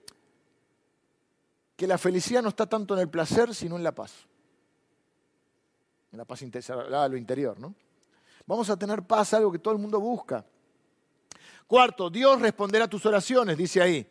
que 1.80 1.88
la 1.88 1.98
felicidad 1.98 2.44
no 2.44 2.50
está 2.50 2.66
tanto 2.66 2.94
en 2.94 3.00
el 3.00 3.08
placer, 3.08 3.56
sino 3.56 3.78
en 3.78 3.84
la 3.86 3.96
paz. 3.96 4.12
En 6.12 6.18
la 6.18 6.26
paz 6.26 6.42
interior, 6.42 6.90
lo 7.10 7.16
interior, 7.16 7.58
¿no? 7.58 7.74
Vamos 8.46 8.70
a 8.70 8.76
tener 8.76 9.02
paz, 9.04 9.34
algo 9.34 9.50
que 9.50 9.60
todo 9.60 9.76
el 9.76 9.80
mundo 9.80 9.98
busca. 9.98 10.44
Cuarto, 11.66 12.10
Dios 12.10 12.42
responderá 12.42 12.84
a 12.84 12.90
tus 12.90 13.06
oraciones, 13.06 13.58
dice 13.58 13.82
ahí. 13.82 14.06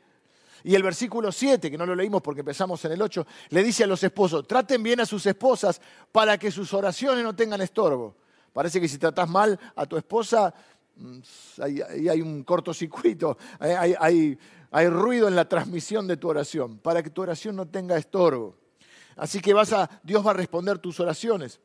Y 0.65 0.75
el 0.75 0.83
versículo 0.83 1.31
7, 1.31 1.71
que 1.71 1.77
no 1.77 1.85
lo 1.85 1.95
leímos 1.95 2.23
porque 2.23 2.41
empezamos 2.41 2.83
en 2.87 2.93
el 2.93 3.03
8, 3.03 3.27
le 3.51 3.63
dice 3.63 3.85
a 3.85 3.87
los 3.87 4.03
esposos, 4.03 4.49
traten 4.49 4.83
bien 4.83 5.01
a 5.01 5.05
sus 5.05 5.27
esposas 5.27 5.79
para 6.11 6.39
que 6.39 6.51
sus 6.51 6.73
oraciones 6.73 7.23
no 7.23 7.37
tengan 7.37 7.61
estorbo. 7.61 8.17
Parece 8.55 8.81
que 8.81 8.89
si 8.89 8.97
tratas 8.97 9.29
mal 9.29 9.61
a 9.77 9.85
tu 9.85 9.99
esposa, 9.99 10.55
mm, 10.97 11.19
ahí 11.61 12.09
hay, 12.09 12.23
un 12.23 12.45
cortocircuito, 12.45 13.37
hay, 13.59 13.95
hay, 14.01 14.39
hay 14.71 14.89
ruido 14.89 15.29
en 15.29 15.37
la 15.37 15.49
transmisión 15.49 16.07
de 16.07 16.17
tu 16.17 16.29
oración, 16.29 16.79
para 16.79 17.03
que 17.03 17.11
tu 17.11 17.23
oración 17.23 17.57
no 17.57 17.67
tenga 17.67 17.97
estorbo. 17.97 18.57
Así 19.17 19.41
que 19.41 19.53
vas 19.53 19.73
a, 19.73 19.89
Dios 20.03 20.25
va 20.25 20.31
a 20.31 20.35
responder 20.35 20.79
tus 20.79 21.01
oraciones. 21.01 21.61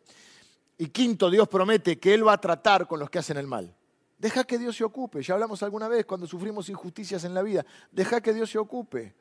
Y 0.77 0.87
quinto, 0.87 1.29
Dios 1.29 1.47
promete 1.47 1.99
que 1.99 2.13
Él 2.13 2.27
va 2.27 2.33
a 2.33 2.41
tratar 2.41 2.87
con 2.87 2.99
los 2.99 3.09
que 3.09 3.19
hacen 3.19 3.37
el 3.37 3.47
mal. 3.47 3.75
Deja 4.17 4.43
que 4.43 4.57
Dios 4.57 4.75
se 4.75 4.83
ocupe. 4.83 5.21
Ya 5.21 5.33
hablamos 5.33 5.61
alguna 5.63 5.87
vez 5.87 6.05
cuando 6.05 6.25
sufrimos 6.25 6.69
injusticias 6.69 7.23
en 7.25 7.33
la 7.33 7.41
vida. 7.41 7.65
Deja 7.91 8.21
que 8.21 8.33
Dios 8.33 8.49
se 8.49 8.57
ocupe. 8.57 9.13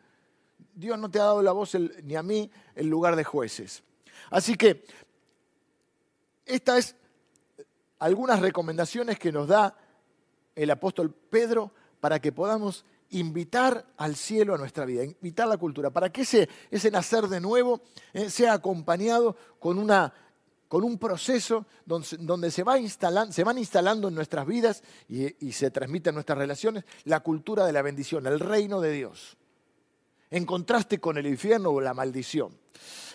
Dios 0.75 0.99
no 0.99 1.11
te 1.11 1.19
ha 1.19 1.25
dado 1.25 1.43
la 1.43 1.53
voz 1.53 1.77
ni 2.05 2.15
a 2.15 2.23
mí 2.23 2.51
el 2.75 2.87
lugar 2.87 3.17
de 3.17 3.25
jueces. 3.25 3.83
Así 4.31 4.55
que 4.55 4.85
estas 6.47 6.79
es 6.79 6.97
algunas 7.99 8.41
recomendaciones 8.41 9.19
que 9.19 9.33
nos 9.33 9.49
da 9.49 9.77
el 10.55 10.71
apóstol 10.71 11.13
Pedro 11.13 11.73
para 12.01 12.21
que 12.21 12.33
podamos 12.33 12.85
invitar 13.13 13.87
al 13.97 14.17
cielo 14.17 14.55
a 14.55 14.59
nuestra 14.59 14.85
vida, 14.85 15.05
invitar 15.05 15.49
la 15.49 15.57
cultura, 15.57 15.91
para 15.91 16.11
que 16.11 16.23
ese, 16.23 16.49
ese 16.71 16.91
nacer 16.91 17.29
de 17.29 17.41
nuevo 17.41 17.81
eh, 18.13 18.29
sea 18.29 18.55
acompañado 18.55 19.37
con 19.59 19.79
una 19.79 20.13
con 20.73 20.85
un 20.85 20.97
proceso 20.97 21.67
donde, 21.85 22.51
se, 22.51 22.63
va 22.63 22.79
se, 22.89 23.45
van 23.45 23.59
instalando 23.59 24.09
en 24.09 24.15
nuestras 24.15 24.47
vidas 24.47 24.83
y, 25.07 25.53
se 25.53 25.71
transmite 25.71 26.09
en 26.09 26.15
nuestras 26.15 26.39
relaciones 26.39 26.85
la 27.05 27.21
cultura 27.21 27.67
de 27.67 27.75
la 27.75 27.83
bendición, 27.83 28.27
el 28.27 28.41
reino 28.41 28.81
de 28.81 28.91
Dios, 28.91 29.37
en 30.31 30.47
contraste 30.47 30.99
con 30.99 31.19
el 31.19 31.27
infierno 31.27 31.69
o 31.69 31.81
la 31.83 31.93
maldición. 31.93 32.57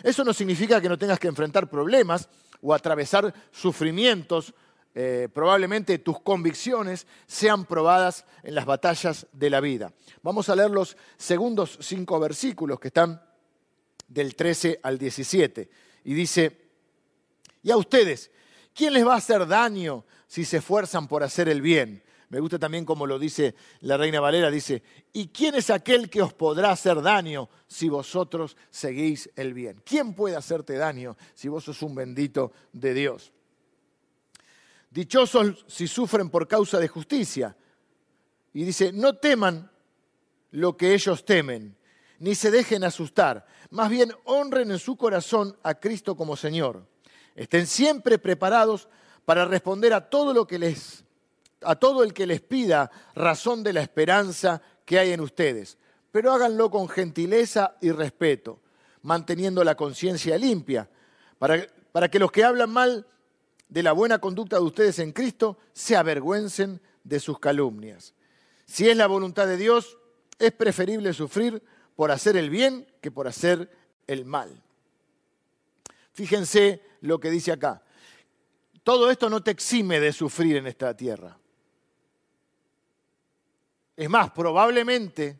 Eso 0.04 0.22
no 0.22 0.32
significa 0.32 0.80
que 0.80 0.88
no 0.88 0.98
tengas 0.98 1.18
que 1.18 1.26
enfrentar 1.26 1.68
problemas 1.68 2.28
o 2.62 2.72
atravesar 2.72 3.34
sufrimientos. 3.50 4.54
Eh, 5.00 5.28
probablemente 5.32 6.00
tus 6.00 6.20
convicciones 6.22 7.06
sean 7.24 7.66
probadas 7.66 8.24
en 8.42 8.56
las 8.56 8.66
batallas 8.66 9.28
de 9.30 9.48
la 9.48 9.60
vida. 9.60 9.92
Vamos 10.22 10.48
a 10.48 10.56
leer 10.56 10.72
los 10.72 10.96
segundos 11.16 11.78
cinco 11.80 12.18
versículos 12.18 12.80
que 12.80 12.88
están 12.88 13.22
del 14.08 14.34
13 14.34 14.80
al 14.82 14.98
17. 14.98 15.70
Y 16.02 16.14
dice, 16.14 16.70
y 17.62 17.70
a 17.70 17.76
ustedes, 17.76 18.32
¿quién 18.74 18.92
les 18.92 19.06
va 19.06 19.14
a 19.14 19.18
hacer 19.18 19.46
daño 19.46 20.04
si 20.26 20.44
se 20.44 20.56
esfuerzan 20.56 21.06
por 21.06 21.22
hacer 21.22 21.48
el 21.48 21.62
bien? 21.62 22.02
Me 22.28 22.40
gusta 22.40 22.58
también 22.58 22.84
como 22.84 23.06
lo 23.06 23.20
dice 23.20 23.54
la 23.82 23.96
Reina 23.96 24.18
Valera, 24.18 24.50
dice, 24.50 24.82
¿y 25.12 25.28
quién 25.28 25.54
es 25.54 25.70
aquel 25.70 26.10
que 26.10 26.22
os 26.22 26.34
podrá 26.34 26.72
hacer 26.72 27.02
daño 27.02 27.48
si 27.68 27.88
vosotros 27.88 28.56
seguís 28.68 29.30
el 29.36 29.54
bien? 29.54 29.80
¿Quién 29.84 30.14
puede 30.14 30.34
hacerte 30.34 30.72
daño 30.72 31.16
si 31.34 31.46
vos 31.46 31.62
sos 31.62 31.82
un 31.82 31.94
bendito 31.94 32.50
de 32.72 32.94
Dios? 32.94 33.32
Dichosos 34.90 35.64
si 35.68 35.86
sufren 35.86 36.30
por 36.30 36.48
causa 36.48 36.78
de 36.78 36.88
justicia. 36.88 37.56
Y 38.52 38.64
dice, 38.64 38.92
no 38.92 39.16
teman 39.16 39.70
lo 40.50 40.76
que 40.76 40.94
ellos 40.94 41.24
temen, 41.24 41.76
ni 42.18 42.34
se 42.34 42.50
dejen 42.50 42.84
asustar, 42.84 43.46
más 43.70 43.90
bien 43.90 44.12
honren 44.24 44.70
en 44.70 44.78
su 44.78 44.96
corazón 44.96 45.56
a 45.62 45.74
Cristo 45.74 46.16
como 46.16 46.36
Señor. 46.36 46.86
Estén 47.34 47.66
siempre 47.66 48.18
preparados 48.18 48.88
para 49.24 49.44
responder 49.44 49.92
a 49.92 50.08
todo 50.08 50.32
lo 50.32 50.46
que 50.46 50.58
les 50.58 51.04
a 51.62 51.74
todo 51.76 52.04
el 52.04 52.14
que 52.14 52.26
les 52.26 52.40
pida 52.40 52.90
razón 53.14 53.62
de 53.64 53.72
la 53.72 53.82
esperanza 53.82 54.62
que 54.84 54.98
hay 54.98 55.12
en 55.12 55.20
ustedes, 55.20 55.76
pero 56.12 56.32
háganlo 56.32 56.70
con 56.70 56.88
gentileza 56.88 57.76
y 57.80 57.90
respeto, 57.90 58.60
manteniendo 59.02 59.64
la 59.64 59.74
conciencia 59.74 60.38
limpia, 60.38 60.88
para, 61.38 61.66
para 61.90 62.08
que 62.08 62.20
los 62.20 62.30
que 62.30 62.44
hablan 62.44 62.70
mal 62.70 63.06
de 63.68 63.82
la 63.82 63.92
buena 63.92 64.18
conducta 64.18 64.56
de 64.56 64.62
ustedes 64.62 64.98
en 64.98 65.12
Cristo 65.12 65.58
se 65.72 65.96
avergüencen 65.96 66.80
de 67.04 67.20
sus 67.20 67.38
calumnias. 67.38 68.14
Si 68.66 68.88
es 68.88 68.96
la 68.96 69.06
voluntad 69.06 69.46
de 69.46 69.56
Dios, 69.56 69.98
es 70.38 70.52
preferible 70.52 71.12
sufrir 71.12 71.62
por 71.96 72.10
hacer 72.10 72.36
el 72.36 72.50
bien 72.50 72.86
que 73.00 73.10
por 73.10 73.28
hacer 73.28 73.70
el 74.06 74.24
mal. 74.24 74.62
Fíjense 76.12 76.82
lo 77.00 77.20
que 77.20 77.30
dice 77.30 77.52
acá. 77.52 77.82
Todo 78.82 79.10
esto 79.10 79.28
no 79.28 79.42
te 79.42 79.50
exime 79.50 80.00
de 80.00 80.12
sufrir 80.12 80.56
en 80.56 80.66
esta 80.66 80.96
tierra. 80.96 81.38
Es 83.96 84.08
más, 84.08 84.30
probablemente, 84.30 85.38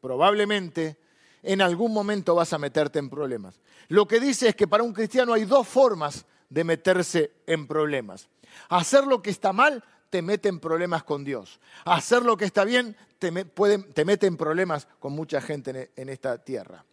probablemente, 0.00 0.98
en 1.42 1.60
algún 1.60 1.92
momento 1.92 2.34
vas 2.34 2.52
a 2.52 2.58
meterte 2.58 2.98
en 2.98 3.08
problemas. 3.08 3.60
Lo 3.88 4.06
que 4.08 4.18
dice 4.18 4.48
es 4.48 4.56
que 4.56 4.66
para 4.66 4.82
un 4.82 4.92
cristiano 4.92 5.32
hay 5.32 5.44
dos 5.44 5.68
formas 5.68 6.26
de 6.48 6.64
meterse 6.64 7.32
en 7.46 7.66
problemas. 7.66 8.28
Hacer 8.68 9.06
lo 9.06 9.22
que 9.22 9.30
está 9.30 9.52
mal 9.52 9.84
te 10.10 10.22
mete 10.22 10.48
en 10.48 10.58
problemas 10.58 11.04
con 11.04 11.24
Dios. 11.24 11.60
Hacer 11.84 12.24
lo 12.24 12.36
que 12.36 12.46
está 12.46 12.64
bien 12.64 12.96
te, 13.18 13.30
mete 13.30 14.26
en 14.26 14.36
problemas 14.36 14.88
con 14.98 15.12
mucha 15.12 15.40
gente 15.40 15.90
en 15.96 16.08
esta 16.08 16.38
tierra. 16.38 16.84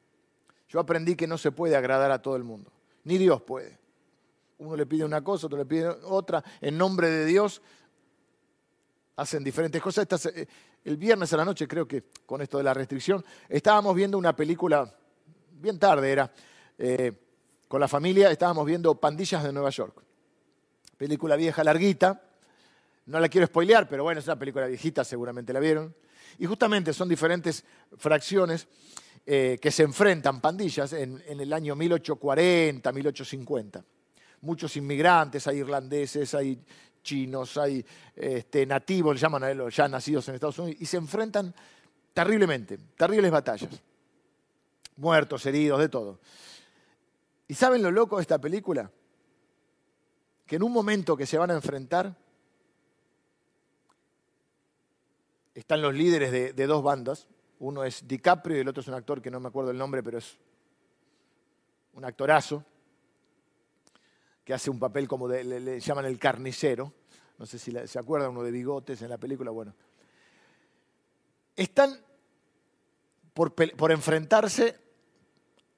Yo 0.67 0.79
aprendí 0.79 1.15
que 1.15 1.27
no 1.27 1.37
se 1.37 1.51
puede 1.51 1.75
agradar 1.75 2.11
a 2.11 2.21
todo 2.21 2.35
el 2.35 2.43
mundo 2.43 2.71
ni 3.05 3.17
Dios 3.17 3.41
puede. 3.41 3.79
Uno 4.57 4.75
le 4.75 4.85
pide 4.85 5.05
una 5.05 5.23
cosa, 5.23 5.47
otro 5.47 5.57
le 5.57 5.65
pide 5.65 5.87
otra. 5.87 6.43
En 6.59 6.77
nombre 6.77 7.09
de 7.09 7.25
Dios 7.25 7.61
hacen 9.15 9.43
diferentes 9.43 9.81
cosas. 9.81 10.07
Eh, 10.25 10.47
el 10.83 10.97
viernes 10.97 11.31
a 11.33 11.37
la 11.37 11.45
noche, 11.45 11.67
creo 11.67 11.87
que 11.87 12.03
con 12.25 12.41
esto 12.41 12.57
de 12.57 12.63
la 12.63 12.73
restricción, 12.73 13.23
estábamos 13.47 13.95
viendo 13.95 14.17
una 14.17 14.35
película, 14.35 14.93
bien 15.51 15.79
tarde 15.79 16.11
era, 16.11 16.31
eh, 16.77 17.11
con 17.75 17.81
la 17.81 17.89
familia, 17.89 18.31
estábamos 18.31 18.65
viendo 18.65 18.95
Pandillas 18.95 19.43
de 19.43 19.51
Nueva 19.51 19.69
York. 19.69 20.01
Película 20.95 21.35
vieja, 21.35 21.61
larguita. 21.61 22.21
No 23.07 23.19
la 23.19 23.27
quiero 23.27 23.47
spoilear, 23.47 23.89
pero 23.89 24.05
bueno, 24.05 24.21
es 24.21 24.27
una 24.27 24.39
película 24.39 24.65
viejita, 24.65 25.03
seguramente 25.03 25.51
la 25.51 25.59
vieron. 25.59 25.93
Y 26.39 26.45
justamente 26.45 26.93
son 26.93 27.09
diferentes 27.09 27.65
fracciones. 27.97 28.65
eh, 29.25 29.59
que 29.61 29.71
se 29.71 29.83
enfrentan, 29.83 30.39
pandillas, 30.39 30.93
en, 30.93 31.21
el 31.27 31.51
año 31.51 31.75
1840, 31.75 32.89
1850. 32.93 33.83
Muchos 34.39 34.77
inmigrantes, 34.77 35.45
hay 35.45 35.57
irlandeses, 35.57 36.33
hay 36.33 36.57
chinos, 37.03 37.57
hay 37.57 37.85
este, 38.15 38.65
nativos, 38.65 39.15
le 39.15 39.19
llaman 39.19 39.43
a 39.43 39.51
ellos, 39.51 39.75
ya 39.75 39.89
nacidos 39.89 40.29
en 40.29 40.35
Estados 40.35 40.59
Unidos, 40.59 40.79
y 40.79 40.85
se 40.85 40.95
enfrentan 40.95 41.53
terriblemente, 42.13 42.77
terribles 42.95 43.31
batallas. 43.31 43.81
Muertos, 44.95 45.45
heridos, 45.45 45.81
de 45.81 45.89
todo. 45.89 46.21
¿Y 47.47 47.53
saben 47.53 47.81
lo 47.81 47.91
loco 47.91 48.17
de 48.17 48.23
esta 48.23 48.39
película? 48.39 48.91
Que 50.45 50.55
en 50.55 50.63
un 50.63 50.71
momento 50.71 51.15
que 51.15 51.25
se 51.25 51.37
van 51.37 51.51
a 51.51 51.55
enfrentar, 51.55 52.15
están 55.53 55.81
los 55.81 55.93
líderes 55.93 56.31
de, 56.31 56.67
dos 56.67 56.83
bandas. 56.83 57.27
Uno 57.59 57.83
es 57.83 58.07
DiCaprio 58.07 58.57
y 58.57 58.59
el 58.61 58.67
otro 58.67 58.81
es 58.81 58.87
un 58.87 58.95
actor 58.95 59.21
que 59.21 59.31
no 59.31 59.39
me 59.39 59.47
acuerdo 59.47 59.71
el 59.71 59.77
nombre, 59.77 60.03
pero 60.03 60.17
es 60.17 60.37
un 61.93 62.03
actorazo, 62.03 62.63
que 64.43 64.53
hace 64.53 64.69
un 64.69 64.77
papel 64.77 65.07
como 65.07 65.27
le, 65.27 65.79
llaman 65.79 66.05
el 66.05 66.19
carnicero. 66.19 66.93
No 67.37 67.45
sé 67.45 67.57
si 67.57 67.71
se 67.71 67.99
acuerdan 67.99 68.31
uno 68.31 68.43
de 68.43 68.51
bigotes 68.51 69.01
en 69.01 69.09
la 69.09 69.17
película. 69.17 69.51
Bueno, 69.51 69.73
están 71.55 71.97
por, 73.33 73.53
por 73.53 73.91
enfrentarse 73.91 74.84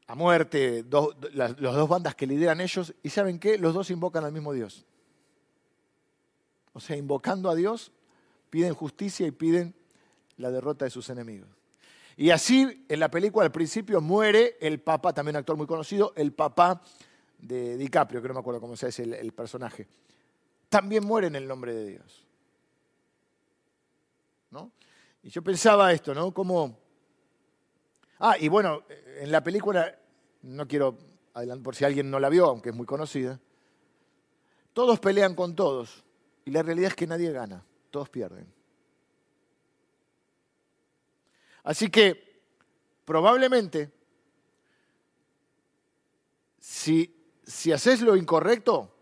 a 0.08 0.16
muerte, 0.16 0.86
las, 1.34 1.58
dos 1.58 1.90
bandas 1.90 2.16
que 2.16 2.26
lideran 2.26 2.62
ellos, 2.62 2.94
y 3.04 3.10
¿saben 3.10 3.40
qué? 3.40 3.58
Los 3.58 3.74
dos 3.74 3.92
invocan 3.92 4.24
al 4.24 4.32
mismo 4.32 4.54
Dios. 4.54 4.86
O 6.72 6.80
sea, 6.80 6.96
invocando 6.96 7.50
a 7.50 7.56
Dios, 7.56 7.92
piden 8.50 8.74
justicia 8.74 9.28
y 9.28 9.32
piden 9.32 9.76
la 10.38 10.50
derrota 10.50 10.86
de 10.86 10.92
sus 10.92 11.10
enemigos. 11.10 11.50
Y 12.16 12.30
así, 12.30 12.86
en 12.88 13.00
la 13.00 13.12
película 13.12 13.46
al 13.46 13.52
principio 13.52 14.00
muere 14.00 14.58
el 14.62 14.80
papá, 14.80 15.14
también 15.14 15.36
un 15.36 15.40
actor 15.40 15.58
muy 15.58 15.68
conocido, 15.68 16.14
el 16.16 16.32
papá 16.32 16.82
de 17.38 17.78
DiCaprio, 17.78 18.22
que 18.22 18.30
no 18.30 18.34
me 18.34 18.40
acuerdo 18.40 18.62
cómo 18.62 18.78
se 18.78 18.88
dice 18.88 19.04
el, 19.04 19.14
el 19.14 19.34
personaje. 19.34 19.88
También 20.70 21.04
muere 21.04 21.28
en 21.28 21.36
el 21.36 21.48
nombre 21.48 21.74
de 21.74 21.86
Dios. 21.86 22.26
¿No? 24.52 24.72
Y 25.22 25.30
yo 25.30 25.42
pensaba 25.42 25.92
esto, 25.92 26.16
¿no? 26.16 26.34
Como 26.34 26.87
Ah, 28.20 28.36
y 28.40 28.48
bueno, 28.48 28.84
en 29.20 29.32
la 29.32 29.44
película, 29.44 29.98
no 30.42 30.68
quiero 30.68 30.98
por 31.64 31.76
si 31.76 31.86
alguien 31.86 32.10
no 32.10 32.20
la 32.20 32.30
vio, 32.30 32.46
aunque 32.46 32.70
es 32.70 32.76
muy 32.76 32.86
conocida, 32.86 33.40
todos 34.74 35.00
pelean 35.00 35.36
con 35.36 35.56
todos 35.56 36.04
y 36.46 36.52
la 36.52 36.64
realidad 36.64 36.90
es 36.90 36.96
que 36.96 37.08
nadie 37.08 37.32
gana, 37.32 37.64
todos 37.92 38.10
pierden. 38.10 38.52
Así 41.64 41.90
que 41.90 42.42
probablemente, 43.06 43.92
si, 46.60 47.14
si 47.44 47.72
haces 47.72 48.02
lo 48.02 48.16
incorrecto, 48.16 48.94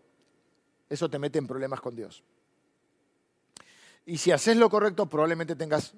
eso 0.88 1.08
te 1.08 1.18
mete 1.18 1.38
en 1.38 1.46
problemas 1.46 1.80
con 1.80 1.94
Dios. 1.94 2.22
Y 4.04 4.18
si 4.18 4.30
haces 4.30 4.56
lo 4.56 4.68
correcto, 4.68 5.06
probablemente 5.06 5.56
tengas 5.56 5.94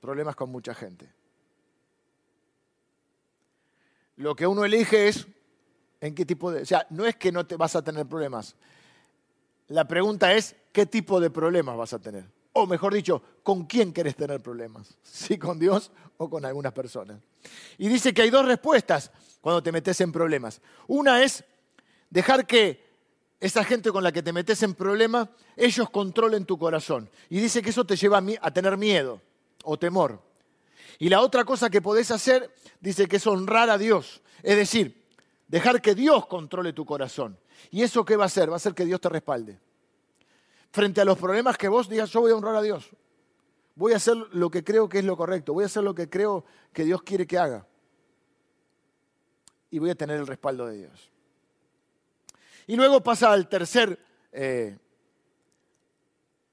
problemas 0.00 0.36
con 0.36 0.50
mucha 0.50 0.74
gente. 0.74 1.12
Lo 4.20 4.36
que 4.36 4.46
uno 4.46 4.66
elige 4.66 5.08
es 5.08 5.26
en 5.98 6.14
qué 6.14 6.26
tipo 6.26 6.52
de... 6.52 6.60
O 6.60 6.66
sea, 6.66 6.86
no 6.90 7.06
es 7.06 7.16
que 7.16 7.32
no 7.32 7.46
te 7.46 7.56
vas 7.56 7.74
a 7.74 7.82
tener 7.82 8.04
problemas. 8.04 8.54
La 9.68 9.88
pregunta 9.88 10.34
es 10.34 10.54
qué 10.72 10.84
tipo 10.84 11.20
de 11.20 11.30
problemas 11.30 11.74
vas 11.74 11.94
a 11.94 11.98
tener. 12.00 12.26
O 12.52 12.66
mejor 12.66 12.92
dicho, 12.92 13.22
¿con 13.42 13.64
quién 13.64 13.92
quieres 13.92 14.16
tener 14.16 14.42
problemas? 14.42 14.94
¿Si 15.02 15.38
con 15.38 15.58
Dios 15.58 15.90
o 16.18 16.28
con 16.28 16.44
algunas 16.44 16.74
personas? 16.74 17.18
Y 17.78 17.88
dice 17.88 18.12
que 18.12 18.20
hay 18.20 18.28
dos 18.28 18.44
respuestas 18.44 19.10
cuando 19.40 19.62
te 19.62 19.72
metes 19.72 19.98
en 20.02 20.12
problemas. 20.12 20.60
Una 20.86 21.22
es 21.22 21.42
dejar 22.10 22.46
que 22.46 22.90
esa 23.40 23.64
gente 23.64 23.90
con 23.90 24.04
la 24.04 24.12
que 24.12 24.22
te 24.22 24.34
metes 24.34 24.62
en 24.62 24.74
problemas, 24.74 25.30
ellos 25.56 25.88
controlen 25.88 26.44
tu 26.44 26.58
corazón. 26.58 27.08
Y 27.30 27.40
dice 27.40 27.62
que 27.62 27.70
eso 27.70 27.86
te 27.86 27.96
lleva 27.96 28.22
a 28.42 28.50
tener 28.50 28.76
miedo 28.76 29.22
o 29.64 29.78
temor. 29.78 30.20
Y 31.00 31.08
la 31.08 31.22
otra 31.22 31.46
cosa 31.46 31.70
que 31.70 31.80
podés 31.80 32.10
hacer, 32.10 32.54
dice 32.78 33.08
que 33.08 33.16
es 33.16 33.26
honrar 33.26 33.70
a 33.70 33.78
Dios. 33.78 34.20
Es 34.42 34.54
decir, 34.54 35.02
dejar 35.48 35.80
que 35.80 35.94
Dios 35.94 36.26
controle 36.26 36.74
tu 36.74 36.84
corazón. 36.84 37.38
¿Y 37.70 37.82
eso 37.82 38.04
qué 38.04 38.16
va 38.16 38.24
a 38.24 38.26
hacer? 38.26 38.50
Va 38.50 38.52
a 38.52 38.56
hacer 38.56 38.74
que 38.74 38.84
Dios 38.84 39.00
te 39.00 39.08
respalde. 39.08 39.58
Frente 40.70 41.00
a 41.00 41.06
los 41.06 41.16
problemas 41.16 41.56
que 41.56 41.68
vos 41.68 41.88
digas, 41.88 42.10
yo 42.10 42.20
voy 42.20 42.32
a 42.32 42.36
honrar 42.36 42.54
a 42.54 42.60
Dios. 42.60 42.90
Voy 43.76 43.94
a 43.94 43.96
hacer 43.96 44.14
lo 44.14 44.50
que 44.50 44.62
creo 44.62 44.90
que 44.90 44.98
es 44.98 45.04
lo 45.06 45.16
correcto. 45.16 45.54
Voy 45.54 45.62
a 45.62 45.68
hacer 45.68 45.82
lo 45.82 45.94
que 45.94 46.10
creo 46.10 46.44
que 46.70 46.84
Dios 46.84 47.02
quiere 47.02 47.26
que 47.26 47.38
haga. 47.38 47.66
Y 49.70 49.78
voy 49.78 49.88
a 49.88 49.94
tener 49.94 50.20
el 50.20 50.26
respaldo 50.26 50.66
de 50.66 50.76
Dios. 50.76 51.10
Y 52.66 52.76
luego 52.76 53.02
pasa 53.02 53.32
al 53.32 53.48
tercer, 53.48 53.98
eh, 54.32 54.76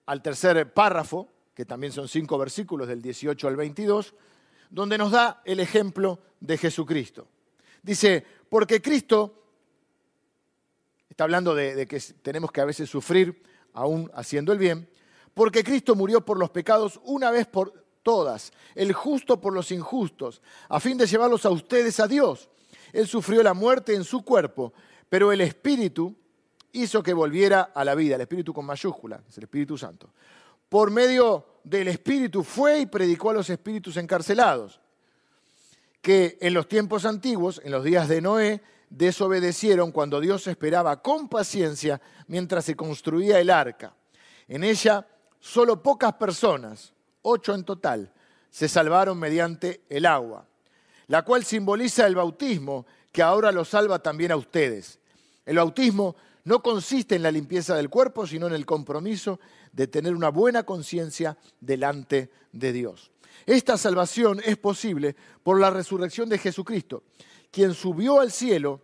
al 0.06 0.22
tercer 0.22 0.72
párrafo, 0.74 1.28
que 1.54 1.66
también 1.66 1.92
son 1.92 2.08
cinco 2.08 2.38
versículos 2.38 2.88
del 2.88 3.02
18 3.02 3.46
al 3.46 3.58
22, 3.58 4.16
donde 4.70 4.98
nos 4.98 5.12
da 5.12 5.42
el 5.46 5.60
ejemplo 5.60 6.20
de 6.40 6.58
Jesucristo. 6.58 7.28
Dice, 7.82 8.26
porque 8.50 8.82
Cristo, 8.82 9.44
está 11.10 11.24
hablando 11.24 11.56
de, 11.56 11.88
que 11.88 12.00
tenemos 12.22 12.52
que 12.52 12.62
a 12.62 12.66
veces 12.66 12.90
sufrir 12.90 13.44
aún 13.74 14.12
haciendo 14.14 14.52
el 14.52 14.60
bien, 14.60 14.90
porque 15.34 15.64
Cristo 15.64 15.96
murió 15.96 16.26
por 16.26 16.38
los 16.38 16.50
pecados 16.50 17.00
una 17.04 17.32
vez 17.32 17.48
por 17.48 17.86
todas, 18.04 18.52
el 18.76 18.94
justo 18.94 19.40
por 19.40 19.54
los 19.54 19.72
injustos, 19.72 20.42
a 20.70 20.80
fin 20.80 20.98
de 20.98 21.08
llevarlos 21.08 21.46
a 21.46 21.50
ustedes 21.50 22.00
a 22.00 22.08
Dios. 22.08 22.50
Él 22.94 23.08
sufrió 23.08 23.44
la 23.44 23.54
muerte 23.54 23.94
en 23.94 24.04
su 24.04 24.24
cuerpo, 24.24 24.74
pero 25.10 25.32
el 25.32 25.42
Espíritu 25.42 26.16
hizo 26.72 27.04
que 27.04 27.14
volviera 27.14 27.72
a 27.74 27.84
la 27.84 27.96
vida, 27.96 28.16
el 28.16 28.22
Espíritu 28.22 28.54
con 28.54 28.66
mayúscula, 28.66 29.22
es 29.28 29.38
el 29.38 29.44
Espíritu 29.44 29.78
Santo 29.78 30.10
por 30.70 30.92
medio 30.92 31.46
del 31.70 31.90
Espíritu 31.90 32.44
fue 32.44 32.80
y 32.80 32.86
predicó 32.86 33.32
a 33.32 33.34
los 33.34 33.50
espíritus 33.50 33.98
encarcelados, 33.98 34.80
que 36.02 36.38
en 36.40 36.54
los 36.54 36.68
tiempos 36.68 37.06
antiguos, 37.06 37.60
en 37.64 37.72
los 37.72 37.84
días 37.84 38.08
de 38.08 38.22
Noé, 38.22 38.62
desobedecieron 38.90 39.92
cuando 39.92 40.22
Dios 40.22 40.48
esperaba 40.48 41.02
con 41.02 41.28
paciencia 41.28 42.02
mientras 42.28 42.64
se 42.64 42.76
construía 42.76 43.40
el 43.40 43.50
arca. 43.50 43.94
En 44.48 44.64
ella 44.64 45.06
solo 45.42 45.84
pocas 45.84 46.14
personas, 46.14 46.94
ocho 47.22 47.54
en 47.54 47.66
total, 47.66 48.14
se 48.50 48.70
salvaron 48.70 49.20
mediante 49.20 49.82
el 49.90 50.06
agua, 50.06 50.48
la 51.08 51.24
cual 51.24 51.44
simboliza 51.44 52.08
el 52.08 52.16
bautismo 52.16 52.86
que 53.12 53.22
ahora 53.22 53.52
lo 53.52 53.66
salva 53.66 54.00
también 54.00 54.32
a 54.32 54.38
ustedes. 54.38 55.00
El 55.46 55.58
bautismo 55.58 56.16
no 56.46 56.64
consiste 56.64 57.16
en 57.16 57.24
la 57.24 57.32
limpieza 57.32 57.76
del 57.76 57.90
cuerpo, 57.90 58.26
sino 58.26 58.48
en 58.48 58.54
el 58.54 58.66
compromiso 58.66 59.42
de 59.78 59.86
tener 59.86 60.16
una 60.16 60.30
buena 60.30 60.64
conciencia 60.64 61.38
delante 61.62 62.32
de 62.52 62.74
Dios. 62.74 63.12
Esta 63.46 63.78
salvación 63.78 64.42
es 64.44 64.58
posible 64.58 65.16
por 65.44 65.62
la 65.62 65.70
resurrección 65.70 66.28
de 66.30 66.40
Jesucristo, 66.40 67.04
quien 67.52 67.76
subió 67.76 68.20
al 68.20 68.32
cielo 68.32 68.82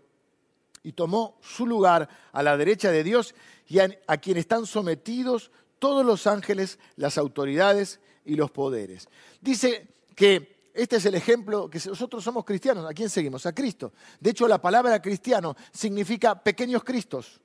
y 0.83 0.91
tomó 0.91 1.39
su 1.41 1.65
lugar 1.65 2.07
a 2.31 2.43
la 2.43 2.55
derecha 2.57 2.91
de 2.91 3.03
Dios 3.03 3.33
y 3.67 3.79
a, 3.79 3.89
quien 4.17 4.37
están 4.37 4.67
sometidos 4.67 5.49
todos 5.79 6.05
los 6.05 6.27
ángeles, 6.27 6.77
las 6.95 7.17
autoridades 7.17 7.99
y 8.23 8.35
los 8.35 8.51
poderes. 8.51 9.09
Dice 9.41 9.87
que 10.15 10.69
este 10.75 10.97
es 10.97 11.05
el 11.07 11.15
ejemplo 11.15 11.71
que 11.71 11.79
nosotros 11.87 12.23
somos 12.23 12.45
cristianos. 12.45 12.85
¿A 12.87 12.93
quién 12.93 13.09
seguimos? 13.09 13.47
A 13.47 13.55
Cristo. 13.55 13.93
De 14.19 14.29
hecho, 14.29 14.47
la 14.47 14.61
palabra 14.61 15.01
cristiano 15.01 15.55
significa 15.71 16.35
pequeños 16.35 16.83
cristos. 16.83 17.41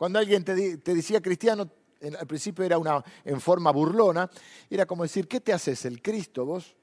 Cuando 0.00 0.18
alguien 0.18 0.42
te, 0.42 0.54
decía 0.78 1.20
cristiano, 1.20 1.70
al 2.02 2.26
principio 2.26 2.64
era 2.64 2.78
una, 2.78 3.04
en 3.24 3.40
forma 3.40 3.70
burlona, 3.70 4.30
era 4.68 4.86
como 4.86 5.02
decir, 5.02 5.28
¿qué 5.28 5.40
te 5.40 5.52
haces 5.52 5.84
el 5.84 6.00
Cristo 6.00 6.44
vos? 6.44 6.74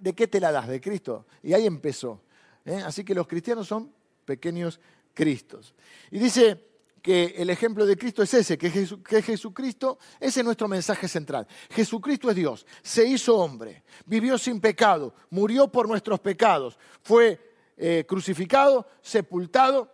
¿De 0.00 0.14
qué 0.14 0.26
te 0.26 0.40
la 0.40 0.52
das? 0.52 0.68
¿De 0.68 0.80
Cristo? 0.80 1.26
Y 1.42 1.52
ahí 1.52 1.66
empezó. 1.66 2.22
¿eh? 2.64 2.82
Así 2.84 3.04
que 3.04 3.14
los 3.14 3.26
cristianos 3.26 3.68
son 3.68 3.92
pequeños 4.24 4.80
Cristos. 5.14 5.74
Y 6.10 6.18
dice 6.18 6.62
que 7.00 7.34
el 7.38 7.48
ejemplo 7.48 7.86
de 7.86 7.96
Cristo 7.96 8.22
es 8.22 8.34
ese, 8.34 8.58
que, 8.58 8.70
Jesucristo, 8.70 9.98
ese 10.20 10.40
es 10.40 10.44
nuestro 10.44 10.68
mensaje 10.68 11.08
central. 11.08 11.46
Jesucristo 11.70 12.28
es 12.28 12.36
Dios, 12.36 12.66
se 12.82 13.06
hizo 13.06 13.36
hombre, 13.36 13.84
vivió 14.04 14.36
sin 14.36 14.60
pecado, 14.60 15.14
murió 15.30 15.68
por 15.68 15.88
nuestros 15.88 16.20
pecados, 16.20 16.78
fue 17.02 17.54
eh, 17.76 18.04
crucificado, 18.06 18.86
sepultado 19.00 19.90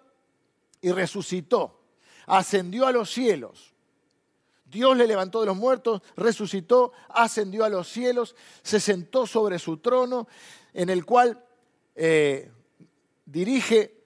y 0.81 0.91
resucitó 0.91 1.83
ascendió 2.27 2.87
a 2.87 2.93
los 2.93 3.11
cielos. 3.11 3.72
Dios 4.73 4.97
le 4.97 5.07
levantó 5.07 5.41
de 5.41 5.47
los 5.47 5.57
muertos, 5.57 6.01
resucitó, 6.17 6.93
ascendió 7.11 7.67
a 7.67 7.69
los 7.69 7.89
cielos, 7.89 8.35
se 8.63 8.81
sentó 8.81 9.27
sobre 9.27 9.59
su 9.59 9.77
trono, 9.77 10.27
en 10.73 10.89
el 10.89 11.05
cual 11.05 11.45
eh, 11.95 12.51
dirige 13.27 14.03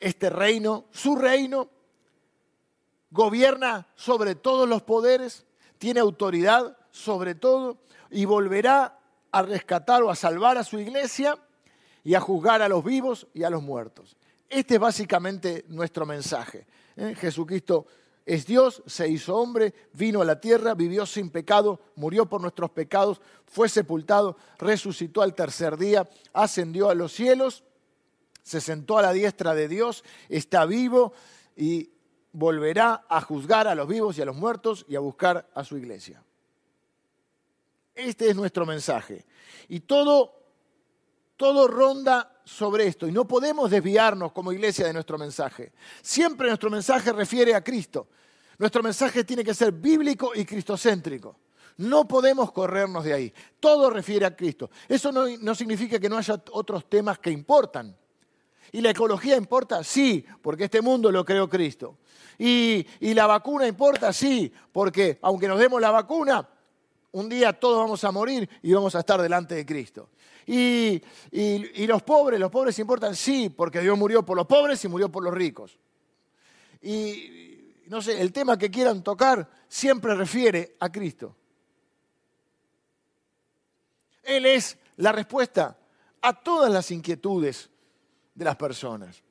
este 0.00 0.30
reino, 0.30 0.86
su 0.90 1.14
reino, 1.14 1.70
gobierna 3.12 3.86
sobre 3.94 4.34
todos 4.34 4.68
los 4.68 4.82
poderes, 4.82 5.46
tiene 5.78 6.00
autoridad 6.00 6.76
sobre 6.90 7.36
todo 7.36 7.78
y 8.10 8.24
volverá 8.24 8.98
a 9.30 9.42
rescatar 9.42 10.02
o 10.02 10.10
a 10.10 10.16
salvar 10.16 10.58
a 10.58 10.64
su 10.64 10.80
iglesia 10.80 11.38
y 12.02 12.14
a 12.14 12.20
juzgar 12.20 12.62
a 12.62 12.68
los 12.68 12.82
vivos 12.82 13.28
y 13.32 13.44
a 13.44 13.50
los 13.50 13.62
muertos. 13.62 14.16
Este 14.48 14.74
es 14.74 14.80
básicamente 14.80 15.64
nuestro 15.68 16.04
mensaje. 16.04 16.66
¿eh? 16.96 17.14
Jesucristo 17.16 17.86
es 18.26 18.46
Dios, 18.46 18.82
se 18.86 19.08
hizo 19.08 19.36
hombre, 19.36 19.74
vino 19.92 20.22
a 20.22 20.24
la 20.24 20.40
tierra, 20.40 20.74
vivió 20.74 21.04
sin 21.04 21.30
pecado, 21.30 21.80
murió 21.94 22.26
por 22.26 22.40
nuestros 22.40 22.70
pecados, 22.70 23.20
fue 23.46 23.68
sepultado, 23.68 24.36
resucitó 24.58 25.20
al 25.20 25.34
tercer 25.34 25.76
día, 25.76 26.08
ascendió 26.32 26.88
a 26.88 26.94
los 26.94 27.12
cielos, 27.12 27.64
se 28.42 28.60
sentó 28.60 28.98
a 28.98 29.02
la 29.02 29.12
diestra 29.12 29.54
de 29.54 29.68
Dios, 29.68 30.04
está 30.28 30.64
vivo 30.64 31.12
y 31.56 31.90
volverá 32.32 33.04
a 33.08 33.20
juzgar 33.20 33.68
a 33.68 33.74
los 33.74 33.86
vivos 33.86 34.16
y 34.16 34.22
a 34.22 34.26
los 34.26 34.36
muertos 34.36 34.86
y 34.88 34.96
a 34.96 35.00
buscar 35.00 35.48
a 35.54 35.62
su 35.62 35.76
iglesia. 35.76 36.22
Este 37.94 38.30
es 38.30 38.36
nuestro 38.36 38.66
mensaje. 38.66 39.24
Y 39.68 39.80
todo, 39.80 40.34
todo 41.36 41.68
ronda 41.68 42.33
sobre 42.44 42.86
esto. 42.86 43.08
Y 43.08 43.12
no 43.12 43.26
podemos 43.26 43.70
desviarnos 43.70 44.32
como 44.32 44.52
iglesia 44.52 44.86
de 44.86 44.92
nuestro 44.92 45.18
mensaje. 45.18 45.72
Siempre 46.02 46.48
nuestro 46.48 46.70
mensaje 46.70 47.12
refiere 47.12 47.54
a 47.54 47.64
Cristo. 47.64 48.08
Nuestro 48.58 48.82
mensaje 48.82 49.24
tiene 49.24 49.42
que 49.42 49.54
ser 49.54 49.72
bíblico 49.72 50.32
y 50.34 50.44
cristocéntrico. 50.44 51.36
No 51.76 52.06
podemos 52.06 52.52
corrernos 52.52 53.04
de 53.04 53.14
ahí. 53.14 53.34
Todo 53.58 53.90
refiere 53.90 54.26
a 54.26 54.36
Cristo. 54.36 54.70
Eso 54.88 55.10
no, 55.10 55.24
no 55.40 55.54
significa 55.54 55.98
que 55.98 56.08
no 56.08 56.16
haya 56.16 56.40
otros 56.52 56.88
temas 56.88 57.18
que 57.18 57.30
importan. 57.30 57.96
¿Y 58.70 58.80
la 58.80 58.90
ecología 58.90 59.36
importa? 59.36 59.82
Sí, 59.82 60.24
porque 60.42 60.64
este 60.64 60.80
mundo 60.80 61.10
lo 61.10 61.24
creó 61.24 61.48
Cristo. 61.48 61.98
¿Y, 62.38 62.86
¿Y, 63.00 63.14
la 63.14 63.26
vacuna 63.26 63.66
importa? 63.66 64.12
Sí, 64.12 64.52
porque 64.72 65.18
aunque 65.22 65.46
nos 65.46 65.58
demos 65.58 65.80
la 65.80 65.92
vacuna, 65.92 66.48
un 67.14 67.28
día 67.28 67.52
todos 67.52 67.78
vamos 67.78 68.02
a 68.02 68.10
morir 68.10 68.48
y 68.60 68.72
vamos 68.72 68.94
a 68.96 68.98
estar 68.98 69.22
delante 69.22 69.54
de 69.54 69.64
Cristo. 69.64 70.10
Y, 70.46 71.00
los 71.86 72.02
pobres, 72.02 72.40
los 72.40 72.50
pobres 72.50 72.76
importan, 72.80 73.14
sí, 73.14 73.50
porque 73.50 73.80
Dios 73.80 73.96
murió 73.96 74.24
por 74.24 74.36
los 74.36 74.46
pobres 74.46 74.84
y 74.84 74.88
murió 74.88 75.08
por 75.10 75.22
los 75.22 75.32
ricos. 75.32 75.78
Y 76.82 77.84
no 77.86 78.02
sé, 78.02 78.20
el 78.20 78.32
tema 78.32 78.58
que 78.58 78.68
quieran 78.68 79.02
tocar 79.02 79.48
siempre 79.68 80.14
refiere 80.14 80.76
a 80.80 80.90
Cristo. 80.90 81.36
Él 84.24 84.44
es 84.46 84.76
la 84.96 85.12
respuesta 85.12 85.78
a 86.20 86.32
todas 86.32 86.72
las 86.72 86.90
inquietudes 86.90 87.70
de 88.34 88.44
las 88.44 88.56
personas. 88.56 89.22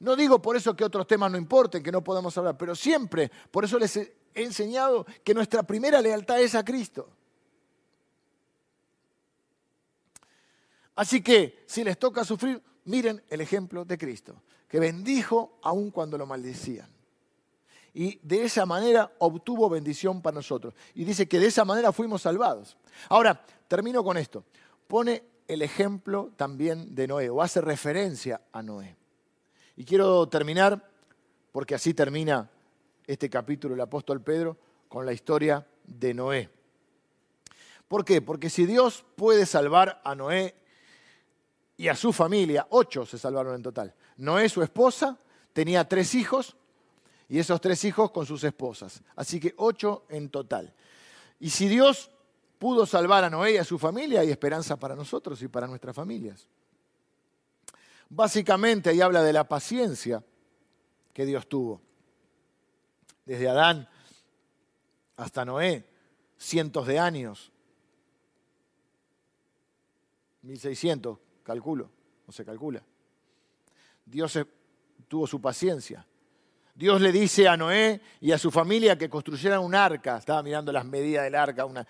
No 0.00 0.16
digo 0.16 0.42
por 0.42 0.56
eso 0.56 0.74
que 0.74 0.84
otros 0.84 1.06
temas 1.06 1.30
no 1.30 1.38
importen, 1.38 1.80
que 1.80 1.92
no 1.92 2.02
podamos 2.02 2.36
hablar, 2.36 2.58
pero 2.58 2.74
siempre, 2.74 3.30
por 3.52 3.64
eso 3.64 3.78
les 3.78 3.96
he 4.34 4.42
enseñado 4.42 5.06
que 5.22 5.34
nuestra 5.34 5.62
primera 5.62 6.00
lealtad 6.00 6.40
es 6.40 6.54
a 6.54 6.64
Cristo. 6.64 7.08
Así 10.96 11.22
que 11.22 11.64
si 11.66 11.82
les 11.82 11.98
toca 11.98 12.24
sufrir, 12.24 12.62
miren 12.84 13.22
el 13.28 13.40
ejemplo 13.40 13.84
de 13.84 13.98
Cristo, 13.98 14.42
que 14.68 14.78
bendijo 14.78 15.58
aun 15.62 15.90
cuando 15.90 16.18
lo 16.18 16.26
maldecían. 16.26 16.88
Y 17.92 18.18
de 18.22 18.44
esa 18.44 18.66
manera 18.66 19.12
obtuvo 19.18 19.68
bendición 19.70 20.20
para 20.20 20.34
nosotros. 20.34 20.74
Y 20.94 21.04
dice 21.04 21.28
que 21.28 21.38
de 21.38 21.46
esa 21.46 21.64
manera 21.64 21.92
fuimos 21.92 22.22
salvados. 22.22 22.76
Ahora, 23.08 23.44
termino 23.68 24.02
con 24.02 24.16
esto. 24.16 24.44
Pone 24.88 25.22
el 25.46 25.62
ejemplo 25.62 26.32
también 26.36 26.94
de 26.94 27.06
Noé, 27.06 27.30
o 27.30 27.40
hace 27.40 27.60
referencia 27.60 28.40
a 28.52 28.62
Noé. 28.62 28.96
Y 29.76 29.84
quiero 29.84 30.28
terminar, 30.28 30.90
porque 31.52 31.74
así 31.74 31.94
termina 31.94 32.50
este 33.06 33.28
capítulo 33.28 33.74
el 33.74 33.80
apóstol 33.80 34.22
Pedro, 34.22 34.56
con 34.88 35.04
la 35.04 35.12
historia 35.12 35.66
de 35.84 36.14
Noé. 36.14 36.50
¿Por 37.88 38.04
qué? 38.04 38.22
Porque 38.22 38.50
si 38.50 38.66
Dios 38.66 39.04
puede 39.16 39.46
salvar 39.46 40.00
a 40.04 40.14
Noé 40.14 40.54
y 41.76 41.88
a 41.88 41.96
su 41.96 42.12
familia, 42.12 42.66
ocho 42.70 43.04
se 43.04 43.18
salvaron 43.18 43.54
en 43.54 43.62
total. 43.62 43.94
Noé, 44.16 44.48
su 44.48 44.62
esposa, 44.62 45.18
tenía 45.52 45.88
tres 45.88 46.14
hijos 46.14 46.56
y 47.28 47.38
esos 47.38 47.60
tres 47.60 47.84
hijos 47.84 48.10
con 48.10 48.26
sus 48.26 48.44
esposas. 48.44 49.02
Así 49.16 49.40
que 49.40 49.54
ocho 49.56 50.04
en 50.08 50.28
total. 50.28 50.72
Y 51.40 51.50
si 51.50 51.68
Dios 51.68 52.10
pudo 52.58 52.86
salvar 52.86 53.24
a 53.24 53.30
Noé 53.30 53.52
y 53.52 53.56
a 53.58 53.64
su 53.64 53.78
familia, 53.78 54.20
hay 54.20 54.30
esperanza 54.30 54.76
para 54.76 54.94
nosotros 54.94 55.42
y 55.42 55.48
para 55.48 55.66
nuestras 55.66 55.94
familias. 55.94 56.46
Básicamente 58.08 58.90
ahí 58.90 59.00
habla 59.00 59.22
de 59.22 59.32
la 59.32 59.44
paciencia 59.44 60.22
que 61.12 61.26
Dios 61.26 61.48
tuvo. 61.48 61.80
Desde 63.24 63.48
Adán 63.48 63.88
hasta 65.16 65.44
Noé, 65.44 65.84
cientos 66.36 66.86
de 66.86 66.98
años. 66.98 67.52
1600, 70.42 71.18
calculo, 71.42 71.90
no 72.26 72.32
se 72.32 72.44
calcula. 72.44 72.82
Dios 74.04 74.38
tuvo 75.08 75.26
su 75.26 75.40
paciencia. 75.40 76.06
Dios 76.74 77.00
le 77.00 77.12
dice 77.12 77.48
a 77.48 77.56
Noé 77.56 78.00
y 78.20 78.32
a 78.32 78.38
su 78.38 78.50
familia 78.50 78.98
que 78.98 79.08
construyeran 79.08 79.60
un 79.60 79.74
arca. 79.74 80.18
Estaba 80.18 80.42
mirando 80.42 80.72
las 80.72 80.84
medidas 80.84 81.24
del 81.24 81.36
arca, 81.36 81.64
una, 81.64 81.86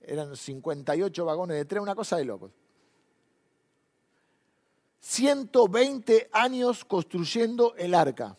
eran 0.00 0.36
58 0.36 1.24
vagones 1.24 1.56
de 1.56 1.64
tren, 1.64 1.82
una 1.82 1.94
cosa 1.94 2.16
de 2.16 2.24
locos. 2.24 2.50
120 5.00 6.28
años 6.32 6.84
construyendo 6.84 7.74
el 7.76 7.94
arca. 7.94 8.36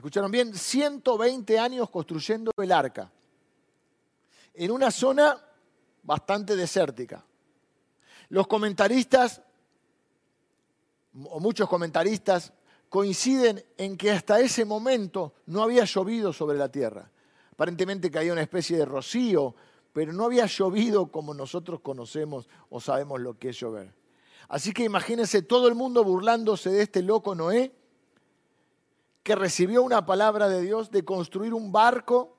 ¿Escucharon 0.00 0.30
bien? 0.30 0.54
120 0.54 1.58
años 1.58 1.90
construyendo 1.90 2.52
el 2.56 2.72
arca. 2.72 3.12
En 4.54 4.70
una 4.70 4.90
zona 4.90 5.38
bastante 6.02 6.56
desértica. 6.56 7.22
Los 8.30 8.46
comentaristas, 8.46 9.42
o 11.22 11.38
muchos 11.38 11.68
comentaristas, 11.68 12.50
coinciden 12.88 13.62
en 13.76 13.98
que 13.98 14.10
hasta 14.10 14.40
ese 14.40 14.64
momento 14.64 15.34
no 15.44 15.62
había 15.62 15.84
llovido 15.84 16.32
sobre 16.32 16.56
la 16.56 16.70
tierra. 16.70 17.10
Aparentemente 17.52 18.10
caía 18.10 18.32
una 18.32 18.40
especie 18.40 18.78
de 18.78 18.86
rocío, 18.86 19.54
pero 19.92 20.14
no 20.14 20.24
había 20.24 20.46
llovido 20.46 21.12
como 21.12 21.34
nosotros 21.34 21.80
conocemos 21.80 22.48
o 22.70 22.80
sabemos 22.80 23.20
lo 23.20 23.38
que 23.38 23.50
es 23.50 23.60
llover. 23.60 23.92
Así 24.48 24.72
que 24.72 24.82
imagínense 24.82 25.42
todo 25.42 25.68
el 25.68 25.74
mundo 25.74 26.02
burlándose 26.04 26.70
de 26.70 26.84
este 26.84 27.02
loco 27.02 27.34
Noé, 27.34 27.74
que 29.22 29.34
recibió 29.34 29.82
una 29.82 30.06
palabra 30.06 30.48
de 30.48 30.62
Dios 30.62 30.90
de 30.90 31.04
construir 31.04 31.54
un 31.54 31.72
barco 31.72 32.36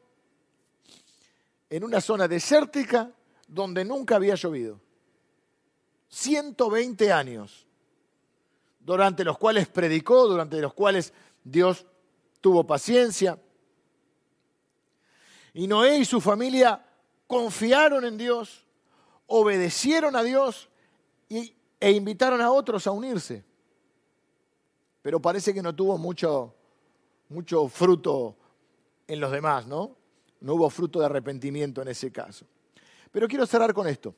en 1.69 1.83
una 1.83 2.01
zona 2.01 2.27
desértica 2.27 3.11
donde 3.47 3.85
nunca 3.85 4.15
había 4.15 4.35
llovido. 4.35 4.79
120 6.09 7.11
años, 7.11 7.65
durante 8.79 9.23
los 9.23 9.37
cuales 9.37 9.67
predicó, 9.67 10.27
durante 10.27 10.59
los 10.59 10.73
cuales 10.73 11.13
Dios 11.43 11.85
tuvo 12.41 12.65
paciencia. 12.65 13.39
Y 15.53 15.67
Noé 15.67 15.99
y 15.99 16.05
su 16.05 16.19
familia 16.19 16.85
confiaron 17.27 18.03
en 18.05 18.17
Dios, 18.17 18.65
obedecieron 19.27 20.15
a 20.15 20.23
Dios 20.23 20.69
e 21.29 21.91
invitaron 21.91 22.41
a 22.41 22.51
otros 22.51 22.87
a 22.87 22.91
unirse. 22.91 23.45
Pero 25.01 25.21
parece 25.21 25.53
que 25.53 25.63
no 25.63 25.73
tuvo 25.73 25.97
mucho, 25.97 26.53
mucho 27.31 27.67
fruto 27.67 28.37
en 29.07 29.19
los 29.19 29.31
demás, 29.31 29.67
¿no? 29.67 29.97
No 30.41 30.55
hubo 30.55 30.69
fruto 30.69 30.99
de 30.99 31.05
arrepentimiento 31.05 31.81
en 31.81 31.87
ese 31.87 32.11
caso. 32.11 32.45
Pero 33.11 33.27
quiero 33.27 33.45
cerrar 33.45 33.73
con 33.73 33.87
esto. 33.87 34.13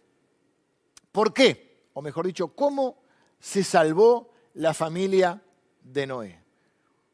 ¿Por 1.11 1.33
qué? 1.33 1.73
o 1.93 2.01
mejor 2.01 2.25
dicho, 2.25 2.49
cómo 2.49 2.97
se 3.39 3.63
salvó 3.63 4.31
la 4.55 4.73
familia 4.73 5.41
de 5.83 6.07
Noé. 6.07 6.39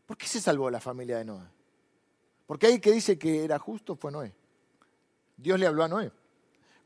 ¿Por 0.06 0.18
qué 0.18 0.26
se 0.26 0.42
salvó 0.42 0.70
la 0.70 0.80
familia 0.80 1.18
de 1.18 1.26
Noé? 1.26 1.48
Porque 2.48 2.68
ahí 2.68 2.80
que 2.80 2.92
dice 2.92 3.20
que 3.20 3.44
era 3.44 3.60
justo 3.60 3.96
fue 3.96 4.12
Noé. 4.12 4.34
Dios 5.38 5.60
le 5.60 5.68
habló 5.68 5.84
a 5.84 5.88
Noé. 5.88 6.12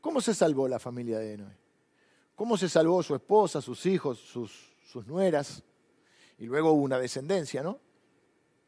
¿Cómo 0.00 0.20
se 0.20 0.34
salvó 0.34 0.68
la 0.68 0.78
familia 0.78 1.18
de 1.18 1.38
Noé? 1.38 1.56
¿Cómo 2.34 2.56
se 2.56 2.68
salvó 2.68 3.02
su 3.02 3.14
esposa, 3.14 3.60
sus 3.60 3.86
hijos, 3.86 4.18
sus, 4.18 4.74
sus 4.84 5.06
nueras? 5.06 5.62
Y 6.38 6.46
luego 6.46 6.72
hubo 6.72 6.82
una 6.82 6.98
descendencia, 6.98 7.62
¿no? 7.62 7.78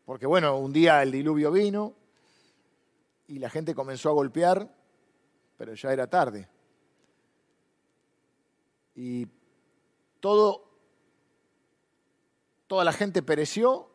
Porque 0.06 0.24
bueno, 0.24 0.56
un 0.56 0.72
día 0.72 1.02
el 1.02 1.12
diluvio 1.12 1.52
vino 1.52 1.94
y 3.26 3.38
la 3.38 3.50
gente 3.50 3.74
comenzó 3.74 4.08
a 4.08 4.12
golpear, 4.12 4.74
pero 5.58 5.74
ya 5.74 5.92
era 5.92 6.06
tarde 6.06 6.48
y 8.96 9.28
todo, 10.20 10.64
toda 12.66 12.82
la 12.82 12.92
gente 12.92 13.22
pereció, 13.22 13.90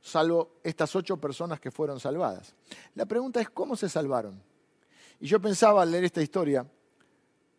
salvo 0.00 0.56
estas 0.64 0.96
ocho 0.96 1.18
personas 1.18 1.60
que 1.60 1.70
fueron 1.70 2.00
salvadas. 2.00 2.54
La 2.94 3.04
pregunta 3.04 3.40
es, 3.40 3.50
¿cómo 3.50 3.76
se 3.76 3.88
salvaron? 3.88 4.42
Y 5.20 5.26
yo 5.26 5.40
pensaba 5.40 5.82
al 5.82 5.90
leer 5.90 6.04
esta 6.04 6.22
historia, 6.22 6.66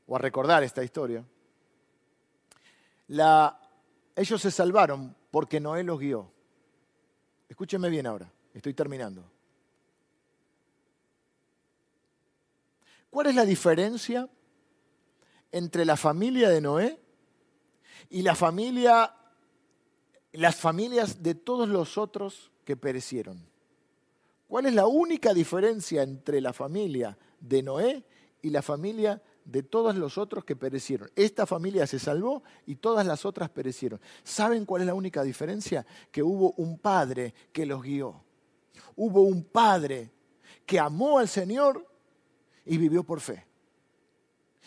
o 0.08 0.16
a 0.16 0.20
recordar 0.20 0.64
esta 0.64 0.84
historia, 0.84 1.24
la, 3.10 3.62
ellos 4.16 4.42
se 4.42 4.52
salvaron 4.52 5.16
porque 5.30 5.60
Noé 5.60 5.84
los 5.84 6.00
guió. 6.00 6.32
Escúchenme 7.50 7.90
bien 7.90 8.06
ahora, 8.08 8.32
estoy 8.54 8.74
terminando. 8.74 9.24
¿Cuál 13.10 13.28
es 13.28 13.36
la 13.36 13.46
diferencia 13.46 14.30
entre 15.52 15.86
la 15.86 15.98
familia 15.98 16.50
de 16.50 16.62
Noé 16.62 17.00
y 18.10 18.22
la 18.22 18.36
familia, 18.36 19.14
las 20.34 20.56
familias 20.56 21.24
de 21.24 21.36
todos 21.36 21.68
los 21.68 21.98
otros 21.98 22.52
que 22.64 22.78
perecieron. 22.78 23.46
¿Cuál 24.48 24.68
es 24.68 24.74
la 24.74 24.88
única 24.88 25.34
diferencia 25.34 26.04
entre 26.04 26.42
la 26.42 26.54
familia 26.54 27.18
de 27.40 27.64
Noé 27.64 28.04
y 28.42 28.50
la 28.50 28.62
familia 28.62 29.22
de 29.48 29.64
todos 29.64 29.96
los 29.96 30.18
otros 30.18 30.44
que 30.44 30.56
perecieron? 30.56 31.10
Esta 31.16 31.46
familia 31.46 31.88
se 31.88 32.00
salvó 32.00 32.44
y 32.66 32.76
todas 32.76 33.08
las 33.08 33.26
otras 33.26 33.50
perecieron. 33.50 34.00
¿Saben 34.24 34.66
cuál 34.66 34.82
es 34.82 34.88
la 34.88 34.94
única 34.94 35.24
diferencia? 35.24 35.86
Que 36.12 36.22
hubo 36.22 36.52
un 36.58 36.78
padre 36.78 37.34
que 37.52 37.66
los 37.66 37.82
guió. 37.82 38.22
Hubo 38.96 39.22
un 39.22 39.44
padre 39.44 40.12
que 40.66 40.80
amó 40.80 41.18
al 41.18 41.28
Señor 41.28 41.88
y 42.66 42.78
vivió 42.78 43.04
por 43.04 43.22
fe. 43.22 43.46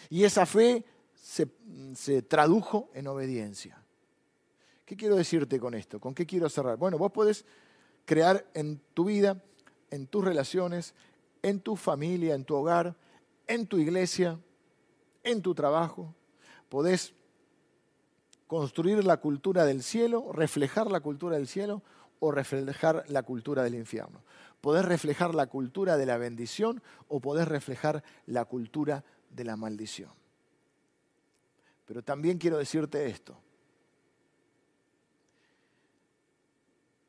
Y 0.08 0.24
esa 0.24 0.46
fe 0.46 0.84
se, 1.14 2.22
tradujo 2.22 2.90
en 2.94 3.06
obediencia. 3.06 3.84
¿Qué 4.84 4.96
quiero 4.96 5.14
decirte 5.14 5.60
con 5.60 5.74
esto? 5.74 6.00
¿Con 6.00 6.14
qué 6.14 6.26
quiero 6.26 6.48
cerrar? 6.48 6.76
Bueno, 6.78 6.98
vos 6.98 7.12
podés 7.12 7.44
crear 8.04 8.44
en 8.54 8.80
tu 8.94 9.04
vida, 9.04 9.40
en 9.90 10.06
tus 10.06 10.24
relaciones, 10.24 10.94
en 11.42 11.60
tu 11.60 11.76
familia, 11.76 12.34
en 12.34 12.44
tu 12.44 12.56
hogar, 12.56 12.96
en 13.46 13.66
tu 13.66 13.78
iglesia, 13.78 14.40
en 15.22 15.42
tu 15.42 15.54
trabajo. 15.54 16.14
Podés 16.68 17.14
construir 18.46 19.04
la 19.04 19.18
cultura 19.18 19.64
del 19.64 19.82
cielo, 19.82 20.32
reflejar 20.32 20.90
la 20.90 21.00
cultura 21.00 21.36
del 21.36 21.46
cielo 21.46 21.82
o 22.18 22.30
reflejar 22.30 23.04
la 23.08 23.22
cultura 23.22 23.62
del 23.62 23.74
infierno. 23.74 24.22
Podés 24.60 24.84
reflejar 24.84 25.34
la 25.34 25.46
cultura 25.46 25.96
de 25.96 26.06
la 26.06 26.18
bendición 26.18 26.82
o 27.08 27.20
podés 27.20 27.48
reflejar 27.48 28.02
la 28.26 28.44
cultura 28.44 29.04
de 29.30 29.44
la 29.44 29.56
maldición. 29.56 30.10
Pero 31.86 32.02
también 32.02 32.38
quiero 32.38 32.58
decirte 32.58 33.06
esto. 33.06 33.36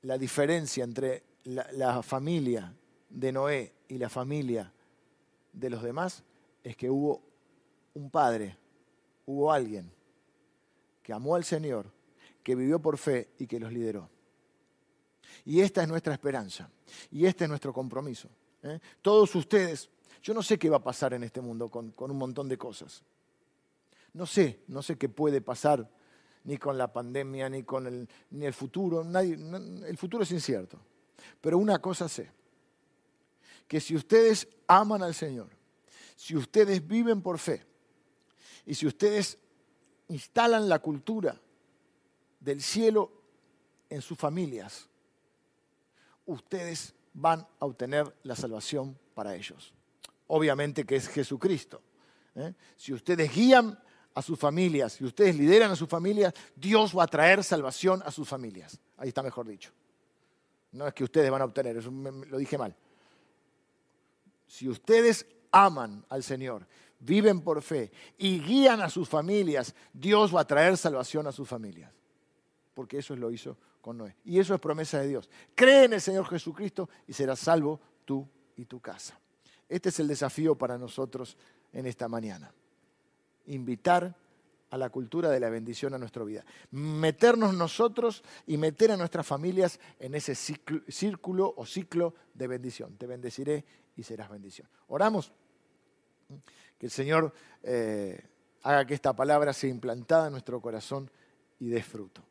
La 0.04 0.18
diferencia 0.18 0.84
entre 0.84 1.24
la, 1.44 2.02
familia 2.02 2.74
de 3.10 3.32
Noé 3.32 3.74
y 3.88 3.98
la 3.98 4.10
familia 4.10 4.72
de 5.54 5.70
los 5.70 5.84
demás 5.84 6.24
es 6.64 6.76
que 6.76 6.90
hubo 6.90 7.22
un 7.94 8.10
padre, 8.10 8.58
hubo 9.26 9.52
alguien 9.52 9.92
que 11.04 11.14
amó 11.14 11.36
al 11.36 11.44
Señor, 11.44 11.92
que 12.44 12.56
vivió 12.56 12.80
por 12.80 12.98
fe 12.98 13.30
y 13.40 13.48
que 13.48 13.60
los 13.60 13.72
lideró. 13.72 14.10
Y 15.46 15.62
esta 15.62 15.84
es 15.84 15.88
nuestra 15.88 16.14
esperanza, 16.14 16.70
y 17.12 17.26
este 17.26 17.46
es 17.46 17.50
nuestro 17.50 17.74
compromiso. 17.74 18.30
¿eh? 18.64 18.80
Todos 19.02 19.34
ustedes, 19.36 19.90
yo 20.22 20.34
no 20.34 20.44
sé 20.44 20.58
qué 20.60 20.70
va 20.70 20.78
a 20.78 20.84
pasar 20.84 21.14
en 21.14 21.24
este 21.24 21.42
mundo 21.42 21.70
con 21.70 21.94
un 21.98 22.18
montón 22.18 22.48
de 22.48 22.58
cosas. 22.58 23.04
No 24.14 24.26
sé, 24.26 24.62
no 24.68 24.82
sé 24.82 24.98
qué 24.98 25.08
puede 25.08 25.42
pasar 25.42 25.90
ni 26.44 26.58
con 26.58 26.78
la 26.78 26.92
pandemia, 26.92 27.50
ni 27.50 27.64
con 27.64 27.88
el, 27.88 28.08
ni 28.32 28.46
el 28.46 28.54
futuro. 28.54 29.02
el 29.02 29.98
futuro 29.98 30.24
es 30.24 30.32
incierto. 30.32 30.80
Pero 31.40 31.58
una 31.58 31.80
cosa 31.80 32.10
sé, 32.10 32.32
que 33.68 33.80
si 33.80 33.96
ustedes 33.96 34.48
aman 34.68 35.04
al 35.04 35.14
Señor, 35.14 35.50
si 36.16 36.36
ustedes 36.36 36.86
viven 36.86 37.22
por 37.22 37.38
fe, 37.38 37.66
y 38.66 38.76
si 38.76 38.88
ustedes 38.88 39.38
instalan 40.08 40.70
la 40.70 40.80
cultura 40.80 41.40
del 42.40 42.62
cielo 42.62 43.12
en 43.90 44.02
sus 44.02 44.18
familias, 44.18 44.88
ustedes 46.26 46.94
van 47.14 47.46
a 47.60 47.66
obtener 47.66 48.14
la 48.24 48.36
salvación 48.36 48.98
para 49.14 49.36
ellos. 49.36 49.74
Obviamente 50.28 50.86
que 50.86 50.96
es 50.96 51.08
Jesucristo. 51.08 51.82
¿eh? 52.36 52.54
Si 52.78 52.94
ustedes 52.94 53.34
guían 53.34 53.78
a 54.14 54.22
sus 54.22 54.38
familias, 54.38 54.94
si 54.94 55.06
ustedes 55.06 55.36
lideran 55.36 55.72
a 55.72 55.76
sus 55.76 55.90
familias, 55.90 56.34
Dios 56.56 56.98
va 56.98 57.04
a 57.04 57.08
traer 57.08 57.44
salvación 57.44 58.02
a 58.06 58.12
sus 58.12 58.28
familias. 58.28 58.80
Ahí 58.98 59.10
está 59.10 59.24
mejor 59.24 59.48
dicho. 59.48 59.72
No 60.72 60.88
es 60.88 60.94
que 60.94 61.04
ustedes 61.04 61.30
van 61.30 61.42
a 61.42 61.46
obtener, 61.46 61.78
eso 61.78 61.92
lo 61.92 62.38
dije 62.38 62.58
mal. 62.58 62.76
Si 64.48 64.70
ustedes 64.70 65.26
aman 65.52 66.06
al 66.10 66.24
Señor, 66.24 66.66
viven 67.02 67.42
por 67.42 67.62
fe 67.62 67.92
y 68.18 68.40
guían 68.40 68.82
a 68.82 68.90
sus 68.90 69.10
familias, 69.10 69.76
Dios 69.92 70.34
va 70.34 70.42
a 70.42 70.48
traer 70.48 70.78
salvación 70.78 71.28
a 71.28 71.32
sus 71.32 71.48
familias. 71.48 71.92
Porque 72.74 73.00
eso 73.00 73.16
lo 73.16 73.32
hizo 73.32 73.58
con 73.82 73.98
Noé. 73.98 74.16
Y 74.24 74.40
eso 74.40 74.54
es 74.54 74.62
promesa 74.62 75.00
de 75.00 75.10
Dios. 75.10 75.30
Cree 75.56 75.86
en 75.86 75.94
el 75.94 76.02
Señor 76.02 76.26
Jesucristo 76.28 76.90
y 77.08 77.14
serás 77.14 77.40
salvo 77.40 77.80
tú 78.06 78.28
y 78.56 78.66
tu 78.66 78.80
casa. 78.80 79.20
Este 79.68 79.90
es 79.90 80.00
el 80.00 80.08
desafío 80.08 80.56
para 80.56 80.78
nosotros 80.78 81.38
en 81.74 81.86
esta 81.86 82.08
mañana 82.08 82.54
invitar 83.46 84.16
a 84.70 84.78
la 84.78 84.90
cultura 84.90 85.30
de 85.30 85.40
la 85.40 85.50
bendición 85.50 85.94
a 85.94 85.98
nuestra 85.98 86.24
vida. 86.24 86.46
Meternos 86.72 87.54
nosotros 87.54 88.24
y 88.48 88.58
meter 88.58 88.92
a 88.92 88.98
nuestras 88.98 89.28
familias 89.28 89.80
en 90.00 90.16
ese 90.16 90.34
círculo 90.36 91.54
o 91.58 91.66
ciclo 91.66 92.16
de 92.34 92.48
bendición. 92.48 92.96
Te 92.98 93.06
bendeciré 93.06 93.66
y 93.98 94.04
serás 94.04 94.30
bendición. 94.30 94.70
Oramos. 94.88 95.34
Que 96.82 96.88
el 96.88 96.92
Señor 96.92 97.32
eh, 97.62 98.20
haga 98.64 98.88
que 98.88 98.96
esta 98.96 99.16
palabra 99.16 99.54
sea 99.54 99.70
implantada 99.70 100.26
en 100.26 100.32
nuestro 100.32 100.60
corazón 100.60 101.12
y 101.60 101.70
dé 101.70 101.84
fruto. 101.84 102.24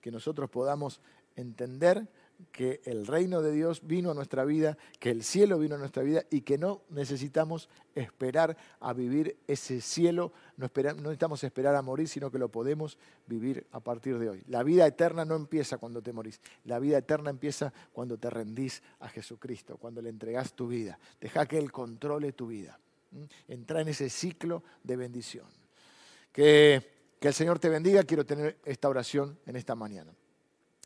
Que 0.00 0.10
nosotros 0.10 0.50
podamos 0.50 1.00
entender 1.36 2.08
que 2.50 2.80
el 2.84 3.06
reino 3.06 3.42
de 3.42 3.52
Dios 3.52 3.86
vino 3.86 4.10
a 4.10 4.14
nuestra 4.14 4.44
vida, 4.44 4.76
que 4.98 5.10
el 5.10 5.22
cielo 5.22 5.56
vino 5.60 5.76
a 5.76 5.78
nuestra 5.78 6.02
vida 6.02 6.24
y 6.32 6.40
que 6.40 6.58
no 6.58 6.82
necesitamos 6.88 7.68
esperar 7.94 8.56
a 8.80 8.92
vivir 8.92 9.38
ese 9.46 9.80
cielo, 9.80 10.32
no, 10.56 10.68
necesitamos 10.74 11.44
esperar 11.44 11.76
a 11.76 11.82
morir, 11.82 12.08
sino 12.08 12.28
que 12.32 12.40
lo 12.40 12.48
podemos 12.48 12.98
vivir 13.28 13.68
a 13.70 13.78
partir 13.78 14.18
de 14.18 14.30
hoy. 14.30 14.42
La 14.48 14.64
vida 14.64 14.84
eterna 14.84 15.24
no 15.24 15.36
empieza 15.36 15.78
cuando 15.78 16.02
te 16.02 16.12
morís, 16.12 16.40
la 16.64 16.80
vida 16.80 16.98
eterna 16.98 17.30
empieza 17.30 17.72
cuando 17.92 18.18
te 18.18 18.30
rendís 18.30 18.82
a 18.98 19.08
Jesucristo, 19.08 19.76
cuando 19.76 20.02
le 20.02 20.10
entregás 20.10 20.54
tu 20.54 20.66
vida. 20.66 20.98
Deja 21.20 21.46
que 21.46 21.56
Él 21.56 21.70
controle 21.70 22.32
tu 22.32 22.48
vida. 22.48 22.76
Entra 23.48 23.80
en 23.80 23.88
ese 23.88 24.08
ciclo 24.08 24.62
de 24.82 24.96
bendición. 24.96 25.46
Que, 26.32 27.14
que 27.18 27.28
el 27.28 27.34
Señor 27.34 27.58
te 27.58 27.68
bendiga, 27.68 28.04
quiero 28.04 28.24
tener 28.24 28.58
esta 28.64 28.88
oración 28.88 29.38
en 29.46 29.56
esta 29.56 29.74
mañana. 29.74 30.12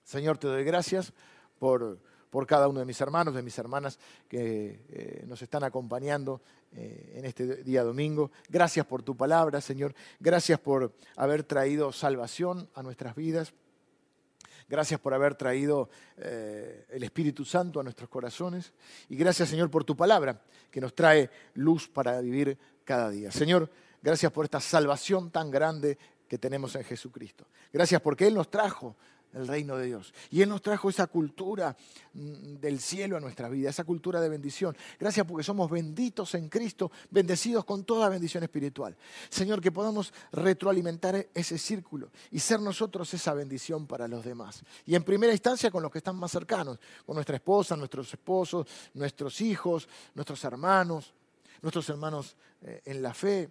Señor, 0.04 0.38
te 0.38 0.46
doy 0.46 0.64
gracias 0.64 1.12
por, 1.58 1.98
por 2.30 2.46
cada 2.46 2.68
uno 2.68 2.80
de 2.80 2.86
mis 2.86 3.00
hermanos, 3.00 3.34
de 3.34 3.42
mis 3.42 3.56
hermanas 3.58 3.98
que 4.28 4.84
eh, 4.88 5.24
nos 5.26 5.40
están 5.40 5.64
acompañando 5.64 6.42
eh, 6.72 7.12
en 7.16 7.24
este 7.24 7.62
día 7.62 7.84
domingo. 7.84 8.32
Gracias 8.48 8.84
por 8.86 9.02
tu 9.02 9.16
palabra, 9.16 9.60
Señor. 9.60 9.94
Gracias 10.18 10.58
por 10.58 10.92
haber 11.16 11.44
traído 11.44 11.92
salvación 11.92 12.68
a 12.74 12.82
nuestras 12.82 13.14
vidas. 13.14 13.54
Gracias 14.68 14.98
por 14.98 15.12
haber 15.14 15.34
traído 15.34 15.88
eh, 16.16 16.86
el 16.90 17.02
Espíritu 17.02 17.44
Santo 17.44 17.80
a 17.80 17.82
nuestros 17.82 18.08
corazones. 18.08 18.72
Y 19.08 19.16
gracias, 19.16 19.48
Señor, 19.48 19.70
por 19.70 19.84
tu 19.84 19.96
palabra, 19.96 20.40
que 20.70 20.80
nos 20.80 20.94
trae 20.94 21.30
luz 21.54 21.88
para 21.88 22.20
vivir 22.20 22.58
cada 22.84 23.10
día. 23.10 23.30
Señor, 23.30 23.70
gracias 24.02 24.32
por 24.32 24.44
esta 24.44 24.60
salvación 24.60 25.30
tan 25.30 25.50
grande 25.50 25.98
que 26.28 26.38
tenemos 26.38 26.74
en 26.76 26.84
Jesucristo. 26.84 27.46
Gracias 27.72 28.00
porque 28.00 28.26
Él 28.26 28.34
nos 28.34 28.50
trajo 28.50 28.96
el 29.34 29.46
reino 29.48 29.76
de 29.76 29.86
Dios. 29.86 30.14
Y 30.30 30.42
Él 30.42 30.48
nos 30.48 30.62
trajo 30.62 30.88
esa 30.88 31.06
cultura 31.06 31.76
mm, 32.12 32.56
del 32.56 32.80
cielo 32.80 33.16
a 33.16 33.20
nuestra 33.20 33.48
vida, 33.48 33.70
esa 33.70 33.84
cultura 33.84 34.20
de 34.20 34.28
bendición. 34.28 34.76
Gracias 34.98 35.26
porque 35.26 35.44
somos 35.44 35.70
benditos 35.70 36.34
en 36.34 36.48
Cristo, 36.48 36.90
bendecidos 37.10 37.64
con 37.64 37.84
toda 37.84 38.08
bendición 38.08 38.42
espiritual. 38.44 38.96
Señor, 39.28 39.60
que 39.60 39.72
podamos 39.72 40.12
retroalimentar 40.32 41.26
ese 41.34 41.58
círculo 41.58 42.10
y 42.30 42.38
ser 42.38 42.60
nosotros 42.60 43.12
esa 43.12 43.34
bendición 43.34 43.86
para 43.86 44.08
los 44.08 44.24
demás. 44.24 44.62
Y 44.86 44.94
en 44.94 45.02
primera 45.02 45.32
instancia 45.32 45.70
con 45.70 45.82
los 45.82 45.90
que 45.90 45.98
están 45.98 46.16
más 46.16 46.30
cercanos, 46.30 46.78
con 47.04 47.14
nuestra 47.14 47.36
esposa, 47.36 47.76
nuestros 47.76 48.12
esposos, 48.12 48.66
nuestros 48.94 49.40
hijos, 49.40 49.88
nuestros 50.14 50.42
hermanos, 50.44 51.12
nuestros 51.60 51.88
hermanos 51.88 52.36
eh, 52.62 52.82
en 52.84 53.02
la 53.02 53.14
fe 53.14 53.50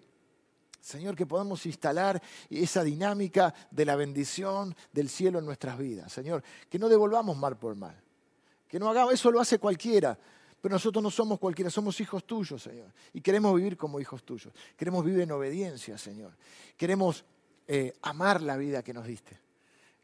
Señor, 0.84 1.16
que 1.16 1.26
podamos 1.26 1.66
instalar 1.66 2.22
esa 2.50 2.84
dinámica 2.84 3.54
de 3.72 3.86
la 3.86 3.96
bendición 3.96 4.76
del 4.92 5.08
cielo 5.08 5.40
en 5.40 5.46
nuestras 5.46 5.78
vidas. 5.78 6.12
Señor, 6.12 6.44
que 6.70 6.78
no 6.78 6.90
devolvamos 6.90 7.38
mal 7.38 7.58
por 7.58 7.74
mal. 7.74 7.96
Que 8.68 8.80
no 8.80 8.90
hagamos, 8.90 9.14
eso 9.14 9.32
lo 9.32 9.40
hace 9.40 9.60
cualquiera. 9.60 10.20
Pero 10.60 10.76
nosotros 10.76 11.02
no 11.02 11.10
somos 11.10 11.40
cualquiera, 11.40 11.72
somos 11.72 12.02
hijos 12.02 12.26
tuyos, 12.26 12.64
Señor. 12.64 12.92
Y 13.14 13.22
queremos 13.22 13.56
vivir 13.56 13.78
como 13.78 13.98
hijos 14.02 14.24
tuyos. 14.24 14.54
Queremos 14.76 15.06
vivir 15.06 15.22
en 15.22 15.32
obediencia, 15.32 15.98
Señor. 15.98 16.36
Queremos 16.76 17.24
eh, 17.66 17.94
amar 18.02 18.42
la 18.42 18.58
vida 18.58 18.84
que 18.84 18.94
nos 18.94 19.08
diste. 19.08 19.40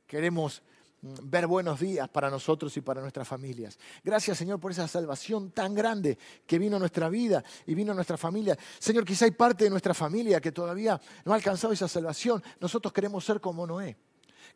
Queremos 0.08 0.64
ver 1.02 1.48
buenos 1.48 1.80
días 1.80 2.10
para 2.10 2.30
nosotros 2.30 2.76
y 2.78 2.82
para 2.82 3.02
nuestras 3.02 3.28
familias. 3.28 3.80
Gracias 4.04 4.38
Señor 4.38 4.60
por 4.60 4.72
esa 4.72 4.88
salvación 4.88 5.52
tan 5.52 5.74
grande 5.74 6.18
que 6.46 6.60
vino 6.60 6.78
a 6.78 6.80
nuestra 6.80 7.10
vida 7.10 7.44
y 7.66 7.76
vino 7.76 7.92
a 7.92 7.96
nuestra 7.96 8.18
familia. 8.18 8.58
Señor, 8.80 9.06
quizá 9.06 9.26
hay 9.26 9.32
parte 9.32 9.64
de 9.64 9.70
nuestra 9.70 9.94
familia 9.94 10.42
que 10.42 10.52
todavía 10.52 11.00
no 11.26 11.34
ha 11.34 11.36
alcanzado 11.36 11.74
esa 11.74 11.88
salvación. 11.88 12.44
Nosotros 12.60 12.94
queremos 12.94 13.24
ser 13.24 13.40
como 13.40 13.66
Noé. 13.66 13.98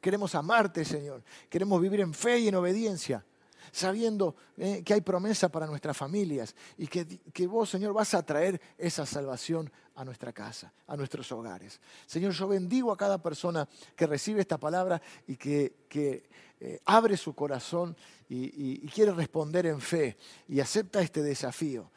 Queremos 0.01 0.35
amarte, 0.35 0.83
Señor. 0.83 1.23
Queremos 1.49 1.81
vivir 1.81 2.01
en 2.01 2.13
fe 2.13 2.39
y 2.39 2.47
en 2.49 2.55
obediencia. 2.55 3.23
Sabiendo 3.71 4.35
eh, 4.57 4.83
que 4.83 4.93
hay 4.93 5.01
promesa 5.01 5.49
para 5.49 5.67
nuestras 5.67 5.95
familias 5.95 6.55
y 6.77 6.87
que, 6.87 7.05
que 7.05 7.47
vos, 7.47 7.69
Señor, 7.69 7.93
vas 7.93 8.13
a 8.13 8.23
traer 8.23 8.59
esa 8.77 9.05
salvación 9.05 9.71
a 9.95 10.03
nuestra 10.03 10.33
casa, 10.33 10.73
a 10.87 10.97
nuestros 10.97 11.31
hogares. 11.31 11.79
Señor, 12.05 12.31
yo 12.33 12.47
bendigo 12.47 12.91
a 12.91 12.97
cada 12.97 13.21
persona 13.21 13.67
que 13.95 14.07
recibe 14.07 14.41
esta 14.41 14.57
palabra 14.57 15.01
y 15.27 15.35
que, 15.35 15.73
eh, 16.59 16.79
abre 16.85 17.17
su 17.17 17.33
corazón 17.33 17.95
y, 18.29 18.87
quiere 18.87 19.11
responder 19.11 19.65
en 19.65 19.81
fe 19.81 20.17
y 20.47 20.59
acepta 20.59 21.01
este 21.01 21.21
desafío 21.21 21.91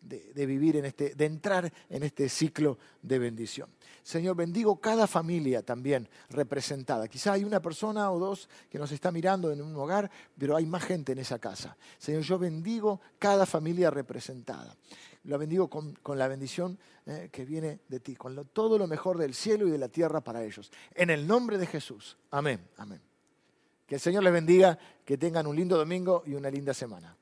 de, 0.00 0.46
vivir 0.46 0.76
en 0.76 0.86
este, 0.86 1.14
de 1.14 1.26
entrar 1.26 1.72
en 1.88 2.02
este 2.02 2.28
ciclo 2.28 2.78
de 3.02 3.18
bendición. 3.18 3.68
Señor, 4.10 4.34
bendigo 4.34 4.80
cada 4.80 5.06
familia 5.06 5.62
también 5.62 6.08
representada. 6.30 7.06
Quizá 7.06 7.34
hay 7.34 7.44
una 7.44 7.62
persona 7.62 8.10
o 8.10 8.18
dos 8.18 8.48
que 8.68 8.76
nos 8.76 8.90
está 8.90 9.12
mirando 9.12 9.52
en 9.52 9.62
un 9.62 9.76
hogar, 9.76 10.10
pero 10.36 10.56
hay 10.56 10.66
más 10.66 10.82
gente 10.82 11.12
en 11.12 11.20
esa 11.20 11.38
casa. 11.38 11.76
Señor, 11.96 12.22
yo 12.22 12.36
bendigo 12.36 13.00
cada 13.20 13.46
familia 13.46 13.88
representada. 13.88 14.74
Lo 15.22 15.38
bendigo 15.38 15.70
con, 15.70 15.94
la 16.18 16.26
bendición 16.26 16.76
eh, 17.06 17.28
que 17.30 17.44
viene 17.44 17.78
de 17.86 18.00
ti, 18.00 18.16
con 18.16 18.48
todo 18.52 18.78
lo 18.78 18.88
mejor 18.88 19.16
del 19.16 19.32
cielo 19.32 19.68
y 19.68 19.70
de 19.70 19.78
la 19.78 19.88
tierra 19.88 20.20
para 20.20 20.42
ellos. 20.42 20.72
En 20.92 21.10
el 21.10 21.24
nombre 21.24 21.56
de 21.56 21.66
Jesús. 21.66 22.18
Amén. 22.32 22.60
Amén. 22.78 23.00
Que 23.86 23.94
el 23.94 24.00
Señor 24.00 24.24
les 24.24 24.32
bendiga, 24.32 24.76
que 25.04 25.18
tengan 25.18 25.46
un 25.46 25.54
lindo 25.54 25.78
domingo 25.78 26.24
y 26.26 26.34
una 26.34 26.50
linda 26.50 26.74
semana. 26.74 27.16